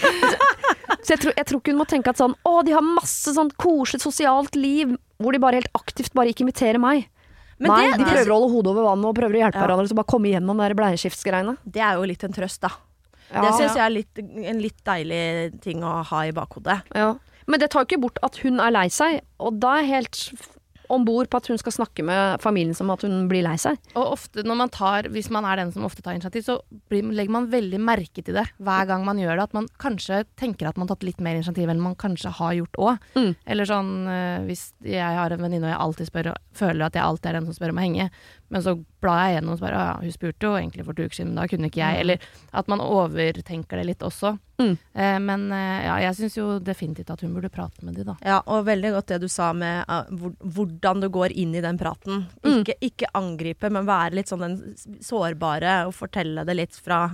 Så 1.06 1.14
jeg 1.14 1.22
tror, 1.22 1.34
jeg 1.38 1.46
tror 1.46 1.60
ikke 1.62 1.70
hun 1.74 1.78
må 1.78 1.86
tenke 1.86 2.10
at 2.10 2.18
sånn 2.18 2.34
Å, 2.42 2.52
de 2.66 2.72
har 2.74 2.82
masse 2.82 3.30
sånn 3.36 3.52
koselig 3.62 4.02
sosialt 4.02 4.56
liv 4.58 4.96
hvor 5.22 5.32
de 5.36 5.38
bare 5.40 5.60
helt 5.60 5.70
aktivt 5.78 6.12
bare 6.18 6.32
ikke 6.32 6.42
inviterer 6.44 6.80
meg. 6.82 7.06
Men 7.62 7.70
Nei, 7.72 7.84
det, 7.86 7.92
de 8.00 8.04
det, 8.04 8.10
prøver 8.10 8.32
å 8.34 8.40
holde 8.42 8.52
hodet 8.56 8.72
over 8.74 8.84
vannet 8.90 9.08
og 9.08 9.14
prøver 9.16 9.38
å 9.38 9.42
hjelpe 9.46 9.56
Ja. 9.56 9.62
hverandre 9.64 9.86
til 9.88 9.96
å 9.96 10.00
bare 10.02 10.10
komme 10.12 10.28
igjennom 10.28 10.58
de 10.60 10.66
der 10.66 10.74
bleieskiftsgreiene. 10.76 11.54
det 11.64 11.80
er 11.86 11.94
jo 11.96 12.08
litt 12.10 12.24
en 12.26 12.34
trøst, 12.36 12.60
da. 12.66 12.72
Ja. 13.30 13.40
Det 13.46 13.52
syns 13.56 13.78
jeg 13.78 13.84
er 13.86 13.94
litt, 13.94 14.18
en 14.50 14.60
litt 14.60 14.82
deilig 14.84 15.60
ting 15.64 15.80
å 15.82 15.94
ha 16.10 16.20
i 16.26 16.34
bakhodet. 16.36 16.82
Ja. 16.94 17.14
Men 17.46 17.60
det 17.62 17.70
tar 17.70 17.84
jo 17.84 17.88
ikke 17.88 18.02
bort 18.02 18.18
at 18.26 18.36
hun 18.42 18.60
er 18.60 18.70
lei 18.74 18.88
seg, 18.92 19.20
og 19.40 19.56
da 19.62 19.78
er 19.80 19.88
helt 19.88 20.20
om 20.92 21.04
bord 21.06 21.30
på 21.30 21.40
at 21.40 21.48
hun 21.50 21.60
skal 21.60 21.74
snakke 21.74 22.04
med 22.06 22.42
familien 22.42 22.76
som 22.76 22.90
at 22.94 23.04
hun 23.06 23.26
blir 23.30 23.44
lei 23.46 23.56
seg. 23.60 23.78
Og 23.94 24.14
ofte 24.16 24.44
når 24.46 24.60
man 24.62 24.72
tar, 24.72 25.10
hvis 25.12 25.30
man 25.34 25.46
er 25.48 25.60
den 25.60 25.72
som 25.74 25.86
ofte 25.88 26.04
tar 26.04 26.16
initiativ, 26.16 26.46
så 26.46 26.58
blir, 26.90 27.06
legger 27.16 27.36
man 27.36 27.50
veldig 27.52 27.80
merke 27.82 28.24
til 28.24 28.38
det 28.38 28.46
hver 28.56 28.88
gang 28.90 29.06
man 29.06 29.20
gjør 29.20 29.36
det. 29.36 29.48
At 29.50 29.56
man 29.56 29.68
kanskje 29.82 30.22
tenker 30.38 30.70
at 30.70 30.78
man 30.78 30.86
har 30.86 30.94
tatt 30.94 31.06
litt 31.08 31.22
mer 31.24 31.38
initiativ 31.38 31.70
enn 31.72 31.82
man 31.82 31.98
kanskje 31.98 32.32
har 32.38 32.56
gjort 32.58 32.80
òg. 32.82 33.06
Mm. 33.18 33.30
Eller 33.46 33.70
sånn 33.70 33.92
eh, 34.12 34.46
hvis 34.48 34.68
jeg 34.86 35.20
har 35.20 35.34
en 35.34 35.42
venninne 35.46 35.68
og 35.68 35.74
jeg 35.74 35.82
alltid 35.86 36.10
spør, 36.10 36.32
føler 36.56 36.88
at 36.88 36.98
jeg 36.98 37.06
alltid 37.06 37.30
er 37.30 37.40
den 37.40 37.50
som 37.50 37.58
spør 37.58 37.74
om 37.74 37.80
å 37.80 37.86
henge, 37.86 38.10
men 38.48 38.62
så 38.62 38.76
blar 39.02 39.24
jeg 39.24 39.36
gjennom 39.36 39.54
og 39.56 39.58
spør 39.58 39.74
ja, 39.74 39.86
hun 39.98 40.12
spurte 40.14 40.46
jo 40.46 40.52
egentlig 40.54 40.84
for 40.86 40.96
to 40.96 41.06
uker 41.06 41.18
siden, 41.18 41.32
men 41.32 41.40
da 41.40 41.46
kunne 41.50 41.70
ikke 41.70 41.80
jeg. 41.82 42.02
Eller 42.04 42.26
at 42.60 42.68
man 42.70 42.82
overtenker 42.84 43.80
det 43.80 43.86
litt 43.88 44.04
også. 44.06 44.36
Mm. 44.62 44.72
Eh, 44.72 45.16
men 45.24 45.46
eh, 45.52 45.80
ja, 45.86 45.96
jeg 46.04 46.18
syns 46.20 46.38
jo 46.38 46.46
definitivt 46.62 47.10
at 47.12 47.24
hun 47.26 47.34
burde 47.34 47.50
prate 47.52 47.82
med 47.86 47.98
de, 47.98 48.06
da. 48.06 48.14
Ja, 48.22 48.38
og 48.46 48.68
veldig 48.68 48.94
godt 48.94 49.10
det 49.10 49.20
du 49.24 49.28
sa 49.32 49.50
med 49.56 49.82
uh, 49.90 50.06
hvor, 50.14 50.36
hvordan 50.40 51.02
du 51.02 51.10
går 51.12 51.34
inn 51.34 51.56
i 51.58 51.64
den 51.64 51.80
praten. 51.80 52.24
Mm. 52.44 52.52
Ikke, 52.52 52.78
ikke 52.86 53.10
angripe, 53.18 53.72
men 53.72 53.88
være 53.88 54.20
litt 54.20 54.30
sånn 54.30 54.46
den 54.46 54.58
sårbare 55.04 55.80
og 55.88 55.96
fortelle 55.98 56.46
det 56.46 56.58
litt 56.58 56.78
fra 56.78 57.08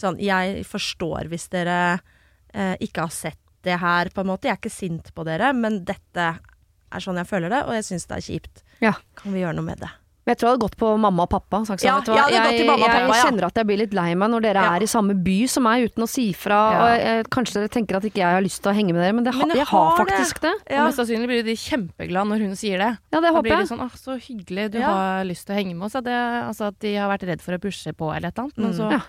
sånn 0.00 0.18
Jeg 0.18 0.64
forstår 0.66 1.30
hvis 1.30 1.46
dere 1.52 1.78
uh, 1.94 2.74
ikke 2.82 3.06
har 3.06 3.14
sett 3.14 3.38
det 3.64 3.78
her, 3.80 4.10
på 4.12 4.20
en 4.20 4.28
måte. 4.28 4.50
Jeg 4.50 4.58
er 4.58 4.60
ikke 4.60 4.74
sint 4.74 5.14
på 5.14 5.24
dere, 5.24 5.54
men 5.56 5.84
dette 5.86 6.32
er 6.34 7.02
sånn 7.02 7.18
jeg 7.22 7.30
føler 7.30 7.52
det, 7.52 7.62
og 7.64 7.78
jeg 7.78 7.86
syns 7.86 8.10
det 8.10 8.18
er 8.18 8.26
kjipt. 8.26 8.64
Ja. 8.82 8.98
Kan 9.16 9.32
vi 9.32 9.40
gjøre 9.40 9.56
noe 9.56 9.70
med 9.70 9.80
det? 9.80 9.94
Men 10.24 10.32
jeg 10.32 10.38
tror 10.40 10.48
jeg 10.48 10.52
hadde 10.54 10.64
gått 10.64 10.76
på 10.80 10.88
mamma 10.98 11.22
og 11.26 11.28
pappa. 11.34 11.58
Sagt 11.68 11.82
Ja, 11.84 11.96
vet 12.00 12.06
du 12.06 12.12
hva, 12.12 12.30
jeg 12.32 12.56
jeg, 12.58 12.66
mamma 12.66 12.80
og 12.80 12.88
pappa, 12.88 13.00
jeg 13.04 13.08
ja. 13.20 13.24
kjenner 13.28 13.44
at 13.44 13.54
jeg 13.60 13.66
blir 13.68 13.76
litt 13.82 13.92
lei 13.92 14.14
meg 14.14 14.30
når 14.32 14.40
dere 14.46 14.54
Ja. 14.64 14.70
er 14.76 14.80
i 14.82 14.86
samme 14.88 15.12
by 15.22 15.46
som 15.46 15.62
meg 15.64 15.84
uten 15.90 16.02
å 16.02 16.08
si 16.08 16.32
fra. 16.32 16.60
Ja. 16.72 16.78
Og 16.80 16.88
jeg, 17.04 17.26
kanskje 17.28 17.52
dere 17.60 17.68
tenker 17.68 17.96
at 17.96 18.02
ikke 18.08 18.22
jeg 18.24 18.32
har 18.32 18.40
lyst 18.40 18.62
til 18.64 18.72
å 18.72 18.74
henge 18.74 18.94
med 18.96 19.02
dere, 19.04 19.12
men, 19.12 19.24
det, 19.24 19.34
Men 19.36 19.48
jeg 19.50 19.56
jeg 19.58 19.66
har 19.66 19.90
har 19.90 20.04
det. 20.06 20.14
faktisk 20.14 20.40
det. 20.40 20.54
Og 20.70 20.84
mest 20.88 20.96
sannsynlig 20.98 21.28
blir 21.28 21.44
de 21.44 21.54
kjempeglade 21.60 22.26
når 22.32 22.38
hun 22.40 22.56
sier 22.56 22.78
det. 22.78 22.98
Ja, 23.12 23.20
det 23.20 23.30
håper 23.36 23.42
blir 23.42 23.56
de 23.56 23.62
jeg. 23.64 23.68
sånn 23.68 23.84
'Å, 23.84 23.90
så 24.00 24.16
hyggelig, 24.18 24.70
du 24.72 24.78
Ja. 24.78 24.88
har 24.88 25.24
lyst 25.24 25.44
til 25.46 25.54
å 25.56 25.58
henge 25.60 25.76
med 25.76 25.84
oss'. 25.92 26.02
Det, 26.02 26.12
altså 26.48 26.68
at 26.68 26.78
de 26.80 26.94
har 26.96 27.08
vært 27.18 27.28
redd 27.28 27.40
for 27.42 27.52
å 27.52 27.58
pushe 27.60 27.92
på 27.92 28.08
eller 28.16 28.28
et 28.28 28.38
eller 28.38 28.48
annet. 28.48 28.58
Men 28.58 28.72
Mm. 28.72 28.78
så 28.78 29.02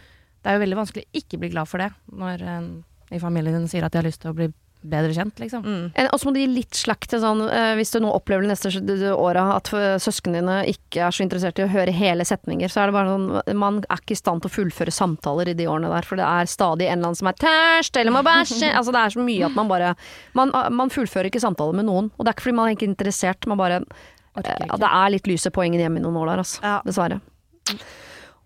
Det 0.43 0.51
er 0.51 0.59
jo 0.59 0.65
veldig 0.65 0.77
vanskelig 0.77 1.03
å 1.05 1.09
ikke 1.15 1.39
bli 1.39 1.49
glad 1.49 1.67
for 1.67 1.77
det 1.79 1.91
når 2.11 2.41
en 2.43 2.83
i 3.11 3.17
familien 3.19 3.53
din 3.53 3.67
sier 3.67 3.83
at 3.83 3.91
de 3.93 3.97
har 3.99 4.03
lyst 4.03 4.19
til 4.21 4.31
å 4.31 4.35
bli 4.35 4.53
bedre 4.91 5.13
kjent, 5.15 5.39
liksom. 5.41 5.63
Mm. 5.65 5.85
Og 6.11 6.19
så 6.21 6.27
må 6.27 6.33
du 6.35 6.39
gi 6.41 6.47
litt 6.51 6.77
slakk 6.77 7.07
til 7.11 7.21
sånn, 7.23 7.41
eh, 7.49 7.73
hvis 7.79 7.91
du 7.93 7.99
nå 8.03 8.11
opplever 8.13 8.45
de 8.45 8.51
neste 8.53 8.71
åra 9.15 9.43
at 9.55 9.71
søsknene 10.03 10.41
dine 10.41 10.57
ikke 10.71 11.05
er 11.07 11.15
så 11.15 11.25
interessert 11.25 11.59
i 11.59 11.65
å 11.65 11.71
høre 11.71 11.93
hele 11.95 12.25
setninger, 12.27 12.71
så 12.71 12.83
er 12.83 12.91
det 12.91 12.97
bare 12.97 13.13
sånn 13.13 13.57
Man 13.59 13.81
er 13.89 13.99
ikke 14.01 14.15
i 14.15 14.19
stand 14.19 14.41
til 14.43 14.51
å 14.51 14.55
fullføre 14.55 14.93
samtaler 14.93 15.49
i 15.51 15.57
de 15.57 15.67
årene 15.67 15.89
der, 15.91 16.05
for 16.07 16.19
det 16.19 16.25
er 16.27 16.49
stadig 16.51 16.87
en 16.89 16.99
eller 16.99 17.11
annen 17.11 17.19
som 17.21 17.27
er 17.31 17.39
tørst 17.41 17.97
eller 18.01 18.15
må 18.15 18.23
bæsje. 18.25 18.71
Altså 18.75 18.91
det 18.91 19.01
er 19.01 19.13
så 19.15 19.23
mye 19.23 19.45
at 19.45 19.55
man 19.55 19.67
bare 19.71 19.93
man, 20.33 20.51
man 20.75 20.89
fullfører 20.93 21.29
ikke 21.31 21.41
samtaler 21.43 21.73
med 21.77 21.87
noen. 21.87 22.11
Og 22.17 22.25
det 22.25 22.31
er 22.31 22.35
ikke 22.37 22.47
fordi 22.49 22.57
man 22.59 22.69
er 22.69 22.75
ikke 22.75 22.89
interessert, 22.89 23.47
man 23.47 23.57
bare 23.61 23.81
eh. 23.81 24.43
Det 24.75 24.89
er 24.89 25.13
litt 25.13 25.27
lyse 25.31 25.51
poengen 25.55 25.79
hjemme 25.79 26.01
i 26.01 26.03
noen 26.03 26.17
år 26.19 26.33
der, 26.33 26.43
altså. 26.43 26.59
Ja. 26.63 26.79
Dessverre. 26.85 27.21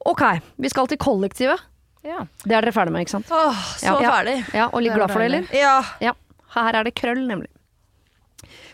Ok, 0.06 0.22
vi 0.62 0.70
skal 0.72 0.88
til 0.88 1.00
kollektivet. 1.02 1.60
Ja. 2.06 2.22
Det 2.46 2.56
er 2.56 2.64
dere 2.64 2.72
ferdig 2.72 2.94
med, 2.96 3.04
ikke 3.04 3.18
sant? 3.18 3.32
Åh, 3.34 3.64
så 3.82 3.98
Ja. 4.00 4.12
ferdig. 4.14 4.38
Ja, 4.54 4.70
Og 4.72 4.82
litt 4.82 4.94
glad 4.96 5.12
for 5.12 5.20
det, 5.20 5.26
eller? 5.32 5.48
Ja. 5.52 5.84
Ja, 6.00 6.14
her 6.56 6.78
er 6.80 6.88
det 6.88 6.98
krøll, 7.00 7.26
nemlig. 7.30 7.50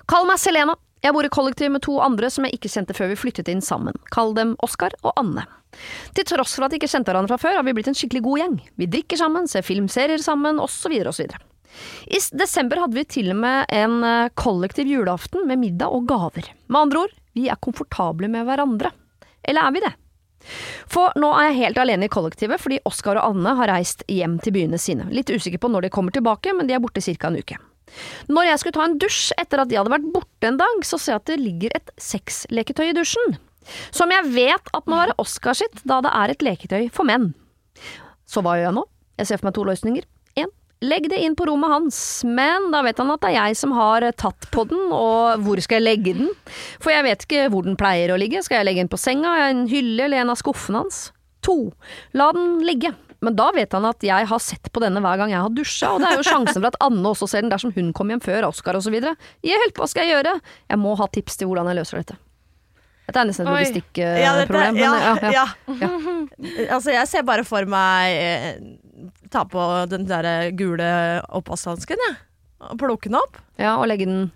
Kall 0.10 0.28
meg 0.30 0.42
Selena. 0.42 0.78
Jeg 1.06 1.14
bor 1.14 1.28
i 1.28 1.30
kollektiv 1.30 1.70
med 1.70 1.84
to 1.86 2.00
andre 2.02 2.32
som 2.34 2.48
jeg 2.48 2.58
ikke 2.58 2.72
kjente 2.72 2.96
før 2.98 3.12
vi 3.12 3.20
flyttet 3.20 3.50
inn 3.52 3.62
sammen. 3.62 3.94
Kall 4.14 4.34
dem 4.38 4.56
Oskar 4.66 4.96
og 5.04 5.14
Anne. 5.22 5.44
Til 6.18 6.26
tross 6.26 6.56
for 6.56 6.66
at 6.66 6.74
de 6.74 6.80
ikke 6.80 6.90
kjente 6.90 7.12
hverandre 7.12 7.36
fra 7.36 7.42
før, 7.42 7.60
har 7.60 7.68
vi 7.68 7.76
blitt 7.78 7.90
en 7.92 7.98
skikkelig 7.98 8.24
god 8.26 8.42
gjeng. 8.42 8.56
Vi 8.80 8.88
drikker 8.90 9.20
sammen, 9.20 9.50
ser 9.52 9.66
filmserier 9.66 10.24
sammen, 10.24 10.62
osv. 10.64 10.96
osv. 11.12 11.36
I 12.08 12.22
desember 12.40 12.82
hadde 12.82 12.98
vi 12.98 13.06
til 13.18 13.34
og 13.34 13.42
med 13.44 13.76
en 13.76 14.00
eh, 14.08 14.32
kollektiv 14.40 14.90
julaften 14.90 15.46
med 15.50 15.60
middag 15.62 15.94
og 15.94 16.08
gaver. 16.10 16.48
Med 16.72 16.82
andre 16.88 17.06
ord, 17.06 17.16
vi 17.36 17.50
er 17.52 17.60
komfortable 17.62 18.32
med 18.32 18.48
hverandre. 18.48 18.94
Eller 19.46 19.68
er 19.68 19.76
vi 19.76 19.84
det? 19.84 19.94
For 20.92 21.16
nå 21.20 21.30
er 21.36 21.50
jeg 21.50 21.62
helt 21.62 21.80
alene 21.82 22.10
i 22.10 22.12
kollektivet 22.12 22.62
fordi 22.62 22.82
Oskar 22.88 23.20
og 23.20 23.36
Anne 23.36 23.56
har 23.60 23.72
reist 23.72 24.06
hjem 24.12 24.38
til 24.44 24.56
byene 24.56 24.80
sine. 24.82 25.08
Litt 25.14 25.32
usikker 25.32 25.62
på 25.62 25.72
når 25.72 25.88
de 25.88 25.94
kommer 25.96 26.16
tilbake, 26.16 26.54
men 26.56 26.70
de 26.70 26.78
er 26.78 26.84
borte 26.84 27.04
ca. 27.04 27.32
en 27.32 27.40
uke. 27.40 27.58
Når 28.28 28.50
jeg 28.50 28.62
skulle 28.62 28.78
ta 28.78 28.86
en 28.86 28.98
dusj 29.00 29.26
etter 29.40 29.62
at 29.62 29.70
de 29.72 29.78
hadde 29.80 29.94
vært 29.94 30.08
borte 30.14 30.50
en 30.50 30.60
dag, 30.60 30.82
så 30.88 31.00
ser 31.00 31.16
jeg 31.16 31.22
at 31.22 31.30
det 31.32 31.42
ligger 31.42 31.76
et 31.78 31.94
sexleketøy 32.02 32.90
i 32.90 32.98
dusjen. 32.98 33.38
Som 33.96 34.12
jeg 34.14 34.30
vet 34.34 34.74
at 34.78 34.90
må 34.90 35.00
være 35.00 35.18
Oskar 35.22 35.58
sitt, 35.58 35.80
da 35.88 36.02
det 36.06 36.12
er 36.14 36.34
et 36.34 36.46
leketøy 36.46 36.90
for 36.94 37.08
menn. 37.08 37.32
Så 38.30 38.44
hva 38.46 38.58
gjør 38.58 38.70
jeg 38.70 38.78
nå? 38.78 38.86
Jeg 39.22 39.30
ser 39.30 39.40
for 39.40 39.50
meg 39.50 39.56
to 39.58 39.66
løsninger. 39.70 40.06
Legg 40.84 41.08
det 41.10 41.22
inn 41.24 41.38
på 41.40 41.46
rommet 41.48 41.72
hans, 41.72 41.98
men 42.28 42.68
da 42.74 42.82
vet 42.84 43.00
han 43.00 43.14
at 43.14 43.22
det 43.24 43.30
er 43.32 43.38
jeg 43.38 43.58
som 43.62 43.72
har 43.78 44.04
tatt 44.20 44.50
på 44.52 44.66
den, 44.68 44.90
og 44.92 45.46
hvor 45.46 45.62
skal 45.64 45.80
jeg 45.80 45.86
legge 45.86 46.16
den? 46.18 46.34
For 46.84 46.92
jeg 46.92 47.06
vet 47.08 47.24
ikke 47.26 47.46
hvor 47.54 47.64
den 47.66 47.78
pleier 47.80 48.12
å 48.12 48.20
ligge, 48.20 48.44
skal 48.44 48.60
jeg 48.60 48.68
legge 48.70 48.84
den 48.84 48.92
på 48.92 49.00
senga, 49.00 49.38
en 49.48 49.66
hylle 49.72 50.10
eller 50.10 50.26
en 50.26 50.34
av 50.34 50.40
skuffene 50.42 50.84
hans? 50.84 51.08
To, 51.48 51.72
la 52.18 52.32
den 52.36 52.60
ligge. 52.68 52.92
Men 53.24 53.38
da 53.40 53.48
vet 53.56 53.72
han 53.74 53.88
at 53.88 54.04
jeg 54.06 54.28
har 54.30 54.44
sett 54.44 54.70
på 54.74 54.84
denne 54.84 55.02
hver 55.02 55.18
gang 55.22 55.32
jeg 55.32 55.42
har 55.42 55.56
dusja, 55.56 55.94
og 55.96 56.04
det 56.04 56.12
er 56.12 56.20
jo 56.20 56.28
sjansen 56.28 56.60
for 56.60 56.70
at 56.70 56.78
Anne 56.84 57.08
også 57.10 57.30
ser 57.32 57.46
den 57.46 57.54
dersom 57.54 57.74
hun 57.74 57.94
kom 57.96 58.12
hjem 58.12 58.22
før 58.22 58.50
Oskar 58.52 58.78
osv. 58.78 59.00
Hjelp, 59.00 59.80
hva 59.80 59.90
skal 59.90 60.06
jeg 60.06 60.18
gjøre? 60.18 60.36
Jeg 60.70 60.82
må 60.82 60.94
ha 61.00 61.10
tips 61.16 61.40
til 61.40 61.50
hvordan 61.50 61.72
jeg 61.72 61.80
løser 61.80 62.04
dette. 62.04 62.20
Dette 63.06 63.22
er 63.22 63.28
nesten 63.30 63.46
et 63.46 63.54
logistikkproblem. 63.54 64.80
ja, 64.82 64.92
ja, 64.98 65.16
ja. 65.30 65.46
ja. 65.78 65.90
Altså, 66.76 66.92
jeg 66.94 67.06
ser 67.10 67.26
bare 67.26 67.46
for 67.48 67.70
meg 67.70 68.18
eh, 68.18 68.56
ta 69.36 69.44
på 69.52 69.66
den 69.92 70.08
der 70.10 70.50
gule 70.58 70.88
oppvaskhansken, 71.36 72.02
jeg. 72.08 72.18
Og 72.72 72.80
plukke 72.82 73.12
den 73.12 73.20
opp. 73.20 73.38
ja, 73.62 73.76
og 73.78 73.88
legge 73.92 74.08
den 74.10 74.32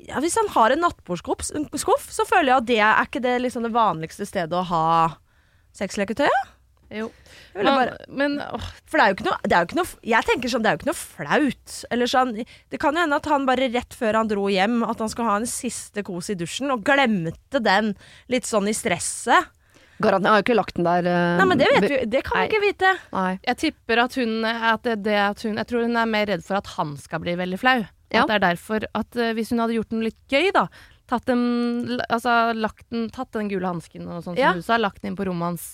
Ja, 0.00 0.16
hvis 0.24 0.38
han 0.40 0.48
har 0.54 0.72
en 0.72 0.80
nattbordskuff, 0.80 2.06
så 2.08 2.24
føler 2.24 2.54
jeg 2.54 2.56
at 2.62 2.68
det 2.70 2.78
er 2.80 3.02
ikke 3.04 3.20
det, 3.20 3.34
liksom 3.44 3.66
det 3.66 3.74
vanligste 3.74 4.24
stedet 4.24 4.56
å 4.56 4.62
ha 4.70 4.86
sexleketøy. 5.76 6.24
ja? 6.30 6.40
Jo. 6.90 7.04
Jeg 7.54 7.62
Men, 7.64 7.74
bare- 7.78 8.06
men 8.08 8.32
åh, 8.40 8.64
For 8.86 8.98
det 8.98 9.04
er 9.04 9.10
jo 9.12 9.14
ikke 9.14 9.26
noe, 9.28 9.38
det 9.46 9.58
jo 9.60 9.66
ikke 9.68 9.76
noe 9.78 9.90
Jeg 10.02 10.24
tenker 10.26 10.50
sånn, 10.50 10.62
det 10.64 10.70
er 10.70 10.74
jo 10.74 10.80
ikke 10.80 10.88
noe 10.90 10.98
flaut. 10.98 11.74
Eller 11.94 12.06
sånn, 12.10 12.32
det 12.70 12.80
kan 12.82 12.94
jo 12.96 13.00
hende 13.04 13.14
at 13.20 13.28
han 13.30 13.46
bare 13.46 13.68
rett 13.70 13.94
før 13.94 14.14
han 14.18 14.26
dro 14.32 14.48
hjem, 14.50 14.82
at 14.88 14.98
han 14.98 15.08
skal 15.12 15.24
ha 15.28 15.36
en 15.38 15.46
siste 15.46 16.02
kos 16.02 16.30
i 16.30 16.34
dusjen, 16.34 16.70
og 16.74 16.82
glemte 16.82 17.62
den 17.62 17.94
litt 18.28 18.42
sånn 18.48 18.66
i 18.66 18.74
stresset. 18.74 19.46
Garant, 20.00 20.24
jeg 20.24 20.32
har 20.32 20.40
jo 20.40 20.46
ikke 20.46 20.58
lagt 20.58 20.76
den 20.78 20.88
der 20.88 21.08
Uh, 21.10 21.38
Nei, 21.40 21.46
men 21.50 21.60
det 21.60 21.68
vet 21.74 21.86
vi, 21.88 21.98
det 22.12 22.22
kan 22.26 22.40
vi 22.40 22.48
ikke 22.48 22.62
vite. 22.62 22.92
Nei. 23.14 23.32
jeg 23.46 23.58
tipper 23.62 24.04
at 24.04 24.16
hun, 24.20 24.32
at 24.46 24.84
det, 24.86 25.00
det 25.04 25.16
at 25.20 25.42
hun 25.46 25.60
Jeg 25.60 25.68
tror 25.70 25.84
hun 25.86 25.98
er 26.00 26.08
mer 26.08 26.28
redd 26.30 26.44
for 26.46 26.60
at 26.60 26.70
han 26.76 26.94
skal 27.00 27.22
bli 27.24 27.36
veldig 27.40 27.58
flau. 27.60 27.78
Ja. 28.10 28.22
At 28.22 28.30
det 28.30 28.38
er 28.38 28.44
derfor 28.48 28.86
at 28.88 29.20
uh, 29.20 29.32
hvis 29.36 29.52
hun 29.52 29.62
hadde 29.62 29.76
gjort 29.78 29.94
noe 29.94 30.08
litt 30.08 30.20
gøy, 30.32 30.50
da 30.56 30.66
Tatt, 31.10 31.24
den, 31.26 31.98
altså, 32.06 32.52
lagt 32.54 32.84
den, 32.94 33.08
tatt 33.10 33.32
den 33.34 33.48
gule 33.50 33.66
hansken 33.66 34.04
og 34.06 34.20
sånn 34.22 34.36
som 34.38 34.54
du 34.54 34.62
sa, 34.62 34.76
lagt 34.78 35.02
den 35.02 35.10
inn 35.10 35.16
på 35.18 35.24
rommet 35.26 35.48
hans, 35.48 35.64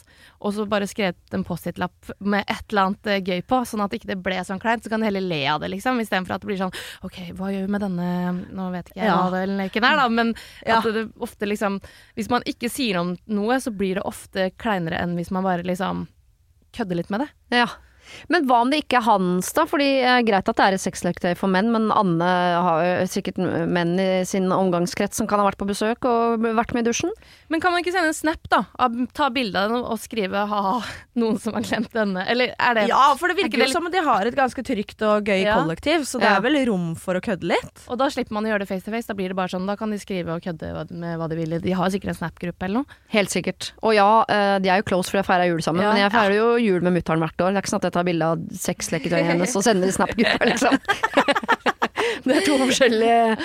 og 0.41 0.55
så 0.57 0.65
bare 0.71 0.89
skrevet 0.89 1.37
en 1.37 1.45
Post-It-lapp 1.45 2.09
med 2.25 2.47
et 2.49 2.65
eller 2.73 2.87
annet 2.87 3.11
eh, 3.13 3.21
gøy 3.21 3.43
på, 3.45 3.59
sånn 3.69 3.83
at 3.85 3.93
ikke 3.99 4.09
det 4.09 4.17
ble 4.25 4.39
sånn 4.49 4.63
kleint. 4.63 4.81
Så 4.87 4.89
kan 4.89 5.05
du 5.05 5.07
heller 5.11 5.21
le 5.21 5.43
av 5.53 5.61
det, 5.61 5.69
liksom, 5.75 6.01
istedenfor 6.01 6.39
at 6.39 6.41
det 6.47 6.49
blir 6.49 6.61
sånn 6.63 6.73
OK, 7.05 7.19
hva 7.37 7.51
gjør 7.53 7.67
vi 7.69 7.75
med 7.77 7.85
denne 7.85 8.09
Nå 8.57 8.71
vet 8.73 8.89
ikke 8.89 9.03
jeg 9.03 9.13
Ja. 9.13 9.19
hva 9.29 9.43
den 9.45 9.59
leken 9.61 9.85
er, 9.85 9.97
da, 10.01 10.09
men 10.09 10.35
Ja. 10.65 10.79
at 10.79 10.85
det 10.97 11.07
ofte 11.21 11.45
liksom 11.47 11.81
Hvis 12.17 12.31
man 12.33 12.43
ikke 12.49 12.71
sier 12.73 12.97
om 13.03 13.17
noe, 13.29 13.61
så 13.61 13.71
blir 13.77 14.01
det 14.01 14.07
ofte 14.09 14.51
kleinere 14.57 15.03
enn 15.03 15.17
hvis 15.21 15.31
man 15.31 15.45
bare 15.45 15.63
liksom 15.69 16.07
kødder 16.73 16.97
litt 16.97 17.11
med 17.13 17.21
det. 17.21 17.29
Ja. 17.61 17.67
Men 18.29 18.47
hva 18.47 18.61
om 18.63 18.71
det 18.71 18.85
ikke 18.85 18.99
er 19.01 19.07
hans, 19.09 19.53
da? 19.57 19.65
Fordi 19.69 19.89
eh, 20.03 20.21
Greit 20.27 20.49
at 20.49 20.57
det 20.57 20.65
er 20.67 20.77
et 20.77 20.85
sexleketøy 20.85 21.35
for 21.37 21.49
menn, 21.53 21.71
men 21.73 21.91
Anne 21.95 22.29
har 22.67 22.83
jo 22.85 23.07
sikkert 23.11 23.39
menn 23.69 23.99
i 24.01 24.25
sin 24.29 24.49
omgangskrets 24.53 25.17
som 25.17 25.27
kan 25.27 25.41
ha 25.43 25.47
vært 25.49 25.59
på 25.61 25.69
besøk 25.69 26.05
og 26.09 26.41
vært 26.43 26.75
med 26.75 26.87
i 26.87 26.91
dusjen. 26.91 27.11
Men 27.49 27.61
kan 27.63 27.73
man 27.73 27.83
ikke 27.83 27.93
sende 27.95 28.13
en 28.13 28.17
snap, 28.19 28.43
da? 28.53 28.65
Av, 28.79 28.95
ta 29.15 29.29
bilde 29.31 29.57
av 29.59 29.71
den 29.71 29.85
og 29.85 29.99
skrive 30.03 30.47
'ha 30.47 30.83
noen 31.17 31.39
som 31.41 31.55
har 31.55 31.63
glemt 31.63 31.93
denne'? 31.93 32.25
Eller 32.29 32.55
er 32.59 32.75
det 32.75 32.89
Ja, 32.89 33.15
for 33.15 33.29
det 33.29 33.39
Er 33.39 33.45
virker 33.49 33.67
jo 33.67 33.73
som 33.73 33.87
at 33.87 33.93
de 33.93 34.03
har 34.03 34.27
et 34.27 34.35
ganske 34.37 34.63
trygt 34.63 35.03
og 35.03 35.25
gøy 35.25 35.43
Ja. 35.45 35.57
kollektiv, 35.61 36.05
så 36.07 36.19
det 36.21 36.27
Ja. 36.29 36.37
er 36.37 36.41
vel 36.43 36.67
rom 36.67 36.95
for 36.95 37.15
å 37.15 37.21
kødde 37.21 37.45
litt. 37.45 37.85
Og 37.89 37.99
da 37.99 38.07
slipper 38.09 38.33
man 38.33 38.45
å 38.45 38.49
gjøre 38.49 38.61
det 38.61 38.69
face 38.69 38.85
to 38.85 38.91
face. 38.91 39.07
Da 39.07 39.15
blir 39.15 39.29
det 39.29 39.37
bare 39.37 39.49
sånn, 39.49 39.67
da 39.67 39.77
kan 39.77 39.91
de 39.91 39.99
skrive 39.99 40.29
og 40.35 40.43
kødde 40.43 40.91
med 40.91 41.19
hva 41.19 41.29
de 41.29 41.37
vil. 41.37 41.61
De 41.61 41.71
har 41.73 41.89
sikkert 41.91 42.09
en 42.09 42.15
Snap-gruppe 42.15 42.63
eller 42.65 42.75
noe. 42.83 42.87
Helt 43.09 43.29
sikkert. 43.31 43.73
Og 43.83 43.95
ja, 43.95 44.25
eh, 44.29 44.59
de 44.59 44.69
er 44.69 44.83
jo 44.83 44.83
close 44.83 45.09
for 45.11 45.19
jeg 45.19 45.27
feirer 45.27 45.47
jul 45.49 45.61
sammen, 45.63 45.83
Ja. 45.83 45.93
men 45.93 46.03
jeg 46.03 46.13
feirer 46.13 46.35
jo 46.37 46.57
jul 46.57 46.81
med 46.81 46.93
mutter'n 46.95 47.19
hvert 47.21 47.37
år. 47.41 47.53
Det 47.53 47.57
er 47.57 47.63
ikke 47.63 47.73
sånn 47.75 47.85
at 47.85 47.93
jeg 47.93 47.96
tar 47.97 48.07
bilde 48.07 48.29
av 48.35 48.45
sexleketøyet 48.67 49.31
hennes 49.33 49.57
og 49.59 49.65
sender 49.67 49.91
i 49.91 49.97
Snap-gruppa, 49.97 50.51
liksom. 50.53 50.77
det 52.27 52.37
er 52.37 52.45
to 52.47 52.57
forskjellige 52.61 53.37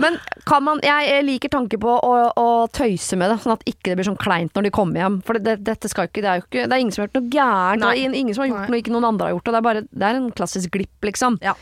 Men 0.00 0.16
kan 0.48 0.64
man 0.64 0.80
Jeg 0.84 1.24
liker 1.26 1.52
tanken 1.52 1.80
på 1.82 1.92
å, 1.92 2.14
å 2.40 2.46
tøyse 2.72 3.18
med 3.20 3.30
det, 3.32 3.36
sånn 3.42 3.54
at 3.56 3.66
ikke 3.68 3.90
det 3.90 3.98
blir 4.00 4.08
sånn 4.08 4.20
kleint 4.20 4.56
når 4.56 4.68
de 4.68 4.72
kommer 4.74 5.02
hjem. 5.02 5.20
For 5.26 5.38
det, 5.38 5.58
dette 5.66 5.90
skal 5.92 6.08
ikke 6.08 6.24
Det 6.24 6.30
er 6.30 6.40
jo 6.40 6.46
ikke 6.46 6.64
Det 6.64 6.76
er 6.76 6.82
ingen 6.84 6.94
som 6.96 7.02
har 7.02 7.10
gjort 7.10 7.20
noe 7.20 7.34
gærent, 7.36 7.84
Det 7.84 7.92
er 7.92 8.18
ingen- 8.22 8.34
som 8.34 8.44
har 8.44 8.50
gjort 8.52 8.64
Nei. 8.64 8.72
noe 8.72 8.82
ikke 8.82 8.94
noen 8.96 9.08
andre 9.12 9.28
har 9.28 9.36
gjort, 9.36 9.46
og 9.46 9.52
det 9.54 9.60
er 9.60 9.68
bare 9.68 9.84
Det 9.86 10.08
er 10.08 10.20
en 10.20 10.30
klassisk 10.40 10.74
glipp, 10.78 10.96
liksom. 11.10 11.38
Ja. 11.44 11.54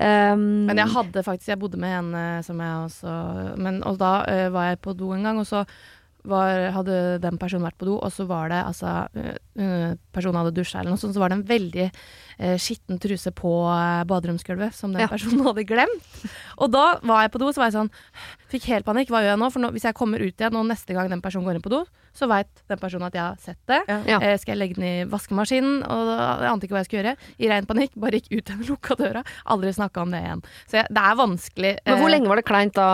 Um, 0.00 0.44
Men 0.70 0.78
jeg 0.80 0.88
hadde 0.94 1.24
faktisk 1.26 1.50
Jeg 1.52 1.60
bodde 1.60 1.80
med 1.80 1.92
en 1.92 2.14
eh, 2.16 2.42
som 2.46 2.60
jeg 2.62 2.84
også 2.86 3.16
Men 3.60 3.82
og 3.84 3.98
da 4.00 4.12
uh, 4.24 4.46
var 4.54 4.70
jeg 4.70 4.80
på 4.80 4.94
do 4.96 5.10
en 5.12 5.26
gang, 5.26 5.40
og 5.42 5.48
så 5.48 5.64
var, 6.28 6.66
hadde 6.74 6.96
den 7.22 7.38
personen 7.40 7.64
vært 7.68 7.78
på 7.80 7.86
do, 7.88 7.94
og 8.02 8.10
så 8.12 8.26
var 8.28 8.50
det 8.52 8.58
altså 8.66 8.90
eh, 9.16 9.36
eh, 9.60 9.92
Personen 10.12 10.40
hadde 10.40 10.52
dusja 10.56 10.80
eller 10.80 10.92
noe 10.94 11.00
sånt, 11.00 11.14
så 11.14 11.22
var 11.22 11.30
det 11.32 11.38
en 11.38 11.46
veldig 11.48 11.84
eh, 11.86 12.56
skitten 12.60 12.98
truse 13.00 13.30
på 13.36 13.52
eh, 13.70 14.02
baderomsgulvet 14.10 14.74
som 14.76 14.92
den 14.92 15.04
Ja. 15.04 15.08
personen 15.08 15.44
hadde 15.48 15.64
glemt. 15.68 16.10
Og 16.58 16.70
da 16.74 16.98
var 17.06 17.22
jeg 17.24 17.32
på 17.36 17.40
do, 17.42 17.52
så 17.54 17.62
var 17.62 17.70
jeg 17.70 17.78
sånn 17.78 17.92
Fikk 18.50 18.64
helt 18.66 18.82
panikk. 18.82 19.12
Hva 19.14 19.20
gjør 19.22 19.30
jeg 19.36 19.38
nå? 19.38 19.48
For 19.54 19.62
nå, 19.62 19.68
hvis 19.76 19.84
jeg 19.86 19.94
kommer 19.94 20.18
ut 20.18 20.34
igjen, 20.42 20.56
og 20.58 20.64
neste 20.66 20.90
gang 20.96 21.06
den 21.12 21.20
personen 21.22 21.46
går 21.46 21.60
inn 21.60 21.62
på 21.62 21.70
do, 21.70 21.84
så 22.18 22.26
veit 22.26 22.48
den 22.66 22.80
personen 22.82 23.06
at 23.06 23.14
jeg 23.14 23.22
har 23.22 23.36
sett 23.38 23.60
det. 23.70 23.78
Ja. 24.10 24.18
Eh, 24.18 24.34
skal 24.42 24.56
jeg 24.56 24.58
legge 24.58 24.74
den 24.80 24.86
i 24.88 25.04
vaskemaskinen? 25.06 25.84
Og 25.86 26.08
da, 26.10 26.16
jeg 26.42 26.50
ante 26.50 26.66
ikke 26.66 26.74
hva 26.74 26.82
jeg 26.82 26.88
skulle 26.90 27.04
gjøre. 27.04 27.28
I 27.38 27.50
rein 27.52 27.68
panikk, 27.70 27.94
bare 27.94 28.18
gikk 28.18 28.26
ut 28.32 28.50
igjen 28.50 28.64
og 28.64 28.72
lukka 28.72 28.96
døra. 28.98 29.22
Aldri 29.54 29.70
snakka 29.78 30.02
om 30.02 30.10
det 30.16 30.24
igjen. 30.26 30.42
Så 30.66 30.80
jeg, 30.80 30.90
det 30.90 31.04
er 31.06 31.20
vanskelig. 31.22 31.72
Men 31.86 32.02
hvor 32.02 32.10
eh, 32.10 32.14
lenge 32.16 32.32
var 32.32 32.42
det 32.42 32.46
kleint 32.50 32.74
da? 32.74 32.88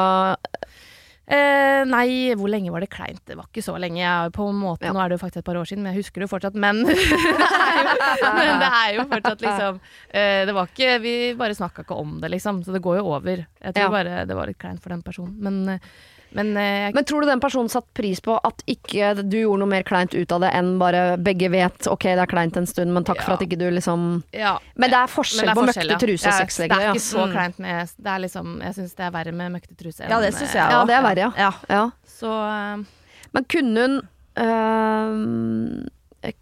Eh, 1.26 1.82
nei, 1.90 2.34
hvor 2.38 2.46
lenge 2.46 2.70
var 2.70 2.84
det 2.84 2.88
kleint? 2.92 3.18
Det 3.26 3.34
var 3.34 3.48
ikke 3.50 3.64
så 3.66 3.74
lenge. 3.82 3.98
Jeg, 3.98 4.32
på 4.36 4.44
en 4.46 4.58
måte, 4.60 4.86
Ja. 4.86 4.92
Nå 4.94 5.00
er 5.02 5.10
det 5.10 5.16
jo 5.18 5.22
faktisk 5.24 5.42
et 5.42 5.48
par 5.48 5.58
år 5.58 5.66
siden, 5.66 5.82
men 5.82 5.92
jeg 5.92 6.04
husker 6.04 6.22
det 6.22 6.28
jo 6.28 6.32
fortsatt. 6.36 6.54
Men, 6.54 6.82
det, 6.86 6.94
er 6.94 7.80
jo, 7.82 8.32
men 8.36 8.60
det 8.62 8.68
er 8.70 8.90
jo 8.94 9.06
fortsatt 9.10 9.42
liksom 9.42 9.80
eh, 10.10 10.42
Det 10.46 10.54
var 10.54 10.70
ikke 10.70 10.92
Vi 11.02 11.14
bare 11.38 11.56
snakka 11.58 11.82
ikke 11.82 11.98
om 11.98 12.20
det, 12.22 12.30
liksom. 12.36 12.62
Så 12.66 12.74
det 12.76 12.82
går 12.84 13.00
jo 13.00 13.08
over. 13.16 13.42
Jeg 13.58 13.74
tror 13.74 13.88
Ja. 13.88 13.94
bare 13.96 14.20
det 14.30 14.36
var 14.38 14.46
litt 14.52 14.58
kleint 14.62 14.82
for 14.82 14.94
den 14.94 15.02
personen. 15.02 15.34
Men, 15.42 15.68
eh, 15.68 15.90
men 16.36 16.50
eh, 16.60 16.86
jeg, 16.86 16.94
Men 16.98 17.06
tror 17.08 17.24
du 17.24 17.30
den 17.30 17.40
personen 17.42 17.70
satte 17.72 17.90
pris 17.96 18.20
på 18.24 18.36
at 18.44 18.60
ikke 18.68 19.14
du 19.24 19.38
gjorde 19.40 19.62
noe 19.64 19.70
mer 19.72 19.86
kleint 19.88 20.12
ut 20.14 20.32
av 20.36 20.42
det 20.44 20.50
enn 20.54 20.74
bare 20.80 21.16
begge 21.18 21.48
vet 21.52 21.88
ok, 21.88 22.04
det 22.12 22.22
er 22.26 22.30
kleint 22.30 22.56
en 22.60 22.68
stund, 22.68 22.92
men 22.92 23.06
takk 23.08 23.22
for 23.24 23.34
at 23.38 23.44
ikke 23.46 23.58
du 23.60 23.66
liksom 23.72 24.06
ja. 24.36 24.56
Men 24.76 24.92
det 24.92 24.98
er 25.00 25.10
forskjell 25.12 25.48
det 25.48 25.54
er 25.54 25.58
på 25.58 25.66
møkte 25.70 25.98
truse 26.04 26.28
og 26.28 26.32
Ja, 26.32 26.38
sexlege. 26.44 26.68
Det 26.68 26.76
er 26.76 26.86
Ja. 26.90 26.92
ikke 26.94 27.06
så 27.08 27.24
Mm. 27.26 27.32
kleint 27.32 27.58
med 27.58 27.90
Det 27.96 28.12
er 28.12 28.18
liksom 28.26 28.62
Jeg 28.62 28.74
syns 28.76 28.94
det 28.96 29.04
er 29.06 29.10
verre 29.16 29.32
med 29.32 29.52
møkte 29.56 29.74
truse. 29.76 30.00
enn, 30.04 30.10
Ja, 30.10 30.20
det 30.20 30.34
syns 30.34 30.52
jeg 30.52 30.62
òg. 30.62 30.70
Ja, 30.70 30.84
det 30.84 30.94
er 30.94 31.02
verre, 31.02 31.18
ja. 31.18 31.32
Ja. 31.36 31.52
ja. 31.68 31.90
Så 32.06 32.28
uh... 32.28 32.84
Men 33.32 33.44
kunne 33.44 33.80
hun 33.86 34.00
uh 34.36 35.86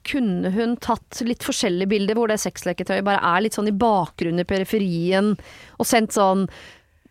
Kunne 0.08 0.50
hun 0.54 0.76
tatt 0.80 1.20
litt 1.26 1.44
forskjellige 1.44 1.90
bilder 1.90 2.16
hvor 2.16 2.30
det 2.30 2.38
sexleketøyet 2.40 3.04
bare 3.04 3.20
er 3.20 3.42
litt 3.44 3.52
sånn 3.56 3.68
i 3.68 3.74
bakgrunnen 3.76 4.40
i 4.40 4.46
periferien, 4.48 5.34
og 5.78 5.84
sendt 5.88 6.14
sånn 6.16 6.46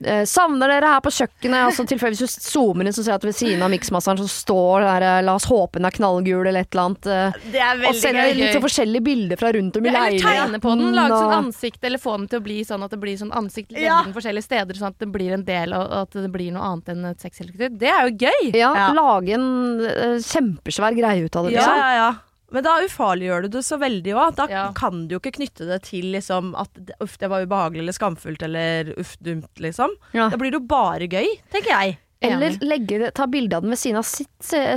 eh, 0.06 0.24
Savner 0.30 0.68
dere 0.72 0.90
her 0.94 1.02
på 1.02 1.12
kjøkkenet? 1.14 1.66
Altså, 1.68 1.84
så 1.84 1.90
tilfeldigvis 1.94 2.22
hvis 2.24 2.38
du 2.40 2.46
zoomer 2.52 2.86
inn, 2.88 2.94
så 2.96 3.04
ser 3.04 3.12
jeg 3.14 3.22
at 3.22 3.28
ved 3.28 3.36
siden 3.38 3.62
av 3.64 3.72
miksmasseren 3.74 4.18
så 4.22 4.28
står 4.30 4.82
det 4.84 4.90
der 4.94 5.06
eh, 5.10 5.22
La 5.28 5.36
oss 5.36 5.46
håpe 5.50 5.80
den 5.80 5.86
er 5.86 5.96
knallgul, 5.96 6.48
eller 6.48 6.62
et 6.66 6.72
eller 6.74 6.84
annet. 6.90 7.08
eh, 7.08 7.40
Det 7.54 7.62
er 7.62 7.84
Og 7.90 7.96
sender 7.96 8.30
gøy. 8.30 8.34
litt 8.42 8.54
så 8.58 8.62
forskjellige 8.64 9.04
bilder 9.04 9.38
fra 9.42 9.52
rundt 9.56 9.78
om 9.78 9.86
i 9.86 9.94
leiligheten. 9.94 10.28
eller 10.30 10.52
tegne 10.54 10.62
på 10.64 10.76
den, 10.78 10.94
lage 10.96 11.20
sånn 11.22 11.38
ansikt, 11.40 11.80
eller 11.84 11.98
få 12.04 12.18
den 12.18 12.28
til 12.28 12.40
å 12.40 12.44
bli 12.44 12.60
sånn 12.64 12.84
at 12.84 12.92
det 12.92 13.00
blir 13.00 13.18
sånn 13.18 13.32
ansikt, 13.34 13.72
Ja. 13.80 14.04
forskjellige 14.14 14.44
steder, 14.44 14.74
sånn 14.76 14.92
at 14.94 15.00
det 15.00 15.12
blir 15.12 15.34
en 15.34 15.44
del, 15.44 15.74
og 15.74 15.92
at 16.04 16.12
det 16.12 16.32
blir 16.32 16.52
noe 16.52 16.64
annet 16.74 16.90
enn 16.90 17.06
et 17.06 17.20
sexhelvete. 17.20 17.78
Det 17.78 17.90
er 17.90 18.10
jo 18.10 18.16
gøy! 18.28 18.54
Ja, 18.56 18.74
Ja. 18.76 18.92
lage 18.94 19.34
en 19.34 19.80
uh, 19.82 20.20
kjempesvær 20.20 20.96
greie 20.98 21.26
ut 21.26 21.36
av 21.36 21.46
det, 21.46 21.54
Ja, 21.54 21.60
liksom. 21.60 21.78
ja, 21.78 21.92
ja. 21.96 22.12
Men 22.54 22.64
da 22.68 22.76
ufarliggjør 22.86 23.48
du 23.48 23.52
det 23.58 23.64
så 23.66 23.80
veldig 23.82 24.14
òg. 24.14 24.36
Da 24.38 24.46
Ja. 24.50 24.64
kan 24.78 25.08
du 25.08 25.16
jo 25.16 25.20
ikke 25.20 25.34
knytte 25.40 25.66
det 25.68 25.82
til 25.90 26.12
liksom, 26.14 26.54
at 26.60 26.70
uff, 27.02 27.18
det 27.18 27.30
var 27.32 27.42
ubehagelig 27.48 27.82
eller 27.82 27.98
skamfullt 27.98 28.44
eller 28.46 28.94
uff, 29.00 29.16
dumt, 29.20 29.50
liksom. 29.58 29.90
Ja. 30.14 30.30
Da 30.30 30.38
blir 30.38 30.52
det 30.54 30.60
jo 30.62 30.68
bare 30.70 31.08
gøy, 31.10 31.34
tenker 31.52 31.74
jeg. 31.74 31.98
Eller 32.24 32.56
legge 32.64 33.10
ta 33.12 33.26
bilde 33.28 33.58
av 33.58 33.66
den 33.66 33.74
ved 33.74 33.80
siden 33.82 33.98
av 34.00 34.06
sitt 34.08 34.30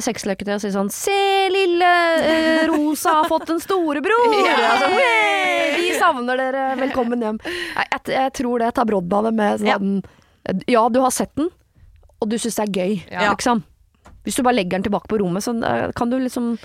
sexløketøy 0.03 0.57
og 0.57 0.63
si 0.65 0.73
sånn 0.75 0.89
Se, 0.91 1.15
lille 1.55 1.91
eh, 2.27 2.65
Rosa 2.67 3.21
har 3.21 3.29
fått 3.31 3.53
en 3.55 3.61
storebror! 3.63 4.33
Ja. 4.47 4.57
Altså, 4.73 4.89
vi 5.77 5.93
savner 5.95 6.41
dere, 6.41 6.65
velkommen 6.81 7.23
hjem. 7.23 7.39
Jeg, 7.47 7.87
jeg, 7.93 8.01
jeg 8.17 8.33
tror 8.41 8.65
det 8.65 8.73
tar 8.75 8.89
brodd 8.89 9.13
av 9.15 9.29
det 9.29 9.35
med 9.39 9.63
sånn 9.63 10.03
ja. 10.67 10.83
du 10.91 10.99
har 11.05 11.15
sett 11.15 11.35
den, 11.39 11.53
og 12.19 12.31
du 12.33 12.37
syns 12.41 12.59
det 12.59 12.67
er 12.67 12.75
gøy, 12.81 12.97
Ja. 13.13 13.31
liksom. 13.31 13.63
Hvis 14.27 14.41
du 14.41 14.43
bare 14.43 14.59
legger 14.59 14.81
den 14.81 14.89
tilbake 14.89 15.07
på 15.07 15.21
rommet, 15.23 15.45
så 15.47 15.55
eh, 15.63 15.93
kan 15.95 16.11
du 16.11 16.19
liksom 16.19 16.57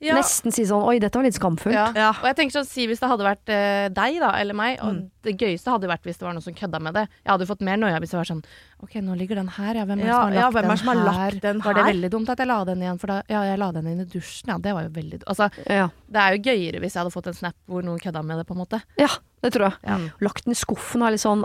Ja. 0.00 0.14
Nesten 0.14 0.52
si 0.54 0.62
sånn 0.62 0.84
Oi, 0.86 1.00
dette 1.02 1.18
var 1.18 1.24
litt 1.26 1.34
skamfullt. 1.34 1.74
Ja. 1.74 1.88
Ja. 1.96 2.10
Og 2.20 2.26
jeg 2.28 2.36
tenker 2.38 2.54
sånn, 2.60 2.66
si 2.70 2.84
hvis 2.86 3.00
det 3.02 3.08
hadde 3.10 3.24
vært 3.26 3.48
eh, 3.50 3.88
deg 3.90 4.20
da, 4.22 4.28
eller 4.38 4.54
meg, 4.54 4.76
og 4.80 4.92
Mm. 4.94 5.10
det 5.26 5.32
gøyeste 5.40 5.72
hadde 5.74 5.88
vært 5.90 6.04
hvis 6.06 6.18
det 6.18 6.22
var 6.22 6.32
noen 6.36 6.42
som 6.44 6.54
kødda 6.54 6.80
med 6.80 6.94
det. 6.94 7.08
Jeg 7.24 7.32
hadde 7.32 7.46
fått 7.50 7.60
mer 7.66 7.76
noia 7.76 7.98
hvis 7.98 8.10
det 8.14 8.18
var 8.20 8.28
sånn 8.30 8.44
Ok, 8.80 8.94
nå 9.02 9.16
ligger 9.18 9.34
den 9.40 9.48
her, 9.48 9.74
ja. 9.74 9.84
Hvem 9.84 9.98
er 9.98 10.04
det 10.04 10.06
Ja, 10.06 10.14
som 10.14 10.22
har 10.22 10.32
ja, 10.34 10.50
lagt 10.50 10.54
den 10.68 10.78
som 10.78 10.88
har 10.88 10.94
lagt 11.02 11.42
her? 11.44 11.58
Var 11.64 11.74
det 11.74 11.84
veldig 11.90 12.10
dumt 12.14 12.28
at 12.30 12.38
jeg 12.38 12.46
la 12.46 12.64
den 12.64 12.78
igjen? 12.86 12.98
For 13.00 13.06
da, 13.08 13.22
ja, 13.28 13.42
jeg 13.42 13.58
la 13.58 13.72
den 13.72 13.86
inn 13.90 14.00
i 14.00 14.04
dusjen, 14.04 14.48
ja. 14.54 14.58
Det 14.58 14.72
var 14.78 14.82
jo 14.86 14.88
veldig 14.94 15.22
Altså, 15.26 15.50
Ja. 15.66 15.88
det 16.08 16.16
er 16.22 16.36
jo 16.36 16.42
gøyere 16.46 16.78
hvis 16.80 16.94
jeg 16.94 17.02
hadde 17.02 17.12
fått 17.18 17.26
en 17.26 17.34
snap 17.34 17.54
hvor 17.66 17.82
noen 17.82 17.98
kødda 17.98 18.22
med 18.24 18.38
det, 18.38 18.46
på 18.46 18.54
en 18.54 18.62
måte. 18.62 18.82
ja, 18.96 19.08
det 19.42 19.52
tror 19.52 19.70
jeg. 19.70 19.78
Ja. 19.82 19.98
Lagt 20.20 20.44
den 20.44 20.52
i 20.52 20.54
skuffen 20.54 21.02
og 21.02 21.08
er 21.08 21.10
litt 21.18 21.26
sånn 21.26 21.42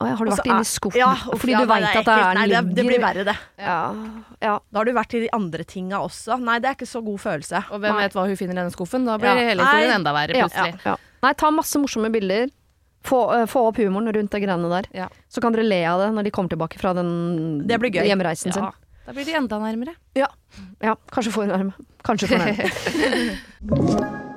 har 0.00 0.16
du 0.16 0.30
Også 0.30 0.36
vært 0.42 0.46
inne 0.50 0.56
er- 0.60 0.66
i 0.66 0.68
skuffen? 0.68 0.98
Ja, 1.00 1.12
uff, 1.32 1.40
Fordi 1.40 1.52
ja, 1.52 1.60
du 1.60 1.66
veit 1.70 1.84
at 1.88 2.04
det 2.04 2.12
er. 2.16 2.34
Nei, 2.36 2.46
det, 2.48 2.74
det 2.76 2.84
blir 2.86 3.00
verre, 3.00 3.24
det. 3.24 3.36
Ja, 3.58 3.94
ja. 4.42 4.58
Da 4.70 4.78
har 4.78 4.84
du 4.84 4.92
vært 4.92 5.14
i 5.16 5.20
de 5.24 5.30
andre 5.32 5.64
tinga 5.64 5.96
også. 6.04 6.36
Nei, 6.40 6.58
det 6.60 6.68
er 6.68 6.74
ikke 6.76 6.86
så 6.90 7.00
god 7.04 7.18
følelse. 7.22 7.62
Og 7.72 7.80
hvem 7.80 7.94
Nei. 7.96 8.02
vet 8.04 8.12
hva 8.12 8.26
hun 8.28 8.36
finner 8.36 8.52
i 8.52 8.60
denne 8.60 8.74
skuffen? 8.74 9.06
Da 9.08 9.16
blir 9.16 9.32
Ja. 9.32 9.48
hele 9.48 9.62
historien 9.64 9.94
enda 10.00 10.12
verre, 10.12 10.36
Ja, 10.36 10.44
plutselig. 10.48 10.84
ja. 10.84 10.96
Nei, 11.22 11.32
ta 11.32 11.50
masse 11.50 11.76
morsomme 11.80 12.10
bilder. 12.12 12.50
Få, 13.06 13.30
uh, 13.32 13.46
få 13.46 13.68
opp 13.68 13.76
humoren 13.78 14.12
rundt 14.12 14.30
de 14.30 14.40
greiene 14.40 14.68
der. 14.68 14.84
Ja. 14.92 15.08
Så 15.30 15.40
kan 15.40 15.52
dere 15.52 15.62
le 15.64 15.84
av 15.86 16.00
det 16.00 16.12
når 16.12 16.24
de 16.24 16.30
kommer 16.30 16.50
tilbake 16.50 16.76
fra 16.78 16.92
den 16.92 17.66
Det 17.66 17.78
blir 17.80 17.90
gøy. 17.94 18.04
hjemreisen 18.06 18.52
sin. 18.52 18.62
Da 19.06 19.12
blir 19.12 19.24
de 19.24 19.32
enda 19.38 19.58
nærmere. 19.62 19.94
Ja. 20.14 20.26
Kanskje 21.12 21.30
for 21.32 21.46
nærme. 21.46 21.72
Kanskje 22.04 22.26
for 22.26 22.36
nærme. 22.42 24.32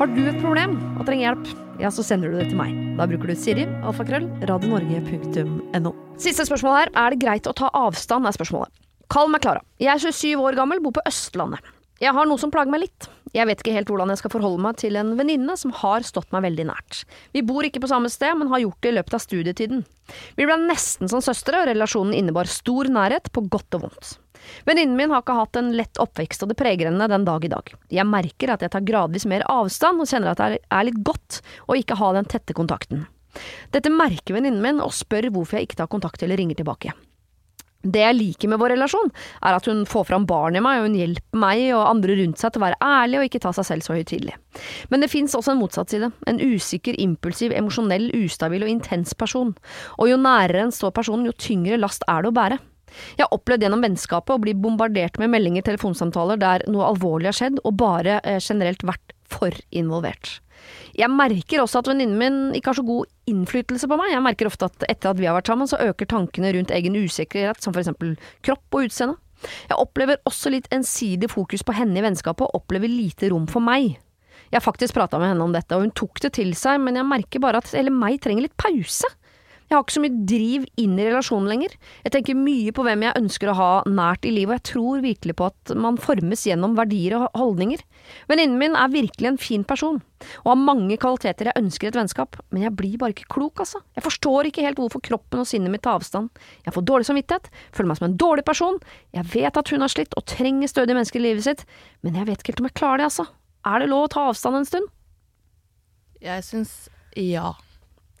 Har 0.00 0.08
du 0.08 0.22
et 0.24 0.38
problem 0.40 0.78
og 0.96 1.02
trenger 1.04 1.26
hjelp, 1.26 1.48
ja, 1.76 1.90
så 1.92 2.00
sender 2.00 2.30
du 2.32 2.38
det 2.38 2.46
til 2.48 2.56
meg. 2.56 2.72
Da 2.96 3.04
bruker 3.04 3.28
du 3.28 3.34
Siri, 3.36 3.66
alfakrøll, 3.84 4.30
radionorge.no. 4.48 5.90
Siste 6.16 6.46
spørsmål 6.48 6.76
her. 6.78 6.92
Er 7.02 7.12
det 7.12 7.18
greit 7.20 7.48
å 7.50 7.52
ta 7.52 7.68
avstand, 7.76 8.24
er 8.24 8.32
spørsmålet. 8.32 8.72
Kall 9.12 9.28
meg 9.28 9.44
Klara. 9.44 9.60
Jeg 9.76 9.92
er 9.92 10.00
27 10.00 10.40
år 10.40 10.56
gammel, 10.56 10.80
bor 10.80 10.94
på 10.96 11.04
Østlandet. 11.04 11.68
Jeg 12.00 12.16
har 12.16 12.30
noe 12.30 12.40
som 12.40 12.48
plager 12.48 12.72
meg 12.72 12.86
litt. 12.86 13.10
Jeg 13.36 13.44
vet 13.50 13.60
ikke 13.60 13.76
helt 13.76 13.92
hvordan 13.92 14.14
jeg 14.14 14.22
skal 14.22 14.32
forholde 14.38 14.64
meg 14.64 14.80
til 14.80 14.96
en 14.96 15.12
venninne 15.20 15.58
som 15.60 15.76
har 15.82 16.08
stått 16.08 16.32
meg 16.32 16.46
veldig 16.48 16.68
nært. 16.70 17.02
Vi 17.36 17.44
bor 17.44 17.68
ikke 17.68 17.84
på 17.84 17.92
samme 17.92 18.08
sted, 18.08 18.32
men 18.40 18.48
har 18.54 18.64
gjort 18.64 18.80
det 18.80 18.94
i 18.94 18.96
løpet 19.02 19.20
av 19.20 19.24
studietiden. 19.26 19.84
Vi 20.40 20.48
ble 20.48 20.56
nesten 20.64 21.12
som 21.12 21.20
søstre, 21.20 21.60
og 21.60 21.68
relasjonen 21.68 22.16
innebar 22.16 22.48
stor 22.48 22.88
nærhet, 22.88 23.28
på 23.36 23.44
godt 23.52 23.76
og 23.76 23.84
vondt. 23.84 24.16
Venninnen 24.68 24.96
min 24.98 25.12
har 25.14 25.24
ikke 25.24 25.38
hatt 25.38 25.60
en 25.60 25.72
lett 25.76 26.00
oppvekst, 26.02 26.44
og 26.44 26.52
det 26.52 26.58
preger 26.60 26.90
henne 26.90 27.10
den 27.10 27.26
dag 27.28 27.44
i 27.44 27.52
dag. 27.52 27.72
Jeg 27.92 28.08
merker 28.08 28.54
at 28.54 28.64
jeg 28.64 28.72
tar 28.74 28.86
gradvis 28.86 29.28
mer 29.30 29.46
avstand, 29.50 30.00
og 30.02 30.10
kjenner 30.10 30.32
at 30.32 30.42
det 30.42 30.62
er 30.62 30.88
litt 30.88 31.00
godt 31.06 31.40
å 31.68 31.78
ikke 31.78 31.98
ha 32.00 32.14
den 32.16 32.30
tette 32.30 32.56
kontakten. 32.56 33.06
Dette 33.74 33.92
merker 33.94 34.36
venninnen 34.36 34.62
min, 34.64 34.82
og 34.82 34.94
spør 34.96 35.30
hvorfor 35.30 35.58
jeg 35.58 35.70
ikke 35.70 35.82
tar 35.82 35.92
kontakt 35.92 36.24
eller 36.24 36.40
ringer 36.40 36.58
tilbake. 36.58 36.96
Det 37.80 38.02
jeg 38.02 38.16
liker 38.16 38.50
med 38.52 38.60
vår 38.60 38.74
relasjon, 38.74 39.08
er 39.40 39.56
at 39.56 39.64
hun 39.70 39.86
får 39.88 40.10
fram 40.10 40.26
barn 40.28 40.58
i 40.58 40.60
meg, 40.60 40.82
og 40.82 40.90
hun 40.90 40.98
hjelper 40.98 41.40
meg 41.40 41.62
og 41.72 41.86
andre 41.86 42.18
rundt 42.18 42.40
seg 42.42 42.52
til 42.52 42.60
å 42.60 42.66
være 42.66 42.80
ærlig 42.84 43.20
og 43.20 43.28
ikke 43.30 43.40
ta 43.40 43.52
seg 43.56 43.68
selv 43.70 43.86
så 43.86 43.96
høytidelig. 43.96 44.34
Men 44.92 45.00
det 45.00 45.08
fins 45.08 45.36
også 45.36 45.54
en 45.54 45.62
motsatt 45.62 45.94
side. 45.94 46.10
En 46.28 46.42
usikker, 46.42 46.98
impulsiv, 47.00 47.54
emosjonell, 47.56 48.10
ustabil 48.20 48.66
og 48.66 48.72
intens 48.74 49.16
person. 49.16 49.54
Og 49.96 50.12
jo 50.12 50.20
nærere 50.20 50.66
en 50.66 50.76
står 50.76 50.92
personen, 50.98 51.24
jo 51.30 51.32
tyngre 51.32 51.80
last 51.80 52.04
er 52.04 52.20
det 52.20 52.34
å 52.34 52.36
bære. 52.36 52.60
Jeg 53.16 53.24
har 53.24 53.34
opplevd 53.36 53.66
gjennom 53.66 53.84
vennskapet 53.84 54.34
å 54.34 54.42
bli 54.42 54.54
bombardert 54.58 55.18
med 55.22 55.32
meldinger, 55.32 55.66
telefonsamtaler 55.66 56.40
der 56.40 56.66
noe 56.70 56.90
alvorlig 56.90 57.30
har 57.30 57.38
skjedd, 57.38 57.62
og 57.64 57.78
bare 57.80 58.20
eh, 58.24 58.40
generelt 58.42 58.84
vært 58.86 59.14
for 59.30 59.54
involvert. 59.70 60.40
Jeg 60.98 61.08
merker 61.12 61.62
også 61.62 61.80
at 61.80 61.88
venninnen 61.88 62.18
min 62.20 62.38
ikke 62.56 62.72
har 62.72 62.78
så 62.80 62.84
god 62.84 63.08
innflytelse 63.30 63.88
på 63.88 63.98
meg. 64.00 64.12
Jeg 64.12 64.24
merker 64.24 64.50
ofte 64.50 64.68
at 64.68 64.86
etter 64.90 65.12
at 65.12 65.20
vi 65.20 65.28
har 65.28 65.36
vært 65.38 65.50
sammen, 65.52 65.70
så 65.70 65.80
øker 65.80 66.10
tankene 66.10 66.52
rundt 66.56 66.74
egen 66.74 66.98
usikkerhet, 66.98 67.62
som 67.62 67.72
for 67.74 67.82
eksempel 67.82 68.16
kropp 68.46 68.76
og 68.76 68.88
utseende. 68.88 69.16
Jeg 69.40 69.80
opplever 69.80 70.20
også 70.28 70.52
litt 70.52 70.68
ensidig 70.74 71.30
fokus 71.32 71.64
på 71.64 71.74
henne 71.76 71.96
i 71.96 72.04
vennskapet, 72.04 72.44
og 72.44 72.62
opplever 72.62 72.90
lite 72.90 73.30
rom 73.32 73.46
for 73.50 73.64
meg. 73.64 73.96
Jeg 74.50 74.58
har 74.58 74.66
faktisk 74.66 74.96
prata 74.96 75.20
med 75.22 75.30
henne 75.30 75.46
om 75.46 75.54
dette, 75.54 75.76
og 75.76 75.86
hun 75.86 75.94
tok 75.96 76.20
det 76.24 76.34
til 76.40 76.52
seg, 76.58 76.80
men 76.82 76.98
jeg 76.98 77.06
merker 77.06 77.42
bare 77.42 77.62
at 77.62 77.70
hele 77.72 77.92
meg 77.94 78.18
trenger 78.22 78.48
litt 78.48 78.56
pause. 78.60 79.08
Jeg 79.70 79.76
har 79.76 79.84
ikke 79.84 79.94
så 79.94 80.00
mye 80.02 80.22
driv 80.26 80.64
inn 80.82 80.96
i 80.98 81.04
relasjonen 81.06 81.46
lenger. 81.46 81.74
Jeg 82.02 82.10
tenker 82.10 82.34
mye 82.34 82.72
på 82.74 82.82
hvem 82.82 83.04
jeg 83.06 83.20
ønsker 83.20 83.52
å 83.52 83.54
ha 83.54 83.68
nært 83.86 84.26
i 84.26 84.32
livet, 84.34 84.50
og 84.50 84.58
jeg 84.58 84.66
tror 84.66 85.04
virkelig 85.04 85.36
på 85.38 85.46
at 85.46 85.72
man 85.78 86.00
formes 86.02 86.42
gjennom 86.48 86.74
verdier 86.74 87.14
og 87.20 87.38
holdninger. 87.38 87.84
Venninnen 88.26 88.58
min 88.58 88.74
er 88.74 88.90
virkelig 88.90 89.30
en 89.30 89.38
fin 89.38 89.62
person, 89.62 90.00
og 90.42 90.50
har 90.50 90.58
mange 90.58 90.98
kvaliteter 90.98 91.52
jeg 91.52 91.62
ønsker 91.62 91.86
i 91.86 91.92
et 91.92 92.00
vennskap, 92.00 92.40
men 92.50 92.66
jeg 92.66 92.74
blir 92.82 92.98
bare 92.98 93.14
ikke 93.14 93.30
klok, 93.30 93.62
altså. 93.62 93.84
Jeg 93.94 94.08
forstår 94.08 94.50
ikke 94.50 94.66
helt 94.66 94.82
hvorfor 94.82 95.06
kroppen 95.06 95.44
og 95.44 95.46
sinnet 95.52 95.70
mitt 95.70 95.86
tar 95.86 96.00
avstand. 96.00 96.34
Jeg 96.66 96.74
får 96.74 96.88
dårlig 96.90 97.06
samvittighet, 97.12 97.48
føler 97.70 97.92
meg 97.92 98.02
som 98.02 98.10
en 98.10 98.20
dårlig 98.26 98.48
person, 98.50 98.82
jeg 99.14 99.30
vet 99.36 99.62
at 99.62 99.70
hun 99.70 99.86
har 99.86 99.94
slitt 99.94 100.18
og 100.18 100.26
trenger 100.34 100.74
stødige 100.74 100.98
mennesker 100.98 101.22
i 101.22 101.28
livet 101.28 101.46
sitt, 101.46 101.66
men 102.02 102.18
jeg 102.18 102.26
vet 102.26 102.42
ikke 102.42 102.56
helt 102.56 102.66
om 102.66 102.72
jeg 102.72 102.78
klarer 102.82 103.04
det, 103.04 103.10
altså. 103.12 103.30
Er 103.70 103.78
det 103.78 103.92
lov 103.94 104.10
å 104.10 104.14
ta 104.18 104.28
avstand 104.34 104.64
en 104.64 104.70
stund? 104.74 104.94
Jeg 106.18 106.42
syns 106.50 106.80
ja. 107.14 107.54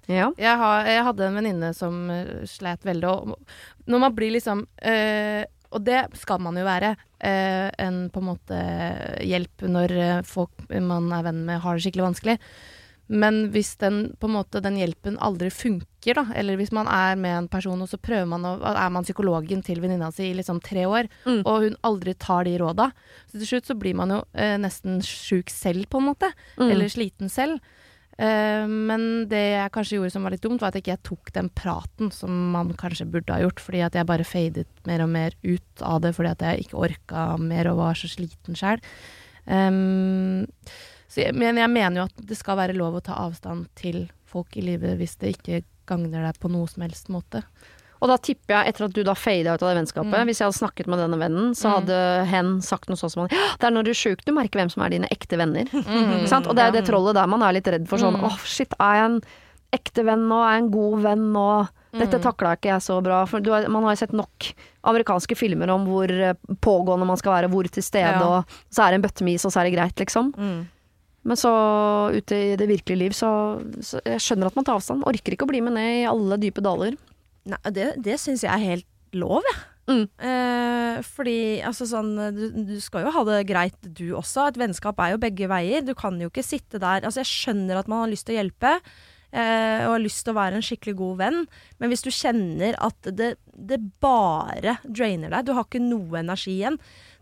Ja. 0.08 0.30
Jeg, 0.38 0.56
har, 0.58 0.86
jeg 0.86 1.04
hadde 1.04 1.26
en 1.28 1.34
venninne 1.38 1.74
som 1.76 2.10
uh, 2.10 2.44
slet 2.48 2.82
veldig, 2.84 3.04
og 3.10 3.36
når 3.86 4.00
man 4.06 4.14
blir 4.14 4.32
liksom 4.34 4.64
eh, 4.82 5.44
Og 5.70 5.84
det 5.86 6.00
skal 6.18 6.40
man 6.42 6.56
jo 6.58 6.64
være. 6.66 6.96
eh, 7.22 7.70
en 7.78 8.08
på 8.10 8.18
en 8.18 8.26
måte 8.32 8.58
hjelp 9.22 9.62
når 9.70 9.92
eh, 9.94 10.22
folk 10.26 10.50
man 10.82 11.12
er 11.12 11.22
venn 11.28 11.44
med, 11.46 11.60
har 11.62 11.76
det 11.76 11.84
skikkelig 11.84 12.08
vanskelig. 12.08 12.38
Men 13.10 13.50
hvis 13.50 13.72
den, 13.78 14.16
på 14.22 14.28
en 14.28 14.36
måte, 14.36 14.60
den 14.62 14.76
hjelpen 14.78 15.16
aldri 15.18 15.48
funker, 15.50 16.14
da, 16.14 16.24
eller 16.38 16.54
hvis 16.60 16.70
man 16.74 16.86
er 16.86 17.16
med 17.18 17.36
en 17.36 17.48
person, 17.50 17.80
og 17.82 17.88
så 17.90 17.98
prøver 17.98 18.26
man 18.30 18.44
å, 18.46 18.52
er 18.70 18.90
man 18.94 19.02
psykologen 19.06 19.62
til 19.66 19.80
venninna 19.82 20.12
si 20.14 20.28
i 20.30 20.36
liksom 20.38 20.60
tre 20.62 20.84
år, 20.86 21.08
Mm. 21.26 21.42
og 21.44 21.62
hun 21.64 21.76
aldri 21.82 22.14
tar 22.14 22.44
de 22.46 22.56
råda, 22.62 22.92
så 23.26 23.38
til 23.40 23.46
slutt 23.50 23.66
så 23.66 23.74
blir 23.78 23.94
man 23.98 24.10
jo 24.14 24.20
eh, 24.34 24.56
nesten 24.62 25.00
sjuk 25.02 25.50
selv, 25.50 25.86
på 25.90 25.98
en 25.98 26.06
måte. 26.12 26.30
Mm. 26.56 26.70
Eller 26.70 26.86
sliten 26.88 27.28
selv. 27.30 27.58
Eh, 28.20 28.66
men 28.68 29.06
det 29.30 29.40
jeg 29.54 29.72
kanskje 29.72 29.96
gjorde 29.96 30.12
som 30.12 30.26
var 30.26 30.34
litt 30.34 30.44
dumt, 30.44 30.60
var 30.60 30.74
at 30.74 30.76
jeg 30.76 30.84
ikke 30.84 31.08
tok 31.08 31.32
den 31.36 31.48
praten 31.56 32.12
som 32.12 32.34
man 32.52 32.74
kanskje 32.76 33.08
burde 33.08 33.32
ha 33.32 33.40
gjort, 33.40 33.62
fordi 33.64 33.80
at 33.86 33.96
jeg 33.96 34.08
bare 34.10 34.28
fadet 34.28 34.68
mer 34.88 35.06
og 35.06 35.12
mer 35.14 35.36
ut 35.40 35.84
av 35.86 36.02
det 36.04 36.12
fordi 36.18 36.34
at 36.34 36.44
jeg 36.44 36.66
ikke 36.66 36.82
orka 36.84 37.24
mer 37.40 37.70
og 37.72 37.80
var 37.80 37.96
så 37.96 38.10
sliten 38.12 38.58
sjøl. 38.58 38.82
Um, 39.46 40.46
men 41.34 41.58
jeg 41.58 41.72
mener 41.72 41.96
jo 42.02 42.06
at 42.06 42.20
det 42.28 42.36
skal 42.38 42.60
være 42.60 42.76
lov 42.76 42.98
å 42.98 43.02
ta 43.02 43.16
avstand 43.24 43.70
til 43.78 44.04
folk 44.30 44.54
i 44.60 44.62
livet 44.62 45.00
hvis 45.00 45.16
det 45.18 45.32
ikke 45.34 45.64
gagner 45.88 46.28
deg 46.28 46.36
på 46.38 46.52
noe 46.52 46.68
som 46.70 46.84
helst 46.84 47.08
måte. 47.10 47.40
Og 48.00 48.08
da 48.08 48.16
tipper 48.16 48.54
jeg, 48.56 48.68
etter 48.72 48.84
at 48.86 48.92
du 48.96 49.02
da 49.04 49.12
fada 49.14 49.54
ut 49.54 49.62
av 49.62 49.68
det 49.74 49.76
vennskapet, 49.82 50.14
Mm. 50.16 50.24
hvis 50.26 50.38
jeg 50.40 50.46
hadde 50.48 50.58
snakket 50.60 50.86
med 50.88 50.98
denne 50.98 51.18
vennen, 51.20 51.50
så 51.54 51.68
Mm. 51.68 51.74
hadde 51.80 52.26
hen 52.26 52.60
sagt 52.62 52.88
noe 52.88 52.96
sånt 52.96 53.12
som 53.12 53.26
«Ja, 53.30 53.36
Det 53.58 53.66
er 53.66 53.70
når 53.70 53.84
du 53.84 53.90
er 53.90 53.94
sjuk 54.00 54.24
du 54.24 54.32
merker 54.32 54.58
hvem 54.60 54.70
som 54.70 54.82
er 54.82 54.88
dine 54.90 55.08
ekte 55.10 55.36
venner. 55.36 55.66
Mm. 55.70 56.26
Sant? 56.26 56.46
Og 56.46 56.56
det 56.56 56.62
er 56.64 56.72
jo 56.72 56.80
det 56.80 56.86
trollet 56.88 57.14
der 57.14 57.26
man 57.26 57.42
er 57.42 57.52
litt 57.52 57.66
redd 57.68 57.86
for 57.88 57.98
sånn 57.98 58.16
Åh, 58.16 58.24
åh 58.32 58.38
shit, 58.46 58.72
er 58.80 58.94
jeg 58.94 59.04
en 59.10 59.20
ekte 59.72 60.04
venn 60.04 60.24
nå? 60.28 60.40
Er 60.42 60.56
jeg 60.56 60.62
en 60.64 60.70
god 60.70 61.02
venn 61.02 61.32
nå? 61.32 61.68
Dette 61.92 62.18
Mm. 62.18 62.22
takla 62.22 62.56
ikke 62.56 62.70
jeg 62.70 62.80
så 62.82 63.02
bra. 63.02 63.26
For 63.26 63.40
du 63.40 63.50
har, 63.50 63.68
man 63.68 63.82
har 63.82 63.92
jo 63.96 64.06
sett 64.06 64.12
nok 64.14 64.54
amerikanske 64.84 65.36
filmer 65.36 65.68
om 65.70 65.84
hvor 65.86 66.08
eh, 66.10 66.34
pågående 66.62 67.04
man 67.06 67.16
skal 67.18 67.32
være, 67.42 67.50
hvor 67.50 67.68
til 67.70 67.82
stede, 67.82 68.14
Ja. 68.18 68.22
og 68.22 68.44
så 68.72 68.86
er 68.86 68.90
det 68.92 68.94
en 68.94 69.02
bøtte 69.10 69.22
med 69.24 69.34
is, 69.34 69.44
og 69.44 69.52
så 69.52 69.60
er 69.60 69.64
det 69.70 69.76
greit, 69.76 69.96
liksom. 69.96 70.32
Mm. 70.34 70.66
Men 71.24 71.36
så 71.36 71.50
ute 72.16 72.32
i 72.32 72.56
det 72.56 72.66
virkelige 72.68 72.96
liv, 72.98 73.10
så, 73.12 73.60
så 73.82 74.00
jeg 74.06 74.18
skjønner 74.20 74.46
at 74.46 74.56
man 74.56 74.64
tar 74.64 74.76
avstand. 74.76 75.02
Orker 75.04 75.32
ikke 75.36 75.44
å 75.44 75.48
bli 75.48 75.60
med 75.60 75.74
ned 75.74 76.04
i 76.04 76.06
alle 76.08 76.38
dype 76.38 76.62
daler. 76.62 76.96
Nei, 77.50 77.60
det, 77.76 77.90
det 78.04 78.16
syns 78.22 78.44
jeg 78.46 78.52
er 78.52 78.66
helt 78.76 79.18
lov, 79.18 79.44
jeg. 79.50 79.60
Mm. 79.90 80.04
Eh, 80.22 80.98
fordi 81.02 81.38
altså 81.66 81.86
sånn 81.88 82.12
du, 82.36 82.42
du 82.68 82.76
skal 82.82 83.02
jo 83.08 83.14
ha 83.16 83.24
det 83.26 83.40
greit, 83.48 83.78
du 83.82 84.12
også. 84.14 84.44
Et 84.52 84.60
vennskap 84.60 85.00
er 85.02 85.16
jo 85.16 85.22
begge 85.22 85.48
veier. 85.50 85.82
Du 85.82 85.96
kan 85.98 86.20
jo 86.22 86.28
ikke 86.30 86.46
sitte 86.46 86.78
der 86.78 87.02
Altså, 87.02 87.24
jeg 87.24 87.30
skjønner 87.32 87.80
at 87.80 87.90
man 87.90 88.04
har 88.04 88.12
lyst 88.12 88.28
til 88.28 88.36
å 88.36 88.40
hjelpe. 88.42 88.76
eh, 89.32 89.86
og 89.86 89.94
har 89.96 90.02
lyst 90.02 90.24
til 90.26 90.34
å 90.34 90.38
være 90.38 90.58
en 90.58 90.64
skikkelig 90.66 90.96
god 90.98 91.18
venn, 91.20 91.40
men 91.78 91.90
hvis 91.92 92.02
du 92.02 92.10
kjenner 92.10 92.74
at 92.82 93.10
det, 93.14 93.36
det 93.54 93.78
bare 94.02 94.78
drainer 94.84 95.30
deg, 95.30 95.46
du 95.46 95.54
har 95.54 95.66
ikke 95.66 95.82
noe 95.82 96.18
energi 96.22 96.56
igjen, 96.58 96.78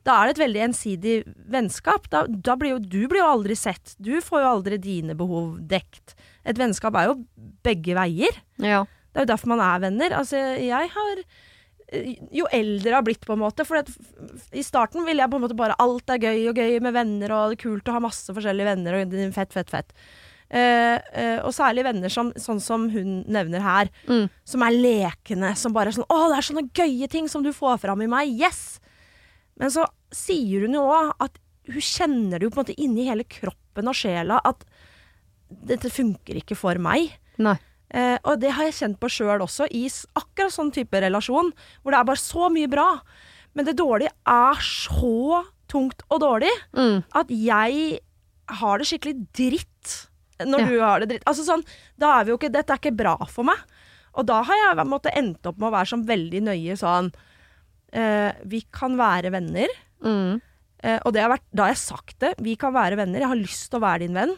da 0.09 0.15
er 0.17 0.29
det 0.29 0.37
et 0.37 0.45
veldig 0.47 0.63
ensidig 0.71 1.17
vennskap. 1.53 2.07
Da, 2.13 2.23
da 2.29 2.55
blir 2.57 2.77
jo, 2.77 2.79
du 2.81 3.03
blir 3.11 3.21
jo 3.21 3.29
aldri 3.29 3.57
sett. 3.59 3.93
Du 4.01 4.15
får 4.25 4.41
jo 4.41 4.53
aldri 4.55 4.79
dine 4.81 5.17
behov 5.19 5.59
dekt. 5.69 6.15
Et 6.49 6.57
vennskap 6.57 6.97
er 6.97 7.11
jo 7.11 7.19
begge 7.67 7.97
veier. 7.99 8.39
Ja. 8.63 8.87
Det 9.19 9.25
er 9.25 9.27
jo 9.27 9.33
derfor 9.35 9.51
man 9.51 9.61
er 9.67 9.81
venner. 9.83 10.13
Altså, 10.15 10.39
jeg 10.63 10.91
har 10.95 11.23
Jo 12.31 12.45
eldre 12.53 12.91
jeg 12.91 12.95
har 12.95 13.03
blitt, 13.03 13.25
på 13.27 13.33
en 13.33 13.41
måte 13.41 13.65
For 13.67 13.81
i 14.53 14.63
starten 14.63 15.07
ville 15.07 15.23
jeg 15.25 15.31
på 15.33 15.39
en 15.41 15.45
måte 15.47 15.57
bare 15.57 15.75
Alt 15.81 16.11
er 16.13 16.21
gøy 16.21 16.51
og 16.51 16.59
gøy 16.61 16.79
med 16.85 16.93
venner, 16.95 17.33
og 17.33 17.51
det 17.51 17.57
er 17.59 17.63
kult 17.65 17.89
å 17.89 17.95
ha 17.97 18.03
masse 18.05 18.35
forskjellige 18.37 18.69
venner, 18.69 18.99
og 19.01 19.15
fett, 19.35 19.57
fett, 19.57 19.73
fett. 19.73 19.95
Uh, 20.49 20.97
uh, 21.13 21.39
og 21.49 21.53
særlig 21.53 21.83
venner 21.85 22.13
som, 22.13 22.31
sånn 22.41 22.61
som 22.61 22.87
hun 22.93 23.23
nevner 23.29 23.61
her, 23.65 23.91
Mm. 24.09 24.29
som 24.49 24.63
er 24.65 24.77
lekende. 24.77 25.55
Som 25.57 25.73
bare 25.73 25.89
er 25.89 25.97
sånn 25.99 26.07
'Å, 26.09 26.29
det 26.31 26.39
er 26.39 26.47
sånne 26.49 26.71
gøye 26.73 27.09
ting 27.09 27.29
som 27.29 27.43
du 27.43 27.51
får 27.53 27.81
fram 27.81 28.01
i 28.03 28.07
meg. 28.07 28.29
Yes!' 28.39 28.79
Men 29.59 29.69
så 29.71 29.85
sier 30.13 30.61
hun 30.63 30.73
jo 30.75 30.87
òg 30.89 31.13
at 31.21 31.39
hun 31.67 31.81
kjenner 31.81 32.39
det 32.39 32.43
jo 32.47 32.51
på 32.51 32.61
en 32.61 32.65
måte 32.65 32.79
inni 32.81 33.09
hele 33.09 33.25
kroppen 33.25 33.89
og 33.89 33.95
sjela 33.95 34.41
at 34.45 34.65
dette 35.51 35.91
funker 35.91 36.37
ikke 36.37 36.57
for 36.57 36.75
meg. 36.77 37.13
Nei. 37.39 37.57
Eh, 37.91 38.19
og 38.25 38.41
det 38.41 38.51
har 38.53 38.65
jeg 38.69 38.75
kjent 38.75 38.99
på 39.01 39.09
sjøl 39.09 39.41
også, 39.41 39.67
i 39.73 39.87
akkurat 40.19 40.53
sånn 40.53 40.73
type 40.75 40.93
relasjon, 41.01 41.53
hvor 41.83 41.93
det 41.95 41.99
er 42.01 42.05
bare 42.11 42.21
så 42.21 42.51
mye 42.53 42.69
bra. 42.69 42.89
Men 43.57 43.65
det 43.65 43.77
dårlige 43.79 44.13
er 44.29 44.61
så 44.61 45.45
tungt 45.69 46.03
og 46.11 46.21
dårlig 46.21 46.51
Mm. 46.77 47.03
at 47.15 47.29
jeg 47.29 48.01
har 48.49 48.79
det 48.79 48.87
skikkelig 48.87 49.27
dritt 49.33 50.09
når 50.41 50.61
Ja. 50.61 50.67
du 50.69 50.81
har 50.81 51.01
det 51.01 51.09
dritt. 51.09 51.25
Altså 51.27 51.45
sånn, 51.45 51.65
da 51.99 52.21
er 52.21 52.25
vi 52.25 52.31
jo 52.31 52.39
ikke 52.39 52.53
Dette 52.53 52.71
er 52.73 52.79
ikke 52.79 52.97
bra 52.97 53.17
for 53.27 53.45
meg. 53.45 53.57
Og 54.15 54.27
da 54.27 54.43
har 54.43 54.55
jeg 54.55 54.87
måtte 54.87 55.13
endt 55.15 55.45
opp 55.47 55.59
med 55.59 55.69
å 55.69 55.77
være 55.77 55.89
sånn 55.93 56.07
veldig 56.07 56.41
nøye 56.43 56.77
sånn 56.79 57.13
eh, 57.93 58.33
Vi 58.47 58.63
kan 58.73 58.97
være 58.97 59.31
venner. 59.33 59.69
Mm. 60.05 60.41
Eh, 60.85 60.99
og 61.05 61.13
det 61.13 61.23
har 61.23 61.31
vært, 61.31 61.45
da 61.55 61.65
har 61.65 61.73
jeg 61.75 61.83
sagt 61.83 62.19
det. 62.21 62.35
Vi 62.39 62.55
kan 62.57 62.73
være 62.73 62.97
venner. 62.97 63.19
Jeg 63.21 63.29
har 63.29 63.37
lyst 63.37 63.71
til 63.71 63.81
å 63.81 63.83
være 63.83 63.99
din 64.07 64.15
venn. 64.15 64.37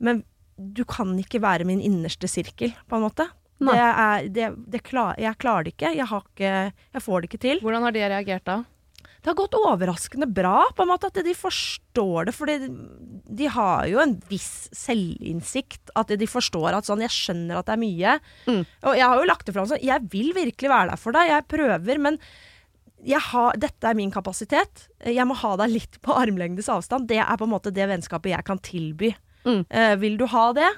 Men 0.00 0.24
du 0.56 0.84
kan 0.88 1.12
ikke 1.18 1.42
være 1.42 1.66
min 1.68 1.82
innerste 1.82 2.30
sirkel, 2.30 2.74
på 2.88 2.98
en 2.98 3.06
måte. 3.06 3.28
Det 3.64 3.80
er, 3.80 4.28
det, 4.34 4.46
det 4.70 4.82
klar, 4.84 5.18
jeg 5.20 5.38
klarer 5.40 5.66
det 5.66 5.74
ikke. 5.76 5.94
Jeg, 5.94 6.06
har 6.10 6.24
ikke. 6.26 6.54
jeg 6.74 7.02
får 7.04 7.20
det 7.20 7.28
ikke 7.30 7.42
til. 7.44 7.60
Hvordan 7.64 7.86
har 7.86 7.94
de 7.94 8.06
reagert 8.12 8.46
da? 8.48 8.62
Det 9.24 9.30
har 9.30 9.38
gått 9.38 9.54
overraskende 9.56 10.26
bra, 10.28 10.66
på 10.76 10.84
en 10.84 10.90
måte, 10.90 11.08
at 11.08 11.24
de 11.24 11.32
forstår 11.32 12.28
det. 12.28 12.34
For 12.36 12.50
de 12.50 13.46
har 13.54 13.86
jo 13.88 14.02
en 14.02 14.18
viss 14.28 14.66
selvinnsikt. 14.76 15.94
At 15.96 16.12
de 16.12 16.28
forstår 16.28 16.76
at 16.76 16.84
sånn 16.84 17.04
Jeg 17.06 17.14
skjønner 17.14 17.62
at 17.62 17.70
det 17.70 17.76
er 17.76 17.80
mye. 17.80 18.18
Mm. 18.44 18.60
Og 18.84 18.98
jeg 18.98 19.08
har 19.08 19.22
jo 19.22 19.30
lagt 19.30 19.46
det 19.48 19.54
fram 19.56 19.70
sånn 19.70 19.80
Jeg 19.80 20.04
vil 20.12 20.34
virkelig 20.36 20.68
være 20.68 20.90
der 20.92 21.00
for 21.00 21.16
deg. 21.16 21.30
Jeg 21.30 21.48
prøver, 21.54 22.02
men 22.04 22.20
jeg 23.04 23.20
har, 23.30 23.56
dette 23.60 23.88
er 23.88 23.96
min 23.96 24.12
kapasitet. 24.12 24.88
Jeg 25.00 25.24
må 25.28 25.36
ha 25.40 25.54
deg 25.62 25.72
litt 25.72 25.98
på 26.04 26.12
armlengdes 26.20 26.68
avstand. 26.72 27.08
Det 27.08 27.22
er 27.24 27.40
på 27.40 27.48
en 27.48 27.54
måte 27.54 27.72
det 27.72 27.88
vennskapet 27.88 28.34
jeg 28.34 28.44
kan 28.44 28.60
tilby. 28.64 29.14
Mm. 29.44 29.64
Eh, 29.68 29.94
vil 30.00 30.16
du 30.20 30.24
ha 30.32 30.46
det, 30.56 30.70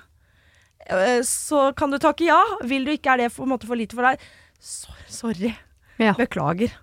eh, 0.90 1.20
så 1.26 1.70
kan 1.78 1.92
du 1.92 2.00
takke 2.02 2.26
ja. 2.26 2.40
Vil 2.66 2.86
du 2.86 2.92
ikke, 2.94 3.14
er 3.14 3.26
det 3.26 3.32
for, 3.34 3.48
måte 3.50 3.68
for 3.68 3.78
lite 3.78 3.98
for 3.98 4.08
deg. 4.08 4.26
Så, 4.60 4.92
sorry. 5.10 5.54
Ja. 6.02 6.16
Beklager. 6.18 6.74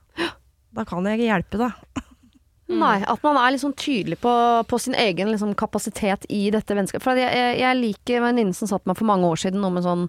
Da 0.74 0.86
kan 0.90 1.06
jeg 1.06 1.20
ikke 1.20 1.30
hjelpe 1.30 1.62
deg. 1.62 2.04
Nei, 2.74 2.96
at 3.06 3.26
man 3.26 3.38
er 3.38 3.58
sånn 3.62 3.76
tydelig 3.78 4.18
på, 4.24 4.34
på 4.70 4.80
sin 4.82 4.96
egen 4.98 5.30
liksom, 5.30 5.52
kapasitet 5.60 6.26
i 6.34 6.48
dette 6.54 6.78
vennskapet. 6.78 7.04
For 7.04 7.20
jeg, 7.20 7.30
jeg, 7.36 7.60
jeg 7.62 7.80
liker 7.80 8.24
venninnen 8.24 8.30
venninne 8.32 8.58
som 8.58 8.72
satt 8.72 8.88
meg 8.90 8.98
for 8.98 9.10
mange 9.10 9.30
år 9.30 9.44
siden 9.44 9.62
noe 9.62 9.76
med 9.76 9.86
sånn 9.86 10.08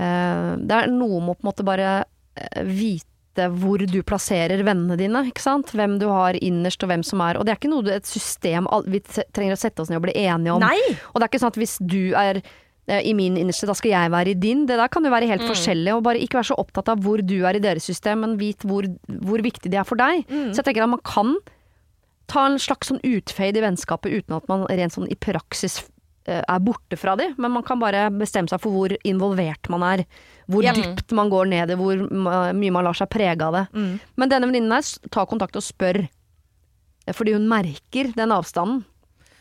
eh, 0.00 0.50
Det 0.58 0.78
er 0.80 0.90
noe 0.90 1.20
med 1.20 1.34
å 1.34 1.36
på 1.36 1.44
en 1.44 1.50
måte 1.50 1.66
bare 1.66 1.90
eh, 2.00 2.64
vite 3.34 3.48
hvor 3.60 3.78
du 3.78 4.02
plasserer 4.02 4.62
vennene 4.64 4.96
dine, 4.96 5.24
ikke 5.28 5.42
sant. 5.42 5.72
Hvem 5.74 5.98
du 5.98 6.08
har 6.08 6.34
innerst 6.40 6.82
og 6.82 6.88
hvem 6.90 7.02
som 7.04 7.20
er 7.20 7.36
Og 7.38 7.44
det 7.44 7.52
er 7.52 7.58
ikke 7.58 7.72
noe 7.72 7.94
et 7.94 8.06
system 8.06 8.66
vi 8.86 9.00
trenger 9.04 9.54
å 9.54 9.60
sette 9.60 9.82
oss 9.82 9.90
ned 9.90 9.98
og 9.98 10.06
bli 10.06 10.14
enige 10.24 10.54
om. 10.54 10.62
Nei! 10.62 10.78
Og 11.12 11.18
det 11.18 11.24
er 11.24 11.32
ikke 11.32 11.42
sånn 11.42 11.54
at 11.54 11.58
hvis 11.58 11.78
du 11.80 12.14
er 12.14 12.40
eh, 12.86 13.02
i 13.02 13.14
min 13.14 13.36
innerste, 13.36 13.66
da 13.66 13.74
skal 13.74 13.90
jeg 13.90 14.12
være 14.14 14.30
i 14.30 14.38
din. 14.38 14.66
Det 14.66 14.78
der 14.78 14.88
kan 14.88 15.04
jo 15.04 15.10
være 15.10 15.28
helt 15.30 15.46
forskjellig. 15.48 15.94
Og 15.96 16.04
bare 16.04 16.22
ikke 16.22 16.38
være 16.40 16.52
så 16.52 16.58
opptatt 16.60 16.92
av 16.92 17.02
hvor 17.04 17.22
du 17.22 17.40
er 17.44 17.58
i 17.58 17.64
deres 17.64 17.84
system, 17.84 18.24
men 18.24 18.38
vit 18.40 18.62
hvor, 18.64 18.86
hvor 19.08 19.44
viktig 19.44 19.72
de 19.72 19.80
er 19.80 19.88
for 19.88 20.00
deg. 20.00 20.24
Så 20.54 20.62
jeg 20.62 20.70
tenker 20.70 20.86
at 20.86 20.94
man 20.94 21.04
kan 21.04 21.36
ta 22.30 22.46
en 22.48 22.60
slags 22.60 22.88
sånn 22.88 23.02
utfade 23.04 23.60
i 23.60 23.64
vennskapet 23.64 24.14
uten 24.14 24.38
at 24.38 24.46
man 24.48 24.64
rent 24.70 24.94
sånn 24.94 25.10
i 25.12 25.18
praksis 25.20 25.82
er 26.26 26.60
borte 26.64 26.96
fra 26.96 27.16
de, 27.20 27.26
men 27.36 27.52
man 27.52 27.62
kan 27.66 27.78
bare 27.82 28.06
bestemme 28.14 28.48
seg 28.48 28.60
for 28.62 28.72
hvor 28.72 28.94
involvert 29.04 29.68
man 29.72 29.82
er. 29.82 30.04
Hvor 30.48 30.64
Ja. 30.64 30.72
dypt 30.72 31.12
man 31.12 31.28
går 31.30 31.48
ned 31.48 31.70
i, 31.70 31.76
hvor 31.76 32.00
mye 32.54 32.72
man 32.72 32.84
lar 32.84 32.94
seg 32.96 33.10
prege 33.12 33.40
av 33.44 33.52
det. 33.52 33.64
Mm. 33.74 34.00
Men 34.16 34.28
denne 34.32 34.48
venninnen 34.48 34.72
her, 34.72 35.08
tar 35.10 35.26
kontakt 35.26 35.56
og 35.56 35.62
spør. 35.62 36.08
Eh, 37.06 37.12
Fordi 37.12 37.32
hun 37.36 37.48
merker 37.48 38.12
den 38.16 38.32
avstanden. 38.32 38.84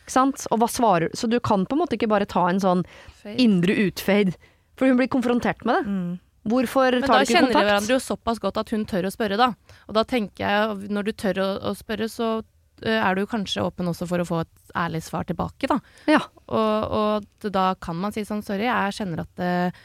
Ikke 0.04 0.12
sant? 0.12 0.48
Og 0.52 0.60
hva 0.60 0.68
svarer 0.68 1.10
Så 1.16 1.30
du 1.30 1.40
kan 1.40 1.66
på 1.66 1.78
en 1.78 1.80
måte 1.80 1.96
ikke 1.96 2.10
bare 2.12 2.26
ta 2.28 2.50
en 2.50 2.60
sånn 2.60 2.84
indre 3.38 3.72
utfade. 3.88 4.36
For 4.76 4.88
hun 4.88 4.98
blir 4.98 5.08
konfrontert 5.08 5.64
med 5.66 5.86
det. 5.86 5.88
Mm. 5.88 6.20
Hvorfor 6.44 6.92
tar 6.92 7.00
du 7.00 7.04
ikke 7.04 7.08
kontakt? 7.08 7.08
Men 7.08 7.24
da 7.24 7.24
kjenner 7.32 7.54
de 7.54 7.60
hverandre 7.64 7.94
jo 7.96 8.00
såpass 8.04 8.40
godt 8.44 8.58
at 8.60 8.70
hun 8.76 8.84
tør 8.86 9.08
å 9.08 9.12
spørre, 9.16 9.38
da. 9.40 9.54
Og 9.88 9.96
da 9.96 10.04
tenker 10.04 10.44
jeg, 10.44 10.90
når 10.92 11.04
du 11.08 11.12
tør 11.14 11.40
å, 11.40 11.48
å 11.72 11.76
spørre, 11.78 12.10
så 12.12 12.44
eh, 12.44 12.44
er 12.90 13.16
du 13.16 13.26
kanskje 13.30 13.64
åpen 13.64 13.90
også 13.90 14.08
for 14.10 14.24
å 14.24 14.28
få 14.28 14.44
et 14.44 14.74
ærlig 14.78 15.04
svar 15.06 15.28
tilbake, 15.30 15.70
da. 15.70 15.80
Ja. 16.10 16.22
Og, 16.48 16.96
og 17.00 17.52
da 17.54 17.74
kan 17.82 18.00
man 18.00 18.16
si 18.16 18.26
sånn 18.28 18.44
sorry, 18.46 18.68
jeg 18.68 18.98
kjenner 18.98 19.24
at 19.24 19.44
eh, 19.44 19.84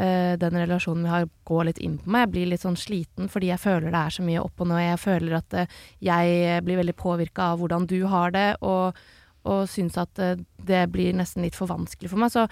eh, 0.00 0.34
den 0.40 0.58
relasjonen 0.58 1.06
vi 1.06 1.12
har 1.12 1.28
går 1.48 1.70
litt 1.70 1.80
inn 1.84 1.98
på 2.00 2.10
meg. 2.10 2.26
Jeg 2.26 2.32
blir 2.34 2.50
litt 2.52 2.64
sånn 2.64 2.78
sliten 2.80 3.30
fordi 3.32 3.52
jeg 3.52 3.62
føler 3.62 3.90
det 3.90 4.02
er 4.02 4.16
så 4.18 4.26
mye 4.26 4.42
opp 4.42 4.62
og 4.62 4.70
ned. 4.72 4.82
Jeg 4.84 5.02
føler 5.04 5.38
at 5.38 5.56
uh, 5.62 5.80
jeg 6.04 6.60
blir 6.66 6.80
veldig 6.82 6.96
påvirka 6.98 7.52
av 7.52 7.62
hvordan 7.62 7.88
du 7.90 7.98
har 8.10 8.34
det, 8.36 8.48
og, 8.60 8.98
og 9.48 9.68
syns 9.70 9.96
at 10.00 10.20
eh, 10.20 10.40
det 10.66 10.82
blir 10.92 11.16
nesten 11.16 11.44
litt 11.44 11.56
for 11.56 11.70
vanskelig 11.70 12.10
for 12.12 12.20
meg. 12.20 12.32
Så 12.34 12.44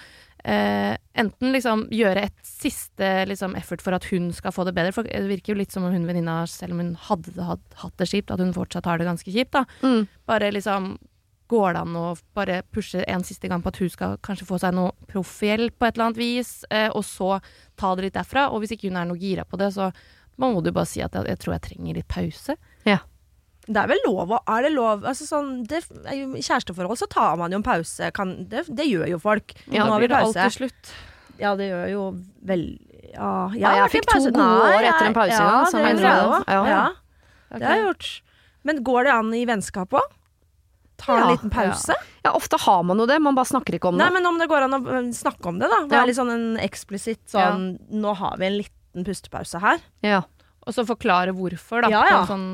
eh, 0.43 0.95
enten 1.19 1.53
liksom 1.53 1.85
gjøre 1.93 2.25
et 2.29 2.39
siste 2.45 3.11
liksom, 3.29 3.55
effort 3.59 3.83
for 3.85 3.97
at 3.97 4.07
hun 4.09 4.31
skal 4.35 4.55
få 4.55 4.65
det 4.67 4.75
bedre. 4.77 4.95
For 4.95 5.07
det 5.07 5.27
virker 5.29 5.53
jo 5.53 5.59
litt 5.61 5.75
som 5.75 5.85
om 5.85 5.93
hun 5.93 6.07
venninna, 6.09 6.41
selv 6.49 6.75
om 6.75 6.83
hun 6.83 6.95
hadde 7.09 7.45
hatt, 7.45 7.65
hatt 7.83 7.95
det 8.01 8.09
kjipt, 8.09 8.33
at 8.33 8.41
hun 8.41 8.55
fortsatt 8.55 8.89
har 8.89 9.01
det 9.01 9.09
ganske 9.09 9.33
kjipt. 9.33 9.53
da. 9.57 9.65
Mm. 9.85 10.03
Bare 10.29 10.51
liksom 10.55 10.97
Går 11.49 11.71
det 11.73 11.79
an 11.81 11.95
å 11.97 12.09
bare 12.37 12.59
pushe 12.69 12.99
en 13.09 13.23
siste 13.25 13.49
gang 13.49 13.63
på 13.65 13.71
at 13.71 13.79
hun 13.81 13.89
skal 13.89 14.19
kanskje 14.21 14.45
få 14.45 14.59
seg 14.61 14.75
noe 14.77 14.91
proffhjelp 15.09 15.79
på 15.81 15.87
et 15.87 15.95
eller 15.95 16.11
annet 16.11 16.19
vis, 16.21 16.51
eh, 16.69 16.91
og 16.93 17.01
så 17.01 17.39
ta 17.73 17.95
det 17.97 18.05
litt 18.05 18.19
derfra? 18.19 18.51
Og 18.53 18.61
hvis 18.61 18.75
ikke 18.75 18.91
hun 18.91 18.99
er 19.01 19.07
noe 19.09 19.17
gira 19.17 19.47
på 19.49 19.57
det, 19.57 19.71
så 19.73 19.87
må 20.37 20.51
du 20.61 20.69
bare 20.69 20.85
si 20.91 21.01
at 21.01 21.17
jeg, 21.17 21.25
jeg 21.25 21.41
tror 21.41 21.55
jeg 21.55 21.63
trenger 21.65 21.97
litt 21.97 22.11
pause. 22.13 22.53
Det 23.69 23.77
er 23.83 23.89
vel 23.91 23.99
lov 24.07 24.31
å 24.33 24.39
Er 24.49 24.63
det 24.65 24.71
lov 24.73 25.03
altså 25.05 25.27
sånn, 25.29 25.49
det, 25.69 25.83
I 26.09 26.23
kjæresteforhold 26.41 26.97
så 26.97 27.05
tar 27.11 27.35
man 27.37 27.53
jo 27.53 27.59
en 27.61 27.65
pause. 27.67 28.07
Kan, 28.17 28.31
det, 28.49 28.63
det 28.73 28.87
gjør 28.89 29.07
jo 29.11 29.19
folk. 29.21 29.53
Ja, 29.69 29.85
Nå 29.85 29.93
har 29.93 30.01
vi 30.01 30.07
pause. 30.09 30.33
det 30.33 30.45
pause. 30.47 30.57
slutt. 30.57 30.93
Ja, 31.39 31.51
det 31.59 31.69
gjør 31.69 31.85
jo 31.93 32.05
vel 32.49 32.63
Ja, 33.13 33.49
jeg, 33.53 33.61
Ja, 33.61 33.75
jeg 33.83 33.91
fikk 33.93 34.07
to 34.09 34.23
gode 34.25 34.47
år 34.47 34.87
etter 34.89 35.05
en 35.09 35.15
pause, 35.17 35.37
Ja, 35.37 35.51
ja, 35.51 35.69
det 35.69 35.83
jeg 35.85 36.01
gjør 36.01 36.09
jeg. 36.09 36.47
Ja. 36.47 36.63
Ja, 36.73 36.87
Okay. 37.49 37.59
det 37.59 37.65
har 37.69 37.77
jeg 37.79 37.85
gjort. 37.87 38.07
Men 38.69 38.81
går 38.85 39.03
det 39.07 39.13
an 39.15 39.29
i 39.33 39.45
vennskap 39.49 39.95
òg? 39.97 40.09
Ta 40.99 41.15
en 41.15 41.29
liten 41.31 41.49
pause? 41.49 41.95
Ja, 42.25 42.33
ofte 42.35 42.57
har 42.61 42.83
man 42.83 42.99
jo 42.99 43.05
det, 43.09 43.15
man 43.23 43.33
bare 43.37 43.47
snakker 43.49 43.77
ikke 43.77 43.87
om 43.89 43.97
det. 43.97 44.03
Nei, 44.03 44.11
men 44.17 44.25
om 44.29 44.37
det 44.37 44.49
går 44.51 44.65
an 44.67 44.75
å 44.75 44.79
øh, 44.83 45.07
snakke 45.15 45.47
om 45.49 45.57
det, 45.61 45.69
da. 45.71 45.79
Være 45.89 46.09
litt 46.11 46.17
sånn 46.19 46.29
en 46.33 46.47
eksplisitt 46.61 47.23
sånn 47.31 47.77
Nå 47.89 48.13
har 48.19 48.35
vi 48.37 48.45
en 48.49 48.57
liten 48.59 49.05
pustepause 49.07 49.61
her. 49.63 49.79
Ja. 50.05 50.19
Og 50.69 50.75
så 50.75 50.85
forklare 50.85 51.33
hvorfor, 51.33 51.83
da. 51.83 51.89
Ja, 51.91 52.03
ja. 52.05 52.19
Sånn, 52.29 52.45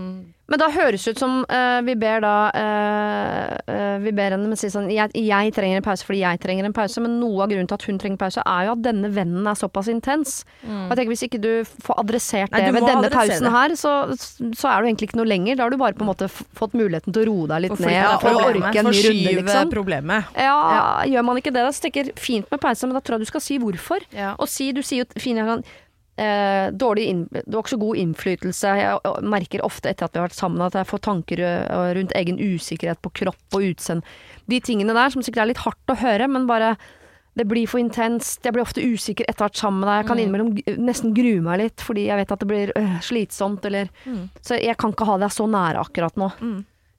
Men 0.47 0.61
da 0.61 0.69
høres 0.71 1.03
det 1.03 1.15
ut 1.15 1.19
som 1.19 1.41
uh, 1.49 1.79
vi 1.83 1.95
ber 1.99 2.21
da 2.23 2.33
uh, 2.53 3.55
uh, 3.67 3.95
Vi 4.03 4.13
ber 4.15 4.35
henne 4.37 4.55
si 4.59 4.69
sånn 4.71 4.87
jeg, 4.93 5.11
jeg 5.19 5.53
trenger 5.55 5.81
en 5.81 5.85
pause 5.85 6.05
fordi 6.05 6.21
jeg 6.21 6.39
trenger 6.43 6.67
en 6.67 6.75
pause, 6.75 7.01
men 7.03 7.17
noe 7.19 7.43
av 7.43 7.51
grunnen 7.51 7.67
til 7.67 7.75
at 7.75 7.87
hun 7.89 7.99
trenger 7.99 8.21
pause, 8.21 8.43
er 8.45 8.69
jo 8.69 8.75
at 8.75 8.83
denne 8.85 9.11
vennen 9.11 9.49
er 9.49 9.57
såpass 9.59 9.89
intens. 9.91 10.37
Og 10.63 10.93
jeg 10.93 10.99
tenker 10.99 11.11
Hvis 11.11 11.25
ikke 11.27 11.41
du 11.43 11.51
får 11.65 11.99
adressert 12.05 12.55
Nei, 12.55 12.63
det 12.63 12.71
du 12.71 12.77
ved 12.79 12.87
denne 12.87 13.11
pausen 13.11 13.49
det. 13.49 13.53
her, 13.55 13.75
så, 13.79 13.93
så 14.15 14.71
er 14.71 14.79
du 14.79 14.89
egentlig 14.89 15.09
ikke 15.11 15.19
noe 15.19 15.29
lenger. 15.29 15.59
Da 15.59 15.67
har 15.67 15.75
du 15.75 15.79
bare 15.81 15.97
på 15.97 16.05
en 16.05 16.11
måte 16.11 16.29
fått 16.31 16.75
muligheten 16.77 17.15
til 17.15 17.25
å 17.25 17.29
roe 17.31 17.49
deg 17.51 17.65
litt 17.65 17.75
ned 17.75 17.89
flytte 17.89 18.19
for 18.23 18.39
å 18.39 18.45
orke 18.51 18.71
en 18.79 18.91
ny 18.91 19.01
runde, 19.09 19.35
liksom. 19.41 19.73
problemet. 19.73 20.35
Ja, 20.39 20.59
gjør 21.09 21.27
man 21.27 21.41
ikke 21.41 21.53
det, 21.55 21.65
da 21.65 21.91
jeg 21.95 22.15
fint 22.19 22.47
med 22.51 22.61
pause, 22.63 22.87
men 22.87 22.95
da 22.97 23.03
tror 23.03 23.17
jeg 23.17 23.27
du 23.27 23.33
skal 23.33 23.43
si 23.43 23.59
hvorfor. 23.61 24.07
ja. 24.15 24.33
Og 24.39 24.49
si, 24.51 24.71
du 24.75 24.81
sier 24.85 25.03
jo 25.03 25.21
fint 25.21 25.41
eh, 26.17 26.71
dårlig 26.71 27.05
inn, 27.11 27.23
Du 27.45 27.57
har 27.57 27.63
ikke 27.63 27.75
så 27.75 27.79
god 27.81 27.97
innflytelse. 28.01 28.73
Jeg 28.79 29.23
merker 29.23 29.63
ofte 29.65 29.89
etter 29.91 30.05
at 30.07 30.13
vi 30.15 30.19
har 30.21 30.27
vært 30.29 30.37
sammen 30.39 30.61
at 30.65 30.73
jeg 30.79 30.87
får 30.89 31.01
tanker 31.07 31.41
eh, 31.43 31.93
rundt 31.97 32.13
egen 32.15 32.37
usikkerhet 32.39 33.01
på 33.03 33.11
kropp 33.21 33.57
og 33.59 33.65
utseende. 33.71 34.03
De 34.47 34.59
tingene 34.59 34.93
der 34.95 35.09
som 35.13 35.23
sikkert 35.25 35.43
er 35.45 35.51
litt 35.53 35.63
hardt 35.65 35.91
å 35.91 35.97
høre, 35.99 36.27
men 36.31 36.47
bare 36.47 36.75
det 37.35 37.43
blir 37.51 37.67
for 37.67 37.81
intenst. 37.83 38.39
Jeg 38.47 38.53
blir 38.55 38.63
ofte 38.63 38.79
usikker 38.79 39.25
etter 39.27 39.43
å 39.43 39.45
ha 39.45 39.49
vært 39.49 39.59
sammen 39.59 39.81
med 39.83 39.89
deg. 39.89 39.97
Jeg 39.99 40.07
kan 40.07 40.19
innimellom 40.23 40.85
nesten 40.87 41.11
grue 41.17 41.41
meg 41.43 41.59
litt 41.59 41.83
fordi 41.83 42.05
jeg 42.07 42.15
vet 42.21 42.31
at 42.31 42.39
det 42.39 42.47
blir 42.47 42.71
øh, 42.79 42.93
slitsomt 43.03 43.65
eller 43.67 43.89
Så 44.39 44.55
jeg 44.61 44.77
kan 44.79 44.93
ikke 44.95 45.07
ha 45.09 45.17
deg 45.19 45.33
så 45.35 45.43
nære 45.51 45.81
akkurat 45.83 46.15
nå. 46.15 46.29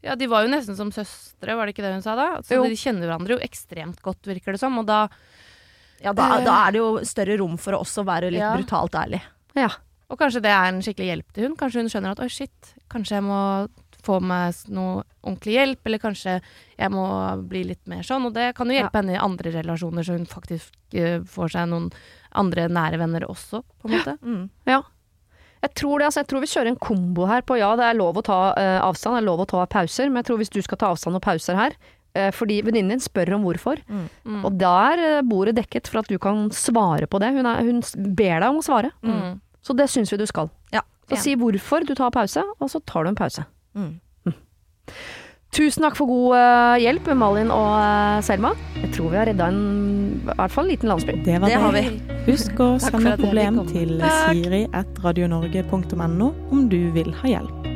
ja, 0.04 0.14
de 0.14 0.28
var 0.28 0.44
jo 0.44 0.52
nesten 0.52 0.76
som 0.76 0.92
søstre, 0.92 1.56
var 1.56 1.64
det 1.64 1.72
ikke 1.72 1.86
det 1.86 1.94
hun 1.96 2.04
sa 2.04 2.14
da? 2.14 2.26
Så 2.44 2.58
Jo. 2.60 2.66
de 2.68 2.76
kjenner 2.76 3.08
hverandre 3.08 3.38
jo 3.38 3.40
ekstremt 3.48 4.02
godt, 4.04 4.28
virker 4.28 4.52
det 4.52 4.60
som. 4.60 4.76
Og 4.78 4.84
da 4.86 5.06
Ja, 6.04 6.12
da, 6.12 6.28
da 6.44 6.58
er 6.66 6.76
det 6.76 6.82
jo 6.82 6.90
større 7.08 7.38
rom 7.40 7.56
for 7.60 7.76
å 7.76 7.82
også 7.84 8.04
være 8.06 8.30
litt 8.34 8.42
Ja. 8.42 8.52
brutalt 8.56 8.96
ærlig. 8.98 9.22
Ja. 9.56 9.70
Og 10.12 10.20
kanskje 10.20 10.42
det 10.44 10.52
er 10.52 10.68
en 10.68 10.82
skikkelig 10.84 11.08
hjelp 11.10 11.32
til 11.34 11.48
hun. 11.48 11.56
Kanskje 11.58 11.82
hun 11.82 11.90
skjønner 11.90 12.14
at 12.14 12.22
oi, 12.22 12.28
shit, 12.30 12.74
kanskje 12.92 13.18
jeg 13.18 13.26
må 13.26 13.40
få 14.06 14.20
meg 14.22 14.54
noe 14.70 15.00
ordentlig 15.24 15.56
hjelp, 15.56 15.80
eller 15.88 16.02
kanskje 16.02 16.36
jeg 16.38 16.92
må 16.94 17.06
bli 17.50 17.64
litt 17.72 17.82
mer 17.90 18.06
sånn. 18.06 18.28
Og 18.28 18.36
det 18.36 18.52
kan 18.58 18.70
jo 18.70 18.76
hjelpe 18.76 19.00
henne 19.00 19.16
i 19.16 19.22
andre 19.22 19.50
relasjoner, 19.56 20.06
så 20.06 20.14
hun 20.14 20.28
faktisk 20.30 20.94
eh, 20.94 21.18
får 21.26 21.56
seg 21.56 21.72
noen 21.72 21.88
andre 22.36 22.68
nære 22.70 23.00
venner 23.02 23.26
også, 23.26 23.62
på 23.80 23.88
en 23.88 23.96
måte. 23.96 24.14
Mm. 24.22 24.44
Ja. 24.70 24.82
Jeg 25.64 25.72
tror, 25.80 25.98
det, 25.98 26.06
altså, 26.06 26.22
jeg 26.22 26.28
tror 26.30 26.42
vi 26.44 26.50
kjører 26.52 26.68
en 26.70 26.82
kombo 26.86 27.26
her 27.26 27.42
på 27.42 27.56
ja, 27.58 27.72
det 27.80 27.86
er 27.88 27.96
lov 27.98 28.20
å 28.20 28.22
ta 28.22 28.40
uh, 28.54 28.80
avstand, 28.86 29.16
det 29.16 29.22
er 29.24 29.26
lov 29.26 29.42
å 29.42 29.48
ta 29.50 29.64
pauser, 29.72 30.10
men 30.12 30.20
jeg 30.20 30.28
tror 30.28 30.38
hvis 30.42 30.52
du 30.52 30.60
skal 30.62 30.78
ta 30.78 30.90
avstand 30.92 31.18
og 31.18 31.24
pauser 31.24 31.58
her, 31.58 31.74
eh, 31.74 31.95
fordi 32.34 32.60
venninnen 32.66 32.96
din 32.96 33.00
spør 33.04 33.34
om 33.36 33.42
hvorfor, 33.46 33.76
Mm. 33.88 34.44
og 34.44 34.58
da 34.58 34.72
er 34.92 34.98
eh, 35.18 35.22
bordet 35.22 35.56
dekket 35.56 35.88
for 35.90 35.98
at 36.02 36.08
du 36.08 36.18
kan 36.18 36.48
svare 36.50 37.06
på 37.06 37.20
det. 37.22 37.32
Hun, 37.36 37.46
er, 37.46 37.62
hun 37.66 37.82
ber 38.14 38.40
deg 38.40 38.48
om 38.50 38.58
å 38.62 38.64
svare, 38.66 38.90
Mm. 39.02 39.40
så 39.62 39.76
det 39.76 39.88
syns 39.92 40.10
vi 40.12 40.16
du 40.18 40.26
skal. 40.26 40.50
Ja. 40.72 40.80
Så 41.08 41.16
si 41.22 41.36
hvorfor 41.38 41.86
du 41.86 41.94
tar 41.94 42.10
pause, 42.10 42.42
og 42.60 42.68
så 42.70 42.80
tar 42.84 43.04
du 43.04 43.08
en 43.12 43.14
pause. 43.18 43.44
Mm. 43.76 44.00
Tusen 45.56 45.82
takk 45.86 45.94
for 45.96 46.06
god 46.10 46.34
eh, 46.36 46.78
hjelp, 46.84 47.06
Malin 47.16 47.48
og 47.54 47.70
eh, 47.80 48.20
Selma. 48.26 48.50
Jeg 48.82 48.90
tror 48.96 49.08
vi 49.12 49.16
har 49.16 49.26
redda 49.30 49.46
en, 49.48 49.60
i 50.20 50.34
hvert 50.36 50.52
fall 50.52 50.66
en 50.66 50.70
liten 50.74 50.90
landsby. 50.90 51.14
Det 51.24 51.38
var 51.40 51.48
Det 51.48 51.60
har 51.62 51.72
vi. 51.72 51.84
Husk 52.26 52.60
å 52.60 52.68
sende 52.82 53.14
problem 53.16 53.62
til 53.70 53.94
til 53.94 54.00
Takk. 54.02 54.34
siri.radionorge.no 54.34 56.28
om 56.52 56.68
du 56.68 56.90
vil 56.92 57.12
ha 57.22 57.28
hjelp. 57.38 57.75